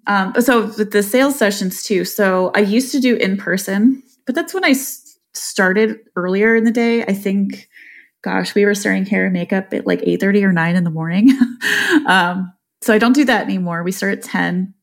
Um, 0.08 0.34
so 0.42 0.68
with 0.68 0.92
the 0.92 1.04
sales 1.04 1.38
sessions 1.38 1.84
too. 1.84 2.06
So 2.06 2.52
I 2.56 2.62
used 2.62 2.94
to 2.94 3.02
do 3.02 3.18
in 3.18 3.36
person, 3.36 4.04
but 4.26 4.36
that's 4.36 4.54
when 4.54 4.64
I 4.64 4.74
started 5.34 6.00
earlier 6.16 6.56
in 6.56 6.64
the 6.64 6.72
day. 6.72 7.04
I 7.04 7.14
think, 7.14 7.68
gosh, 8.22 8.54
we 8.56 8.66
were 8.66 8.76
starting 8.76 9.06
hair 9.06 9.26
and 9.26 9.34
makeup 9.34 9.74
at 9.74 9.88
like 9.88 10.02
8 10.04 10.20
30 10.20 10.46
or 10.46 10.52
9 10.52 10.76
in 10.76 10.84
the 10.84 10.90
morning. 10.90 11.30
um, 12.08 12.54
so 12.82 12.94
I 12.94 12.98
don't 12.98 13.14
do 13.14 13.26
that 13.26 13.44
anymore. 13.44 13.84
We 13.84 13.92
start 13.92 14.18
at 14.18 14.24
10. 14.24 14.74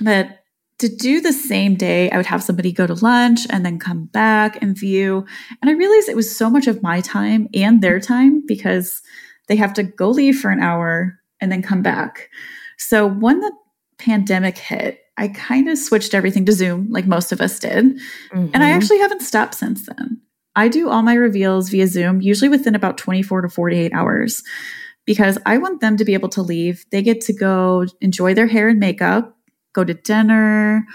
But 0.00 0.40
to 0.78 0.88
do 0.88 1.20
the 1.20 1.32
same 1.32 1.76
day, 1.76 2.10
I 2.10 2.16
would 2.16 2.26
have 2.26 2.42
somebody 2.42 2.72
go 2.72 2.86
to 2.86 2.94
lunch 2.94 3.46
and 3.50 3.64
then 3.64 3.78
come 3.78 4.06
back 4.06 4.60
and 4.60 4.76
view. 4.76 5.24
And 5.62 5.70
I 5.70 5.74
realized 5.74 6.08
it 6.08 6.16
was 6.16 6.34
so 6.34 6.50
much 6.50 6.66
of 6.66 6.82
my 6.82 7.00
time 7.00 7.48
and 7.54 7.80
their 7.80 8.00
time 8.00 8.42
because 8.46 9.00
they 9.48 9.56
have 9.56 9.74
to 9.74 9.82
go 9.82 10.10
leave 10.10 10.38
for 10.38 10.50
an 10.50 10.60
hour 10.60 11.18
and 11.40 11.52
then 11.52 11.62
come 11.62 11.82
back. 11.82 12.28
So 12.76 13.06
when 13.06 13.40
the 13.40 13.52
pandemic 13.98 14.58
hit, 14.58 15.00
I 15.16 15.28
kind 15.28 15.68
of 15.68 15.78
switched 15.78 16.12
everything 16.12 16.44
to 16.46 16.52
Zoom, 16.52 16.90
like 16.90 17.06
most 17.06 17.30
of 17.30 17.40
us 17.40 17.58
did. 17.60 17.84
Mm-hmm. 17.84 18.36
And 18.36 18.56
I 18.56 18.58
mm-hmm. 18.58 18.64
actually 18.64 18.98
haven't 18.98 19.22
stopped 19.22 19.54
since 19.54 19.86
then. 19.86 20.20
I 20.56 20.68
do 20.68 20.88
all 20.88 21.02
my 21.02 21.14
reveals 21.14 21.68
via 21.68 21.86
Zoom, 21.86 22.20
usually 22.20 22.48
within 22.48 22.74
about 22.74 22.98
24 22.98 23.42
to 23.42 23.48
48 23.48 23.92
hours, 23.92 24.42
because 25.04 25.38
I 25.44 25.58
want 25.58 25.80
them 25.80 25.96
to 25.96 26.04
be 26.04 26.14
able 26.14 26.28
to 26.30 26.42
leave. 26.42 26.84
They 26.90 27.02
get 27.02 27.20
to 27.22 27.32
go 27.32 27.86
enjoy 28.00 28.34
their 28.34 28.46
hair 28.46 28.68
and 28.68 28.78
makeup 28.78 29.34
go 29.74 29.84
to 29.84 29.92
dinner. 29.92 30.86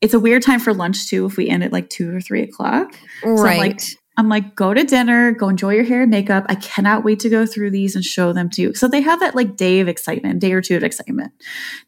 It's 0.00 0.14
a 0.14 0.20
weird 0.20 0.42
time 0.42 0.60
for 0.60 0.72
lunch 0.72 1.08
too 1.08 1.26
if 1.26 1.36
we 1.36 1.48
end 1.48 1.62
at 1.62 1.72
like 1.72 1.90
two 1.90 2.16
or 2.16 2.20
three 2.20 2.42
o'clock. 2.42 2.94
Right. 3.22 3.36
So 3.36 3.46
I'm 3.46 3.58
like, 3.58 3.80
I'm 4.16 4.28
like, 4.28 4.56
go 4.56 4.74
to 4.74 4.82
dinner, 4.82 5.32
go 5.32 5.48
enjoy 5.48 5.74
your 5.74 5.84
hair 5.84 6.02
and 6.02 6.10
makeup. 6.10 6.46
I 6.48 6.54
cannot 6.54 7.04
wait 7.04 7.20
to 7.20 7.28
go 7.28 7.46
through 7.46 7.70
these 7.70 7.94
and 7.94 8.04
show 8.04 8.32
them 8.32 8.48
to 8.50 8.62
you. 8.62 8.74
So 8.74 8.88
they 8.88 9.00
have 9.02 9.20
that 9.20 9.34
like 9.34 9.56
day 9.56 9.80
of 9.80 9.88
excitement, 9.88 10.40
day 10.40 10.52
or 10.52 10.62
two 10.62 10.76
of 10.76 10.82
excitement 10.82 11.32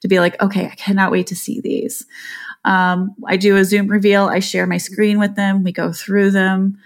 to 0.03 0.09
be 0.09 0.21
like, 0.21 0.41
okay, 0.43 0.67
I 0.67 0.75
cannot 0.75 1.11
wait 1.11 1.29
to 1.29 1.37
see 1.37 1.61
these. 1.61 2.05
Um, 2.65 3.15
I 3.27 3.37
do 3.37 3.57
a 3.57 3.65
Zoom 3.65 3.89
reveal. 3.89 4.27
I 4.27 4.41
share 4.41 4.67
my 4.67 4.77
screen 4.77 5.19
with 5.19 5.35
them. 5.35 5.65
We 5.65 5.73
go 5.73 5.93
through 5.93 6.33
them. 6.33 6.79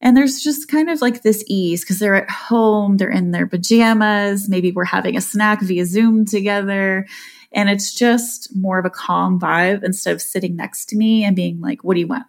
And 0.00 0.16
there's 0.16 0.42
just 0.42 0.68
kind 0.68 0.90
of 0.90 1.00
like 1.00 1.22
this 1.22 1.42
ease 1.46 1.80
because 1.80 1.98
they're 1.98 2.14
at 2.14 2.30
home, 2.30 2.98
they're 2.98 3.10
in 3.10 3.30
their 3.30 3.46
pajamas. 3.46 4.48
Maybe 4.48 4.70
we're 4.70 4.84
having 4.84 5.16
a 5.16 5.20
snack 5.20 5.62
via 5.62 5.86
Zoom 5.86 6.26
together. 6.26 7.06
And 7.52 7.70
it's 7.70 7.94
just 7.94 8.54
more 8.54 8.78
of 8.78 8.84
a 8.84 8.90
calm 8.90 9.40
vibe 9.40 9.82
instead 9.82 10.14
of 10.14 10.20
sitting 10.20 10.56
next 10.56 10.86
to 10.86 10.96
me 10.96 11.24
and 11.24 11.34
being 11.34 11.60
like, 11.60 11.82
what 11.82 11.94
do 11.94 12.00
you 12.00 12.06
want? 12.06 12.24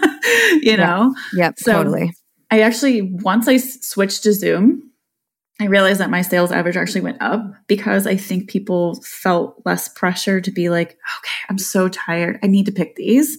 you 0.62 0.76
know? 0.76 1.14
Yep, 1.34 1.58
so 1.58 1.72
totally. 1.72 2.12
I 2.50 2.62
actually, 2.62 3.02
once 3.02 3.46
I 3.46 3.58
switched 3.58 4.22
to 4.22 4.32
Zoom, 4.32 4.90
I 5.60 5.66
realized 5.66 6.00
that 6.00 6.08
my 6.08 6.22
sales 6.22 6.52
average 6.52 6.76
actually 6.76 7.02
went 7.02 7.20
up 7.20 7.42
because 7.66 8.06
I 8.06 8.16
think 8.16 8.48
people 8.48 8.94
felt 9.02 9.60
less 9.66 9.88
pressure 9.88 10.40
to 10.40 10.50
be 10.50 10.70
like, 10.70 10.92
okay, 11.18 11.38
I'm 11.50 11.58
so 11.58 11.88
tired. 11.88 12.38
I 12.42 12.46
need 12.46 12.64
to 12.66 12.72
pick 12.72 12.96
these. 12.96 13.36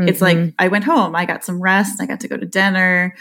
Mm-hmm. 0.00 0.08
It's 0.08 0.20
like 0.20 0.36
mm-hmm. 0.36 0.50
I 0.58 0.68
went 0.68 0.84
home, 0.84 1.14
I 1.14 1.24
got 1.24 1.44
some 1.44 1.62
rest, 1.62 2.00
I 2.00 2.06
got 2.06 2.20
to 2.20 2.28
go 2.28 2.36
to 2.36 2.46
dinner, 2.46 3.14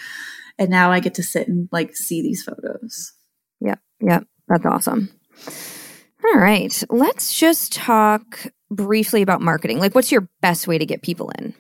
and 0.58 0.70
now 0.70 0.92
I 0.92 1.00
get 1.00 1.16
to 1.16 1.24
sit 1.24 1.48
and 1.48 1.70
like 1.72 1.96
see 1.96 2.22
these 2.22 2.44
photos. 2.44 3.14
Yep. 3.62 3.80
Yep. 4.02 4.28
That's 4.48 4.66
awesome. 4.66 5.10
All 6.26 6.40
right. 6.40 6.84
Let's 6.90 7.38
just 7.38 7.74
talk 7.74 8.48
briefly 8.72 9.22
about 9.22 9.42
marketing. 9.42 9.80
Like, 9.80 9.94
what's 9.94 10.12
your 10.12 10.28
best 10.42 10.68
way 10.68 10.78
to 10.78 10.86
get 10.86 11.02
people 11.02 11.32
in? 11.38 11.54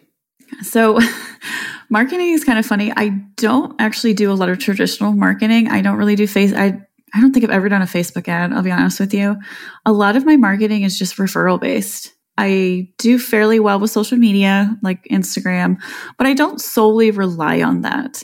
So, 0.62 1.00
marketing 1.90 2.32
is 2.32 2.44
kind 2.44 2.60
of 2.60 2.66
funny. 2.66 2.92
I 2.96 3.10
don't 3.36 3.80
actually 3.80 4.14
do 4.14 4.32
a 4.32 4.34
lot 4.34 4.50
of 4.50 4.60
traditional 4.60 5.14
marketing. 5.14 5.70
I 5.70 5.82
don't 5.82 5.98
really 5.98 6.16
do 6.16 6.28
face. 6.28 6.54
I 6.54 6.82
I 7.16 7.22
don't 7.22 7.32
think 7.32 7.46
I've 7.46 7.52
ever 7.52 7.70
done 7.70 7.84
a 7.84 7.86
Facebook 7.86 8.28
ad. 8.28 8.52
I'll 8.54 8.64
be 8.64 8.72
honest 8.72 9.00
with 9.00 9.14
you. 9.14 9.38
A 9.86 9.92
lot 9.92 10.16
of 10.16 10.26
my 10.26 10.36
marketing 10.36 10.82
is 10.82 10.98
just 10.98 11.18
referral 11.18 11.60
based. 11.62 12.14
I 12.38 12.90
do 12.98 13.20
fairly 13.20 13.60
well 13.60 13.80
with 13.80 13.92
social 13.92 14.18
media 14.18 14.76
like 14.82 15.04
Instagram, 15.06 15.78
but 16.18 16.26
I 16.26 16.34
don't 16.34 16.60
solely 16.60 17.12
rely 17.12 17.62
on 17.62 17.82
that. 17.82 18.24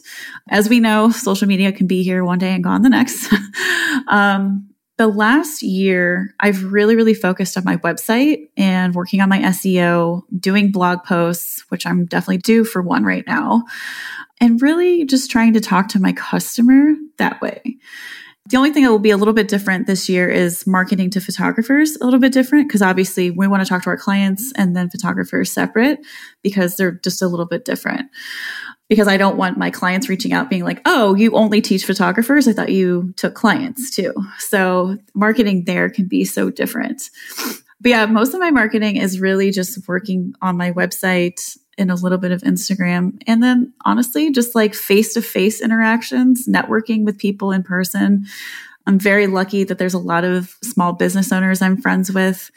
As 0.49 0.67
we 0.67 0.79
know, 0.79 1.11
social 1.11 1.47
media 1.47 1.71
can 1.71 1.85
be 1.85 2.01
here 2.03 2.25
one 2.25 2.39
day 2.39 2.53
and 2.53 2.63
gone 2.63 2.81
the 2.81 2.89
next. 2.89 3.31
um, 4.07 4.67
the 4.97 5.07
last 5.07 5.63
year, 5.63 6.35
I've 6.41 6.73
really, 6.73 6.95
really 6.95 7.13
focused 7.13 7.55
on 7.57 7.63
my 7.63 7.77
website 7.77 8.49
and 8.57 8.93
working 8.93 9.21
on 9.21 9.29
my 9.29 9.39
SEO, 9.39 10.23
doing 10.37 10.71
blog 10.71 11.03
posts, 11.05 11.63
which 11.69 11.85
I'm 11.85 12.05
definitely 12.05 12.39
due 12.39 12.65
for 12.65 12.81
one 12.81 13.05
right 13.05 13.25
now, 13.25 13.63
and 14.41 14.61
really 14.61 15.05
just 15.05 15.31
trying 15.31 15.53
to 15.53 15.61
talk 15.61 15.87
to 15.89 16.01
my 16.01 16.11
customer 16.11 16.95
that 17.17 17.39
way. 17.41 17.77
The 18.47 18.57
only 18.57 18.71
thing 18.71 18.83
that 18.83 18.89
will 18.89 18.99
be 18.99 19.11
a 19.11 19.17
little 19.17 19.33
bit 19.33 19.47
different 19.47 19.85
this 19.85 20.09
year 20.09 20.27
is 20.27 20.65
marketing 20.65 21.11
to 21.11 21.21
photographers 21.21 21.95
a 21.97 22.05
little 22.05 22.19
bit 22.19 22.33
different 22.33 22.67
because 22.67 22.81
obviously 22.81 23.29
we 23.29 23.47
want 23.47 23.61
to 23.61 23.69
talk 23.69 23.83
to 23.83 23.89
our 23.89 23.97
clients 23.97 24.51
and 24.55 24.75
then 24.75 24.89
photographers 24.89 25.51
separate 25.51 25.99
because 26.41 26.75
they're 26.75 26.93
just 27.03 27.21
a 27.21 27.27
little 27.27 27.45
bit 27.45 27.63
different 27.63 28.09
because 28.89 29.07
I 29.07 29.17
don't 29.17 29.37
want 29.37 29.57
my 29.57 29.69
clients 29.69 30.09
reaching 30.09 30.33
out 30.33 30.49
being 30.49 30.63
like, 30.63 30.81
oh, 30.85 31.13
you 31.13 31.33
only 31.33 31.61
teach 31.61 31.85
photographers. 31.85 32.47
I 32.47 32.53
thought 32.53 32.71
you 32.71 33.13
took 33.17 33.35
clients 33.35 33.91
too. 33.91 34.13
So 34.39 34.97
marketing 35.13 35.65
there 35.65 35.89
can 35.89 36.07
be 36.07 36.25
so 36.25 36.49
different. 36.49 37.03
But 37.81 37.89
yeah, 37.89 38.05
most 38.07 38.33
of 38.33 38.39
my 38.39 38.51
marketing 38.51 38.97
is 38.97 39.21
really 39.21 39.51
just 39.51 39.87
working 39.87 40.33
on 40.41 40.57
my 40.57 40.71
website 40.71 41.57
and 41.79 41.89
a 41.89 41.95
little 41.95 42.17
bit 42.17 42.31
of 42.31 42.41
Instagram. 42.41 43.21
And 43.25 43.41
then 43.41 43.73
honestly, 43.85 44.31
just 44.31 44.53
like 44.53 44.75
face 44.75 45.13
to 45.13 45.21
face 45.21 45.61
interactions, 45.61 46.47
networking 46.47 47.05
with 47.05 47.17
people 47.17 47.51
in 47.51 47.63
person. 47.63 48.25
I'm 48.85 48.99
very 48.99 49.27
lucky 49.27 49.63
that 49.63 49.77
there's 49.77 49.93
a 49.93 49.99
lot 49.99 50.23
of 50.23 50.55
small 50.63 50.93
business 50.93 51.31
owners 51.31 51.61
I'm 51.61 51.77
friends 51.77 52.11
with 52.11 52.51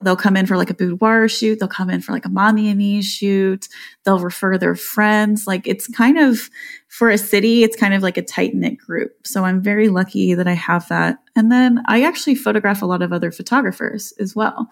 They'll 0.00 0.16
come 0.16 0.36
in 0.36 0.46
for 0.46 0.56
like 0.56 0.70
a 0.70 0.74
boudoir 0.74 1.28
shoot. 1.28 1.58
They'll 1.58 1.68
come 1.68 1.90
in 1.90 2.00
for 2.00 2.12
like 2.12 2.24
a 2.24 2.28
mommy 2.30 2.68
and 2.68 2.78
me 2.78 3.02
shoot. 3.02 3.68
They'll 4.04 4.20
refer 4.20 4.56
their 4.56 4.76
friends. 4.76 5.46
Like 5.46 5.66
it's 5.66 5.88
kind 5.88 6.18
of 6.18 6.48
for 6.86 7.10
a 7.10 7.18
city, 7.18 7.64
it's 7.64 7.76
kind 7.76 7.92
of 7.94 8.02
like 8.02 8.16
a 8.16 8.22
tight 8.22 8.54
knit 8.54 8.78
group. 8.78 9.26
So 9.26 9.44
I'm 9.44 9.60
very 9.60 9.88
lucky 9.88 10.34
that 10.34 10.46
I 10.46 10.52
have 10.52 10.88
that. 10.88 11.18
And 11.34 11.50
then 11.50 11.82
I 11.86 12.02
actually 12.04 12.36
photograph 12.36 12.80
a 12.80 12.86
lot 12.86 13.02
of 13.02 13.12
other 13.12 13.32
photographers 13.32 14.12
as 14.20 14.36
well. 14.36 14.68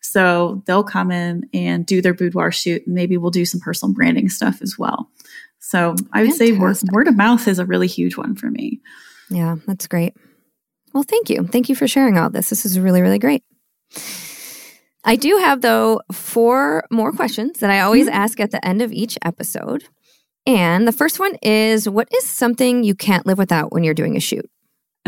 So 0.00 0.62
they'll 0.66 0.84
come 0.84 1.12
in 1.12 1.48
and 1.54 1.86
do 1.86 2.02
their 2.02 2.14
boudoir 2.14 2.50
shoot 2.50 2.84
and 2.84 2.96
maybe 2.96 3.16
we'll 3.16 3.30
do 3.30 3.44
some 3.44 3.60
personal 3.60 3.94
branding 3.94 4.28
stuff 4.28 4.60
as 4.60 4.76
well. 4.76 5.08
So 5.60 5.94
I 6.12 6.22
would 6.22 6.34
Fantastic. 6.34 6.48
say 6.48 6.58
word, 6.58 6.76
word 6.90 7.08
of 7.08 7.16
mouth 7.16 7.46
is 7.46 7.60
a 7.60 7.64
really 7.64 7.86
huge 7.86 8.16
one 8.16 8.34
for 8.34 8.50
me. 8.50 8.80
Yeah, 9.30 9.56
that's 9.66 9.86
great. 9.86 10.14
Well, 10.92 11.04
thank 11.04 11.30
you. 11.30 11.44
Thank 11.46 11.68
you 11.68 11.76
for 11.76 11.88
sharing 11.88 12.18
all 12.18 12.28
this. 12.28 12.50
This 12.50 12.66
is 12.66 12.78
really, 12.78 13.02
really 13.02 13.18
great. 13.18 13.42
I 15.04 15.16
do 15.16 15.36
have, 15.38 15.60
though, 15.60 16.00
four 16.12 16.84
more 16.90 17.12
questions 17.12 17.60
that 17.60 17.70
I 17.70 17.80
always 17.80 18.06
mm-hmm. 18.06 18.16
ask 18.16 18.40
at 18.40 18.50
the 18.50 18.64
end 18.66 18.82
of 18.82 18.92
each 18.92 19.18
episode. 19.24 19.84
And 20.46 20.86
the 20.86 20.92
first 20.92 21.18
one 21.18 21.36
is 21.42 21.88
What 21.88 22.08
is 22.12 22.26
something 22.26 22.84
you 22.84 22.94
can't 22.94 23.26
live 23.26 23.38
without 23.38 23.72
when 23.72 23.84
you're 23.84 23.94
doing 23.94 24.16
a 24.16 24.20
shoot? 24.20 24.48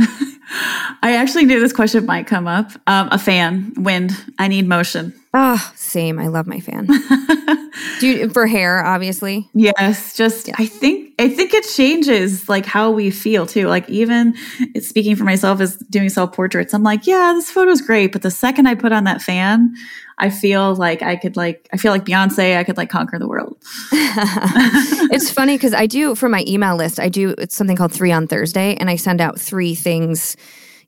I 1.03 1.17
actually 1.17 1.45
knew 1.45 1.61
this 1.61 1.73
question 1.73 2.07
might 2.07 2.27
come 2.27 2.47
up. 2.47 2.71
Um, 2.87 3.09
a 3.11 3.19
fan, 3.19 3.73
wind. 3.77 4.13
I 4.39 4.49
need 4.49 4.67
motion. 4.67 5.15
Oh, 5.35 5.73
same. 5.75 6.19
I 6.19 6.29
love 6.29 6.47
my 6.47 6.61
fan. 6.61 6.87
Do 8.01 8.07
you, 8.07 8.31
for 8.31 8.47
hair, 8.47 8.85
obviously. 8.85 9.49
Yes, 9.55 10.15
just 10.15 10.49
yeah. 10.49 10.55
I 10.59 10.67
think 10.67 11.06
I 11.19 11.31
think 11.31 11.55
it 11.55 11.65
changes 11.65 12.49
like 12.49 12.67
how 12.67 12.91
we 12.91 13.11
feel 13.11 13.47
too. 13.47 13.69
Like 13.69 13.89
even 13.89 14.35
speaking 14.81 15.17
for 15.17 15.25
myself 15.25 15.61
as 15.61 15.77
doing 15.77 16.11
self 16.11 16.33
portraits, 16.33 16.75
I'm 16.75 16.83
like, 16.83 17.07
yeah, 17.07 17.33
this 17.35 17.51
photo's 17.51 17.81
great, 17.81 18.13
but 18.13 18.23
the 18.23 18.31
second 18.31 18.67
I 18.67 18.75
put 18.75 18.93
on 18.93 19.05
that 19.05 19.23
fan, 19.23 19.75
I 20.19 20.29
feel 20.29 20.75
like 20.75 21.03
I 21.03 21.17
could 21.17 21.37
like 21.37 21.69
I 21.73 21.79
feel 21.79 21.93
like 21.93 22.05
Beyonce, 22.05 22.57
I 22.57 22.65
could 22.65 22.77
like 22.77 22.91
conquer 22.91 23.19
the 23.19 23.29
world. 23.29 23.57
it's 23.93 25.31
funny 25.33 25.57
because 25.57 25.73
I 25.73 25.87
do 25.87 26.15
for 26.15 26.29
my 26.29 26.45
email 26.47 26.77
list, 26.77 27.01
I 27.01 27.09
do 27.09 27.35
it's 27.39 27.57
something 27.57 27.77
called 27.77 27.93
three 27.93 28.13
on 28.13 28.27
Thursday, 28.27 28.75
and 28.77 28.91
I 28.91 28.97
send 28.97 29.21
out 29.21 29.41
three 29.41 29.75
things 29.75 30.37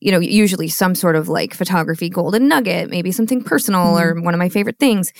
you 0.01 0.12
know, 0.12 0.20
usually 0.20 0.68
some 0.68 0.95
sort 0.95 1.16
of 1.16 1.29
like 1.29 1.55
photography 1.55 2.09
golden 2.09 2.47
nugget, 2.47 2.89
maybe 2.89 3.11
something 3.11 3.43
personal 3.43 3.95
mm-hmm. 3.95 4.18
or 4.18 4.22
one 4.22 4.33
of 4.33 4.39
my 4.39 4.49
favorite 4.49 4.79
things. 4.79 5.12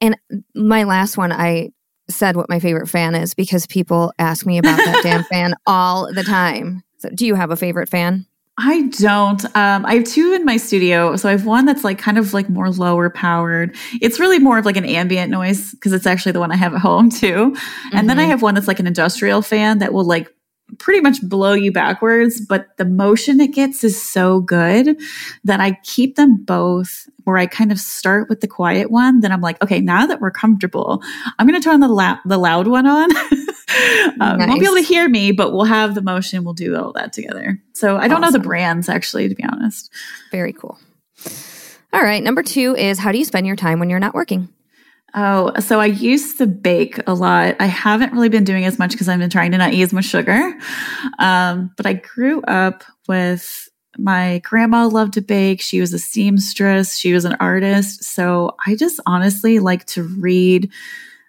And 0.00 0.16
my 0.54 0.84
last 0.84 1.16
one, 1.16 1.32
I 1.32 1.70
said 2.10 2.36
what 2.36 2.48
my 2.48 2.60
favorite 2.60 2.88
fan 2.88 3.14
is 3.14 3.34
because 3.34 3.66
people 3.66 4.12
ask 4.18 4.46
me 4.46 4.58
about 4.58 4.76
that 4.76 5.00
damn 5.02 5.24
fan 5.30 5.54
all 5.66 6.12
the 6.12 6.24
time. 6.24 6.82
So, 6.98 7.08
do 7.14 7.26
you 7.26 7.34
have 7.34 7.50
a 7.50 7.56
favorite 7.56 7.88
fan? 7.88 8.26
I 8.60 8.88
don't. 8.98 9.44
Um, 9.56 9.86
I 9.86 9.94
have 9.94 10.04
two 10.04 10.32
in 10.32 10.44
my 10.44 10.56
studio. 10.56 11.14
So 11.14 11.28
I 11.28 11.32
have 11.32 11.46
one 11.46 11.64
that's 11.64 11.84
like 11.84 11.98
kind 11.98 12.18
of 12.18 12.34
like 12.34 12.50
more 12.50 12.70
lower 12.70 13.08
powered. 13.08 13.76
It's 14.00 14.18
really 14.18 14.40
more 14.40 14.58
of 14.58 14.66
like 14.66 14.76
an 14.76 14.84
ambient 14.84 15.30
noise 15.30 15.70
because 15.70 15.92
it's 15.92 16.06
actually 16.06 16.32
the 16.32 16.40
one 16.40 16.50
I 16.50 16.56
have 16.56 16.74
at 16.74 16.80
home 16.80 17.08
too. 17.08 17.28
And 17.28 17.54
mm-hmm. 17.54 18.06
then 18.08 18.18
I 18.18 18.22
mm-hmm. 18.22 18.30
have 18.30 18.42
one 18.42 18.54
that's 18.54 18.66
like 18.66 18.80
an 18.80 18.88
industrial 18.88 19.42
fan 19.42 19.78
that 19.78 19.92
will 19.92 20.04
like 20.04 20.28
pretty 20.78 21.00
much 21.00 21.22
blow 21.22 21.54
you 21.54 21.72
backwards, 21.72 22.40
but 22.40 22.76
the 22.76 22.84
motion 22.84 23.40
it 23.40 23.54
gets 23.54 23.82
is 23.84 24.00
so 24.00 24.40
good 24.40 25.00
that 25.44 25.60
I 25.60 25.78
keep 25.82 26.16
them 26.16 26.44
both 26.44 27.08
where 27.24 27.38
I 27.38 27.46
kind 27.46 27.72
of 27.72 27.78
start 27.78 28.28
with 28.28 28.40
the 28.40 28.48
quiet 28.48 28.90
one. 28.90 29.20
Then 29.20 29.32
I'm 29.32 29.40
like, 29.40 29.62
okay, 29.62 29.80
now 29.80 30.06
that 30.06 30.20
we're 30.20 30.30
comfortable, 30.30 31.02
I'm 31.38 31.46
going 31.46 31.60
to 31.60 31.64
turn 31.64 31.80
the, 31.80 31.88
la- 31.88 32.18
the 32.24 32.38
loud 32.38 32.68
one 32.68 32.86
on. 32.86 33.16
um, 34.20 34.38
nice. 34.38 34.48
Won't 34.48 34.60
be 34.60 34.66
able 34.66 34.76
to 34.76 34.82
hear 34.82 35.08
me, 35.08 35.32
but 35.32 35.52
we'll 35.52 35.64
have 35.64 35.94
the 35.94 36.02
motion. 36.02 36.44
We'll 36.44 36.54
do 36.54 36.76
all 36.76 36.92
that 36.92 37.12
together. 37.12 37.60
So 37.72 37.96
I 37.96 38.08
don't 38.08 38.22
awesome. 38.22 38.34
know 38.34 38.38
the 38.38 38.44
brands 38.44 38.88
actually, 38.88 39.28
to 39.28 39.34
be 39.34 39.44
honest. 39.44 39.90
Very 40.30 40.52
cool. 40.52 40.78
All 41.92 42.02
right. 42.02 42.22
Number 42.22 42.42
two 42.42 42.74
is 42.76 42.98
how 42.98 43.12
do 43.12 43.18
you 43.18 43.24
spend 43.24 43.46
your 43.46 43.56
time 43.56 43.78
when 43.78 43.90
you're 43.90 43.98
not 43.98 44.14
working? 44.14 44.48
Oh, 45.14 45.52
so 45.58 45.80
I 45.80 45.86
used 45.86 46.38
to 46.38 46.46
bake 46.46 47.00
a 47.06 47.14
lot. 47.14 47.56
I 47.60 47.66
haven't 47.66 48.12
really 48.12 48.28
been 48.28 48.44
doing 48.44 48.64
as 48.64 48.78
much 48.78 48.92
because 48.92 49.08
I've 49.08 49.18
been 49.18 49.30
trying 49.30 49.52
to 49.52 49.58
not 49.58 49.72
eat 49.72 49.82
as 49.82 49.92
much 49.92 50.04
sugar. 50.04 50.52
Um, 51.18 51.72
but 51.76 51.86
I 51.86 51.94
grew 51.94 52.42
up 52.42 52.84
with 53.08 53.68
my 53.96 54.40
grandma 54.44 54.86
loved 54.86 55.14
to 55.14 55.22
bake. 55.22 55.60
She 55.60 55.80
was 55.80 55.92
a 55.92 55.98
seamstress. 55.98 56.98
She 56.98 57.12
was 57.12 57.24
an 57.24 57.36
artist. 57.40 58.04
So 58.04 58.54
I 58.66 58.74
just 58.74 59.00
honestly 59.06 59.58
like 59.58 59.86
to 59.86 60.02
read 60.02 60.70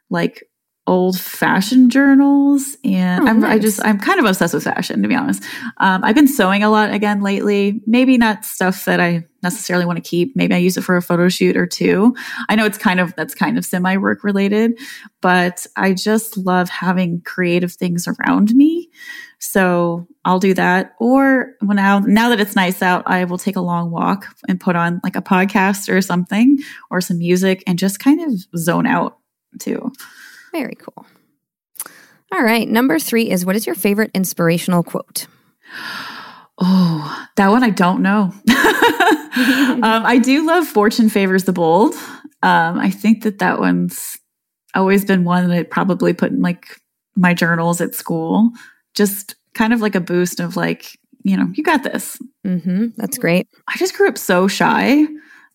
like 0.10 0.49
old 0.90 1.20
fashion 1.20 1.88
journals 1.88 2.76
and 2.84 3.24
oh, 3.24 3.28
I'm, 3.28 3.42
nice. 3.42 3.52
I 3.52 3.60
just 3.60 3.86
I'm 3.86 4.00
kind 4.00 4.20
of 4.20 4.26
obsessed 4.26 4.56
with 4.56 4.64
fashion 4.64 5.04
to 5.04 5.08
be 5.08 5.14
honest. 5.14 5.44
Um, 5.78 6.04
I've 6.04 6.16
been 6.16 6.28
sewing 6.28 6.64
a 6.64 6.70
lot 6.72 6.92
again 6.92 7.22
lately. 7.22 7.80
Maybe 7.86 8.18
not 8.18 8.44
stuff 8.44 8.86
that 8.86 9.00
I 9.00 9.28
necessarily 9.44 9.86
want 9.86 10.04
to 10.04 10.10
keep. 10.10 10.36
Maybe 10.36 10.56
I 10.56 10.58
use 10.58 10.78
it 10.78 10.82
for 10.82 10.98
a 10.98 11.02
photo 11.02 11.30
shoot 11.30 11.56
or 11.56 11.68
two. 11.68 12.16
I 12.50 12.56
know 12.56 12.66
it's 12.66 12.80
kind 12.80 13.00
of 13.00 13.16
that's 13.16 13.36
kind 13.36 13.60
of 13.60 13.66
semi 13.66 13.98
work 13.98 14.24
related, 14.24 14.80
but 15.22 15.68
I 15.76 15.94
just 15.94 16.36
love 16.38 16.70
having 16.70 17.22
creative 17.22 17.74
things 17.74 18.08
around 18.08 18.56
me. 18.56 18.90
So 19.38 20.08
I'll 20.26 20.40
do 20.40 20.56
that. 20.56 20.96
Or 21.00 21.54
when 21.62 21.76
now 21.76 22.00
now 22.00 22.30
that 22.30 22.40
it's 22.40 22.56
nice 22.56 22.82
out, 22.82 23.04
I 23.06 23.26
will 23.26 23.38
take 23.38 23.58
a 23.58 23.62
long 23.62 23.92
walk 23.92 24.26
and 24.48 24.60
put 24.60 24.76
on 24.76 25.02
like 25.04 25.16
a 25.16 25.22
podcast 25.22 25.88
or 25.88 26.02
something 26.02 26.58
or 26.90 27.00
some 27.00 27.20
music 27.20 27.64
and 27.68 27.78
just 27.78 28.00
kind 28.00 28.22
of 28.22 28.60
zone 28.60 28.88
out 28.88 29.20
too. 29.60 29.92
Very 30.52 30.76
cool. 30.76 31.06
All 32.32 32.44
right. 32.44 32.68
Number 32.68 33.00
three 33.00 33.30
is 33.30 33.46
what 33.46 33.56
is 33.56 33.66
your 33.66 33.76
favorite 33.76 34.12
inspirational 34.14 34.84
quote? 34.84 35.28
Oh, 36.60 37.28
that 37.38 37.50
one 37.50 37.64
I 37.64 37.70
don't 37.70 38.02
know. 38.02 38.34
um, 38.50 40.06
I 40.06 40.20
do 40.22 40.46
love 40.46 40.68
Fortune 40.68 41.10
Favors 41.10 41.46
the 41.46 41.54
Bold. 41.54 41.94
Um, 42.42 42.80
I 42.80 42.90
think 42.90 43.24
that 43.24 43.40
that 43.40 43.60
one's 43.60 44.18
always 44.76 45.06
been 45.06 45.24
one 45.24 45.48
that 45.48 45.58
I 45.58 45.64
probably 45.64 46.14
put 46.14 46.32
in 46.32 46.42
like 46.42 46.80
my 47.16 47.34
journals 47.34 47.82
at 47.82 47.96
school. 47.96 48.52
Just 48.94 49.36
kind 49.54 49.74
of 49.74 49.82
like 49.82 49.96
a 49.96 50.02
boost 50.02 50.40
of 50.40 50.56
like, 50.56 50.98
you 51.24 51.36
know, 51.36 51.48
you 51.54 51.64
got 51.64 51.84
this. 51.84 52.18
Mm-hmm. 52.46 52.88
That's 52.98 53.18
great. 53.18 53.48
I 53.68 53.78
just 53.78 53.96
grew 53.96 54.08
up 54.08 54.18
so 54.18 54.48
shy 54.48 55.06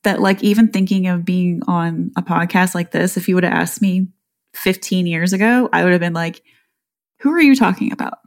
that 0.03 0.21
like 0.21 0.43
even 0.43 0.69
thinking 0.69 1.07
of 1.07 1.25
being 1.25 1.61
on 1.67 2.11
a 2.17 2.23
podcast 2.23 2.75
like 2.75 2.91
this, 2.91 3.17
if 3.17 3.29
you 3.29 3.35
would 3.35 3.45
have 3.45 3.53
asked 3.53 3.83
me 3.83 4.09
15 4.55 5.07
years 5.07 5.33
ago, 5.33 5.69
I 5.73 5.85
would 5.85 5.93
have 5.93 6.01
been 6.01 6.13
like, 6.13 6.43
who 7.21 7.33
are 7.33 7.41
you 7.41 7.57
talking 7.57 7.93
about? 7.93 8.19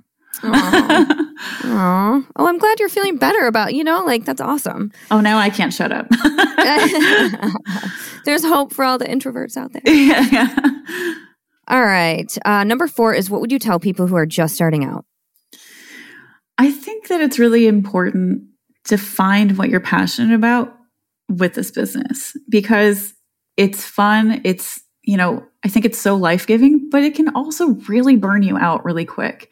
Aww. 0.41 0.51
Aww. 1.61 2.25
Oh, 2.35 2.47
I'm 2.47 2.57
glad 2.57 2.79
you're 2.79 2.89
feeling 2.89 3.17
better 3.17 3.47
about, 3.47 3.73
you 3.73 3.83
know, 3.83 4.03
like 4.03 4.25
that's 4.25 4.41
awesome. 4.41 4.91
Oh, 5.11 5.21
now 5.21 5.37
I 5.37 5.49
can't 5.49 5.73
shut 5.73 5.91
up. 5.91 6.07
There's 8.25 8.43
hope 8.43 8.73
for 8.73 8.83
all 8.83 8.97
the 8.97 9.05
introverts 9.05 9.57
out 9.57 9.73
there. 9.73 9.81
Yeah. 9.85 10.27
yeah. 10.31 11.13
All 11.67 11.83
right. 11.83 12.35
Uh, 12.45 12.63
number 12.63 12.87
four 12.87 13.13
is 13.13 13.29
what 13.29 13.41
would 13.41 13.51
you 13.51 13.59
tell 13.59 13.79
people 13.79 14.07
who 14.07 14.15
are 14.15 14.25
just 14.25 14.55
starting 14.55 14.85
out? 14.85 15.05
I 16.57 16.71
think 16.71 17.07
that 17.07 17.21
it's 17.21 17.37
really 17.37 17.67
important 17.67 18.43
to 18.85 18.97
find 18.97 19.57
what 19.57 19.69
you're 19.69 19.79
passionate 19.79 20.33
about 20.33 20.73
with 21.29 21.55
this 21.55 21.71
business 21.71 22.35
because 22.49 23.13
it's 23.57 23.83
fun. 23.83 24.41
It's 24.43 24.81
you 25.03 25.17
know, 25.17 25.45
I 25.63 25.69
think 25.69 25.85
it's 25.85 25.99
so 25.99 26.15
life 26.15 26.47
giving, 26.47 26.89
but 26.89 27.03
it 27.03 27.15
can 27.15 27.29
also 27.29 27.69
really 27.87 28.15
burn 28.15 28.43
you 28.43 28.57
out 28.57 28.85
really 28.85 29.05
quick. 29.05 29.51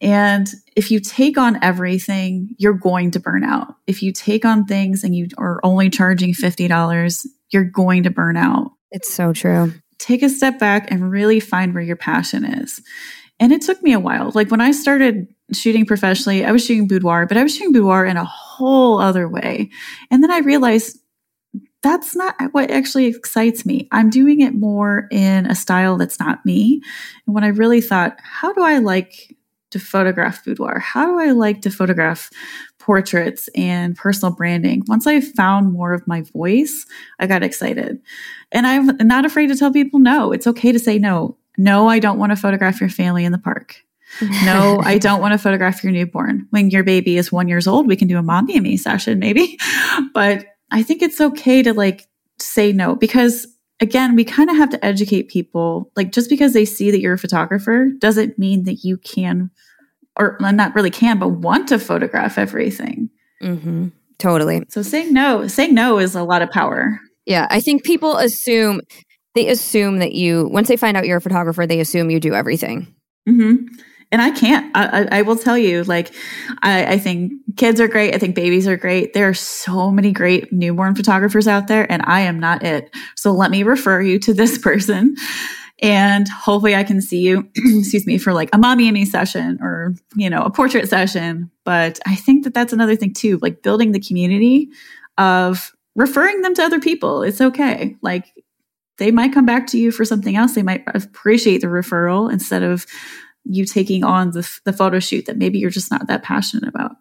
And 0.00 0.48
if 0.74 0.90
you 0.90 0.98
take 0.98 1.38
on 1.38 1.62
everything, 1.62 2.56
you're 2.58 2.72
going 2.72 3.12
to 3.12 3.20
burn 3.20 3.44
out. 3.44 3.76
If 3.86 4.02
you 4.02 4.12
take 4.12 4.44
on 4.44 4.64
things 4.64 5.04
and 5.04 5.14
you 5.14 5.28
are 5.38 5.60
only 5.62 5.90
charging 5.90 6.34
$50, 6.34 7.26
you're 7.50 7.64
going 7.64 8.02
to 8.02 8.10
burn 8.10 8.36
out. 8.36 8.72
It's 8.90 9.12
so 9.12 9.32
true. 9.32 9.72
Take 9.98 10.24
a 10.24 10.28
step 10.28 10.58
back 10.58 10.90
and 10.90 11.08
really 11.08 11.38
find 11.38 11.72
where 11.72 11.84
your 11.84 11.96
passion 11.96 12.44
is. 12.44 12.82
And 13.38 13.52
it 13.52 13.62
took 13.62 13.80
me 13.82 13.92
a 13.92 14.00
while. 14.00 14.32
Like 14.34 14.50
when 14.50 14.60
I 14.60 14.72
started 14.72 15.28
shooting 15.52 15.86
professionally, 15.86 16.44
I 16.44 16.50
was 16.50 16.64
shooting 16.64 16.88
boudoir, 16.88 17.26
but 17.26 17.36
I 17.36 17.42
was 17.44 17.54
shooting 17.54 17.72
boudoir 17.72 18.04
in 18.04 18.16
a 18.16 18.24
whole 18.24 19.00
other 19.00 19.28
way. 19.28 19.70
And 20.10 20.22
then 20.22 20.32
I 20.32 20.38
realized 20.38 20.98
that's 21.82 22.14
not 22.14 22.36
what 22.52 22.70
actually 22.70 23.06
excites 23.06 23.66
me. 23.66 23.88
I'm 23.90 24.08
doing 24.08 24.40
it 24.40 24.54
more 24.54 25.08
in 25.10 25.46
a 25.46 25.54
style 25.54 25.96
that's 25.96 26.20
not 26.20 26.46
me. 26.46 26.80
And 27.26 27.34
when 27.34 27.44
I 27.44 27.48
really 27.48 27.80
thought, 27.80 28.16
how 28.22 28.52
do 28.52 28.62
I 28.62 28.78
like 28.78 29.36
to 29.70 29.80
photograph 29.80 30.44
boudoir? 30.44 30.78
How 30.78 31.06
do 31.06 31.18
I 31.18 31.32
like 31.32 31.62
to 31.62 31.70
photograph 31.70 32.30
portraits 32.78 33.48
and 33.56 33.96
personal 33.96 34.34
branding? 34.34 34.82
Once 34.86 35.06
I 35.06 35.20
found 35.20 35.72
more 35.72 35.92
of 35.92 36.06
my 36.06 36.22
voice, 36.22 36.86
I 37.18 37.26
got 37.26 37.42
excited. 37.42 38.00
And 38.52 38.66
I'm 38.66 38.96
not 38.98 39.24
afraid 39.24 39.48
to 39.48 39.56
tell 39.56 39.72
people 39.72 39.98
no. 39.98 40.30
It's 40.32 40.46
okay 40.46 40.72
to 40.72 40.78
say 40.78 40.98
no. 40.98 41.36
No, 41.58 41.88
I 41.88 41.98
don't 41.98 42.18
want 42.18 42.30
to 42.30 42.36
photograph 42.36 42.80
your 42.80 42.90
family 42.90 43.24
in 43.24 43.32
the 43.32 43.38
park. 43.38 43.76
no, 44.44 44.80
I 44.84 44.98
don't 44.98 45.20
want 45.20 45.32
to 45.32 45.38
photograph 45.38 45.82
your 45.82 45.92
newborn. 45.92 46.46
When 46.50 46.70
your 46.70 46.84
baby 46.84 47.16
is 47.16 47.32
one 47.32 47.48
years 47.48 47.66
old, 47.66 47.86
we 47.86 47.96
can 47.96 48.08
do 48.08 48.18
a 48.18 48.22
mommy 48.22 48.54
and 48.54 48.62
me 48.62 48.76
session 48.76 49.18
maybe. 49.18 49.58
But 50.14 50.46
I 50.72 50.82
think 50.82 51.02
it's 51.02 51.20
okay 51.20 51.62
to 51.62 51.74
like 51.74 52.08
say 52.40 52.72
no 52.72 52.96
because 52.96 53.46
again, 53.80 54.16
we 54.16 54.24
kind 54.24 54.48
of 54.48 54.56
have 54.56 54.70
to 54.70 54.84
educate 54.84 55.28
people. 55.28 55.90
Like 55.96 56.12
just 56.12 56.30
because 56.30 56.52
they 56.52 56.64
see 56.64 56.90
that 56.90 57.00
you're 57.00 57.14
a 57.14 57.18
photographer 57.18 57.88
doesn't 57.98 58.38
mean 58.38 58.64
that 58.64 58.84
you 58.84 58.96
can, 58.96 59.50
or 60.18 60.38
not 60.40 60.74
really 60.74 60.90
can, 60.90 61.18
but 61.18 61.28
want 61.28 61.68
to 61.68 61.78
photograph 61.78 62.38
everything. 62.38 63.10
Mm-hmm. 63.42 63.88
Totally. 64.18 64.62
So 64.68 64.82
saying 64.82 65.12
no, 65.12 65.46
saying 65.46 65.74
no 65.74 65.98
is 65.98 66.14
a 66.14 66.22
lot 66.22 66.42
of 66.42 66.50
power. 66.50 66.98
Yeah, 67.26 67.46
I 67.50 67.60
think 67.60 67.84
people 67.84 68.16
assume 68.16 68.80
they 69.34 69.48
assume 69.48 69.98
that 69.98 70.12
you 70.12 70.48
once 70.50 70.68
they 70.68 70.76
find 70.76 70.96
out 70.96 71.06
you're 71.06 71.18
a 71.18 71.22
photographer, 71.22 71.66
they 71.66 71.80
assume 71.80 72.10
you 72.10 72.20
do 72.20 72.34
everything. 72.34 72.94
Mm-hmm 73.28 73.66
and 74.12 74.20
I 74.20 74.30
can't. 74.30 74.70
I, 74.76 75.08
I, 75.10 75.22
will 75.22 75.36
tell 75.36 75.56
you, 75.56 75.84
like, 75.84 76.14
I, 76.62 76.84
I, 76.92 76.98
think 76.98 77.32
kids 77.56 77.80
are 77.80 77.88
great. 77.88 78.14
I 78.14 78.18
think 78.18 78.34
babies 78.34 78.68
are 78.68 78.76
great. 78.76 79.14
There 79.14 79.26
are 79.26 79.34
so 79.34 79.90
many 79.90 80.12
great 80.12 80.52
newborn 80.52 80.94
photographers 80.94 81.48
out 81.48 81.66
there, 81.66 81.90
and 81.90 82.02
I 82.04 82.20
am 82.20 82.38
not 82.38 82.62
it. 82.62 82.94
So 83.16 83.32
let 83.32 83.50
me 83.50 83.62
refer 83.62 84.02
you 84.02 84.18
to 84.20 84.34
this 84.34 84.58
person, 84.62 85.16
and 85.80 86.28
hopefully, 86.28 86.76
I 86.76 86.84
can 86.84 87.00
see 87.00 87.20
you. 87.20 87.48
excuse 87.56 88.06
me 88.06 88.18
for 88.18 88.34
like 88.34 88.50
a 88.52 88.58
mommy 88.58 88.86
and 88.86 88.94
me 88.94 89.06
session 89.06 89.58
or 89.62 89.94
you 90.14 90.28
know 90.28 90.42
a 90.42 90.50
portrait 90.50 90.88
session. 90.88 91.50
But 91.64 91.98
I 92.06 92.14
think 92.14 92.44
that 92.44 92.52
that's 92.52 92.74
another 92.74 92.96
thing 92.96 93.14
too, 93.14 93.38
like 93.40 93.62
building 93.62 93.92
the 93.92 94.00
community 94.00 94.68
of 95.16 95.72
referring 95.96 96.42
them 96.42 96.54
to 96.54 96.62
other 96.62 96.80
people. 96.80 97.22
It's 97.22 97.40
okay. 97.40 97.96
Like 98.02 98.26
they 98.98 99.10
might 99.10 99.32
come 99.32 99.46
back 99.46 99.66
to 99.68 99.78
you 99.78 99.90
for 99.90 100.04
something 100.04 100.36
else. 100.36 100.54
They 100.54 100.62
might 100.62 100.84
appreciate 100.86 101.62
the 101.62 101.66
referral 101.66 102.30
instead 102.32 102.62
of 102.62 102.86
you 103.44 103.64
taking 103.64 104.04
on 104.04 104.30
the, 104.30 104.48
the 104.64 104.72
photo 104.72 104.98
shoot 104.98 105.26
that 105.26 105.36
maybe 105.36 105.58
you're 105.58 105.70
just 105.70 105.90
not 105.90 106.06
that 106.06 106.22
passionate 106.22 106.68
about. 106.68 106.92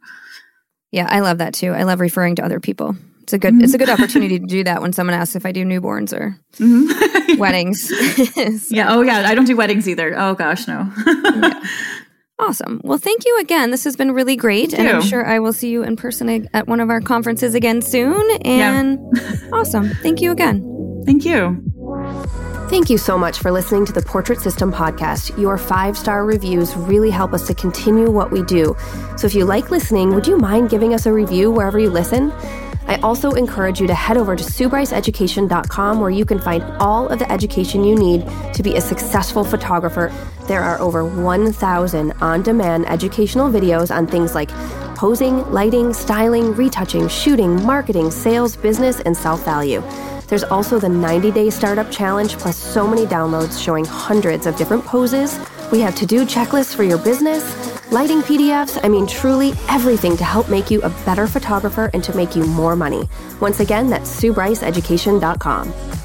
Yeah, 0.91 1.07
I 1.09 1.21
love 1.21 1.37
that 1.37 1.53
too. 1.53 1.71
I 1.71 1.83
love 1.83 1.99
referring 1.99 2.35
to 2.35 2.45
other 2.45 2.59
people. 2.59 2.95
It's 3.23 3.33
a 3.33 3.37
good 3.37 3.53
mm-hmm. 3.53 3.63
it's 3.63 3.73
a 3.73 3.77
good 3.77 3.89
opportunity 3.89 4.39
to 4.39 4.45
do 4.45 4.63
that 4.63 4.81
when 4.81 4.93
someone 4.93 5.15
asks 5.15 5.35
if 5.35 5.45
I 5.45 5.51
do 5.51 5.63
newborns 5.63 6.11
or 6.11 6.37
mm-hmm. 6.53 7.37
weddings. 7.37 7.87
so. 7.87 8.75
Yeah. 8.75 8.93
Oh 8.93 9.01
yeah. 9.01 9.23
I 9.27 9.35
don't 9.35 9.45
do 9.45 9.55
weddings 9.55 9.87
either. 9.87 10.13
Oh 10.17 10.33
gosh, 10.33 10.67
no. 10.67 10.91
yeah. 11.05 11.63
Awesome. 12.39 12.81
Well, 12.83 12.97
thank 12.97 13.23
you 13.23 13.37
again. 13.39 13.69
This 13.69 13.83
has 13.83 13.95
been 13.95 14.13
really 14.13 14.35
great. 14.35 14.73
and 14.73 14.89
I'm 14.89 15.03
sure 15.03 15.23
I 15.23 15.37
will 15.37 15.53
see 15.53 15.69
you 15.69 15.83
in 15.83 15.95
person 15.95 16.49
at 16.55 16.67
one 16.67 16.79
of 16.79 16.89
our 16.89 16.99
conferences 16.99 17.53
again 17.53 17.83
soon. 17.83 18.27
And 18.43 18.99
yeah. 19.15 19.35
awesome. 19.53 19.89
Thank 20.01 20.21
you 20.21 20.31
again. 20.31 21.03
Thank 21.05 21.23
you. 21.23 21.63
Thank 22.71 22.89
you 22.89 22.97
so 22.97 23.17
much 23.17 23.39
for 23.39 23.51
listening 23.51 23.85
to 23.87 23.91
the 23.91 24.01
Portrait 24.01 24.39
System 24.39 24.71
podcast. 24.71 25.37
Your 25.37 25.57
five 25.57 25.97
star 25.97 26.23
reviews 26.23 26.73
really 26.73 27.09
help 27.09 27.33
us 27.33 27.45
to 27.47 27.53
continue 27.53 28.09
what 28.09 28.31
we 28.31 28.43
do. 28.43 28.77
So 29.17 29.27
if 29.27 29.35
you 29.35 29.43
like 29.43 29.71
listening, 29.71 30.15
would 30.15 30.25
you 30.25 30.37
mind 30.37 30.69
giving 30.69 30.93
us 30.93 31.05
a 31.05 31.11
review 31.11 31.51
wherever 31.51 31.77
you 31.77 31.89
listen? 31.89 32.31
I 32.87 32.97
also 33.03 33.31
encourage 33.31 33.81
you 33.81 33.87
to 33.87 33.93
head 33.93 34.15
over 34.15 34.37
to 34.37 34.43
SueBryceEducation.com 34.45 35.99
where 35.99 36.11
you 36.11 36.23
can 36.23 36.39
find 36.39 36.63
all 36.79 37.09
of 37.09 37.19
the 37.19 37.29
education 37.29 37.83
you 37.83 37.93
need 37.93 38.25
to 38.53 38.63
be 38.63 38.75
a 38.77 38.81
successful 38.81 39.43
photographer. 39.43 40.09
There 40.47 40.61
are 40.61 40.79
over 40.79 41.03
1,000 41.03 42.13
on 42.21 42.41
demand 42.41 42.85
educational 42.85 43.51
videos 43.51 43.93
on 43.93 44.07
things 44.07 44.33
like 44.33 44.49
posing, 44.95 45.43
lighting, 45.51 45.91
styling, 45.93 46.53
retouching, 46.53 47.09
shooting, 47.09 47.61
marketing, 47.65 48.11
sales, 48.11 48.55
business, 48.55 49.01
and 49.01 49.17
self 49.17 49.43
value. 49.43 49.83
There's 50.31 50.45
also 50.45 50.79
the 50.79 50.89
90 50.89 51.29
day 51.31 51.49
startup 51.49 51.91
challenge, 51.91 52.37
plus 52.37 52.55
so 52.55 52.87
many 52.87 53.05
downloads 53.05 53.61
showing 53.61 53.83
hundreds 53.83 54.47
of 54.47 54.55
different 54.55 54.85
poses. 54.85 55.37
We 55.73 55.81
have 55.81 55.93
to 55.95 56.05
do 56.05 56.25
checklists 56.25 56.73
for 56.73 56.83
your 56.83 56.97
business 56.97 57.43
lighting 57.91 58.21
PDFs, 58.21 58.79
I 58.83 58.87
mean, 58.87 59.05
truly 59.05 59.53
everything 59.67 60.15
to 60.17 60.23
help 60.23 60.49
make 60.49 60.71
you 60.71 60.81
a 60.81 60.89
better 61.05 61.27
photographer 61.27 61.91
and 61.93 62.03
to 62.05 62.15
make 62.15 62.35
you 62.35 62.45
more 62.45 62.75
money. 62.75 63.07
Once 63.39 63.59
again, 63.59 63.89
that's 63.89 64.09
SueBryceEducation.com. 64.21 66.00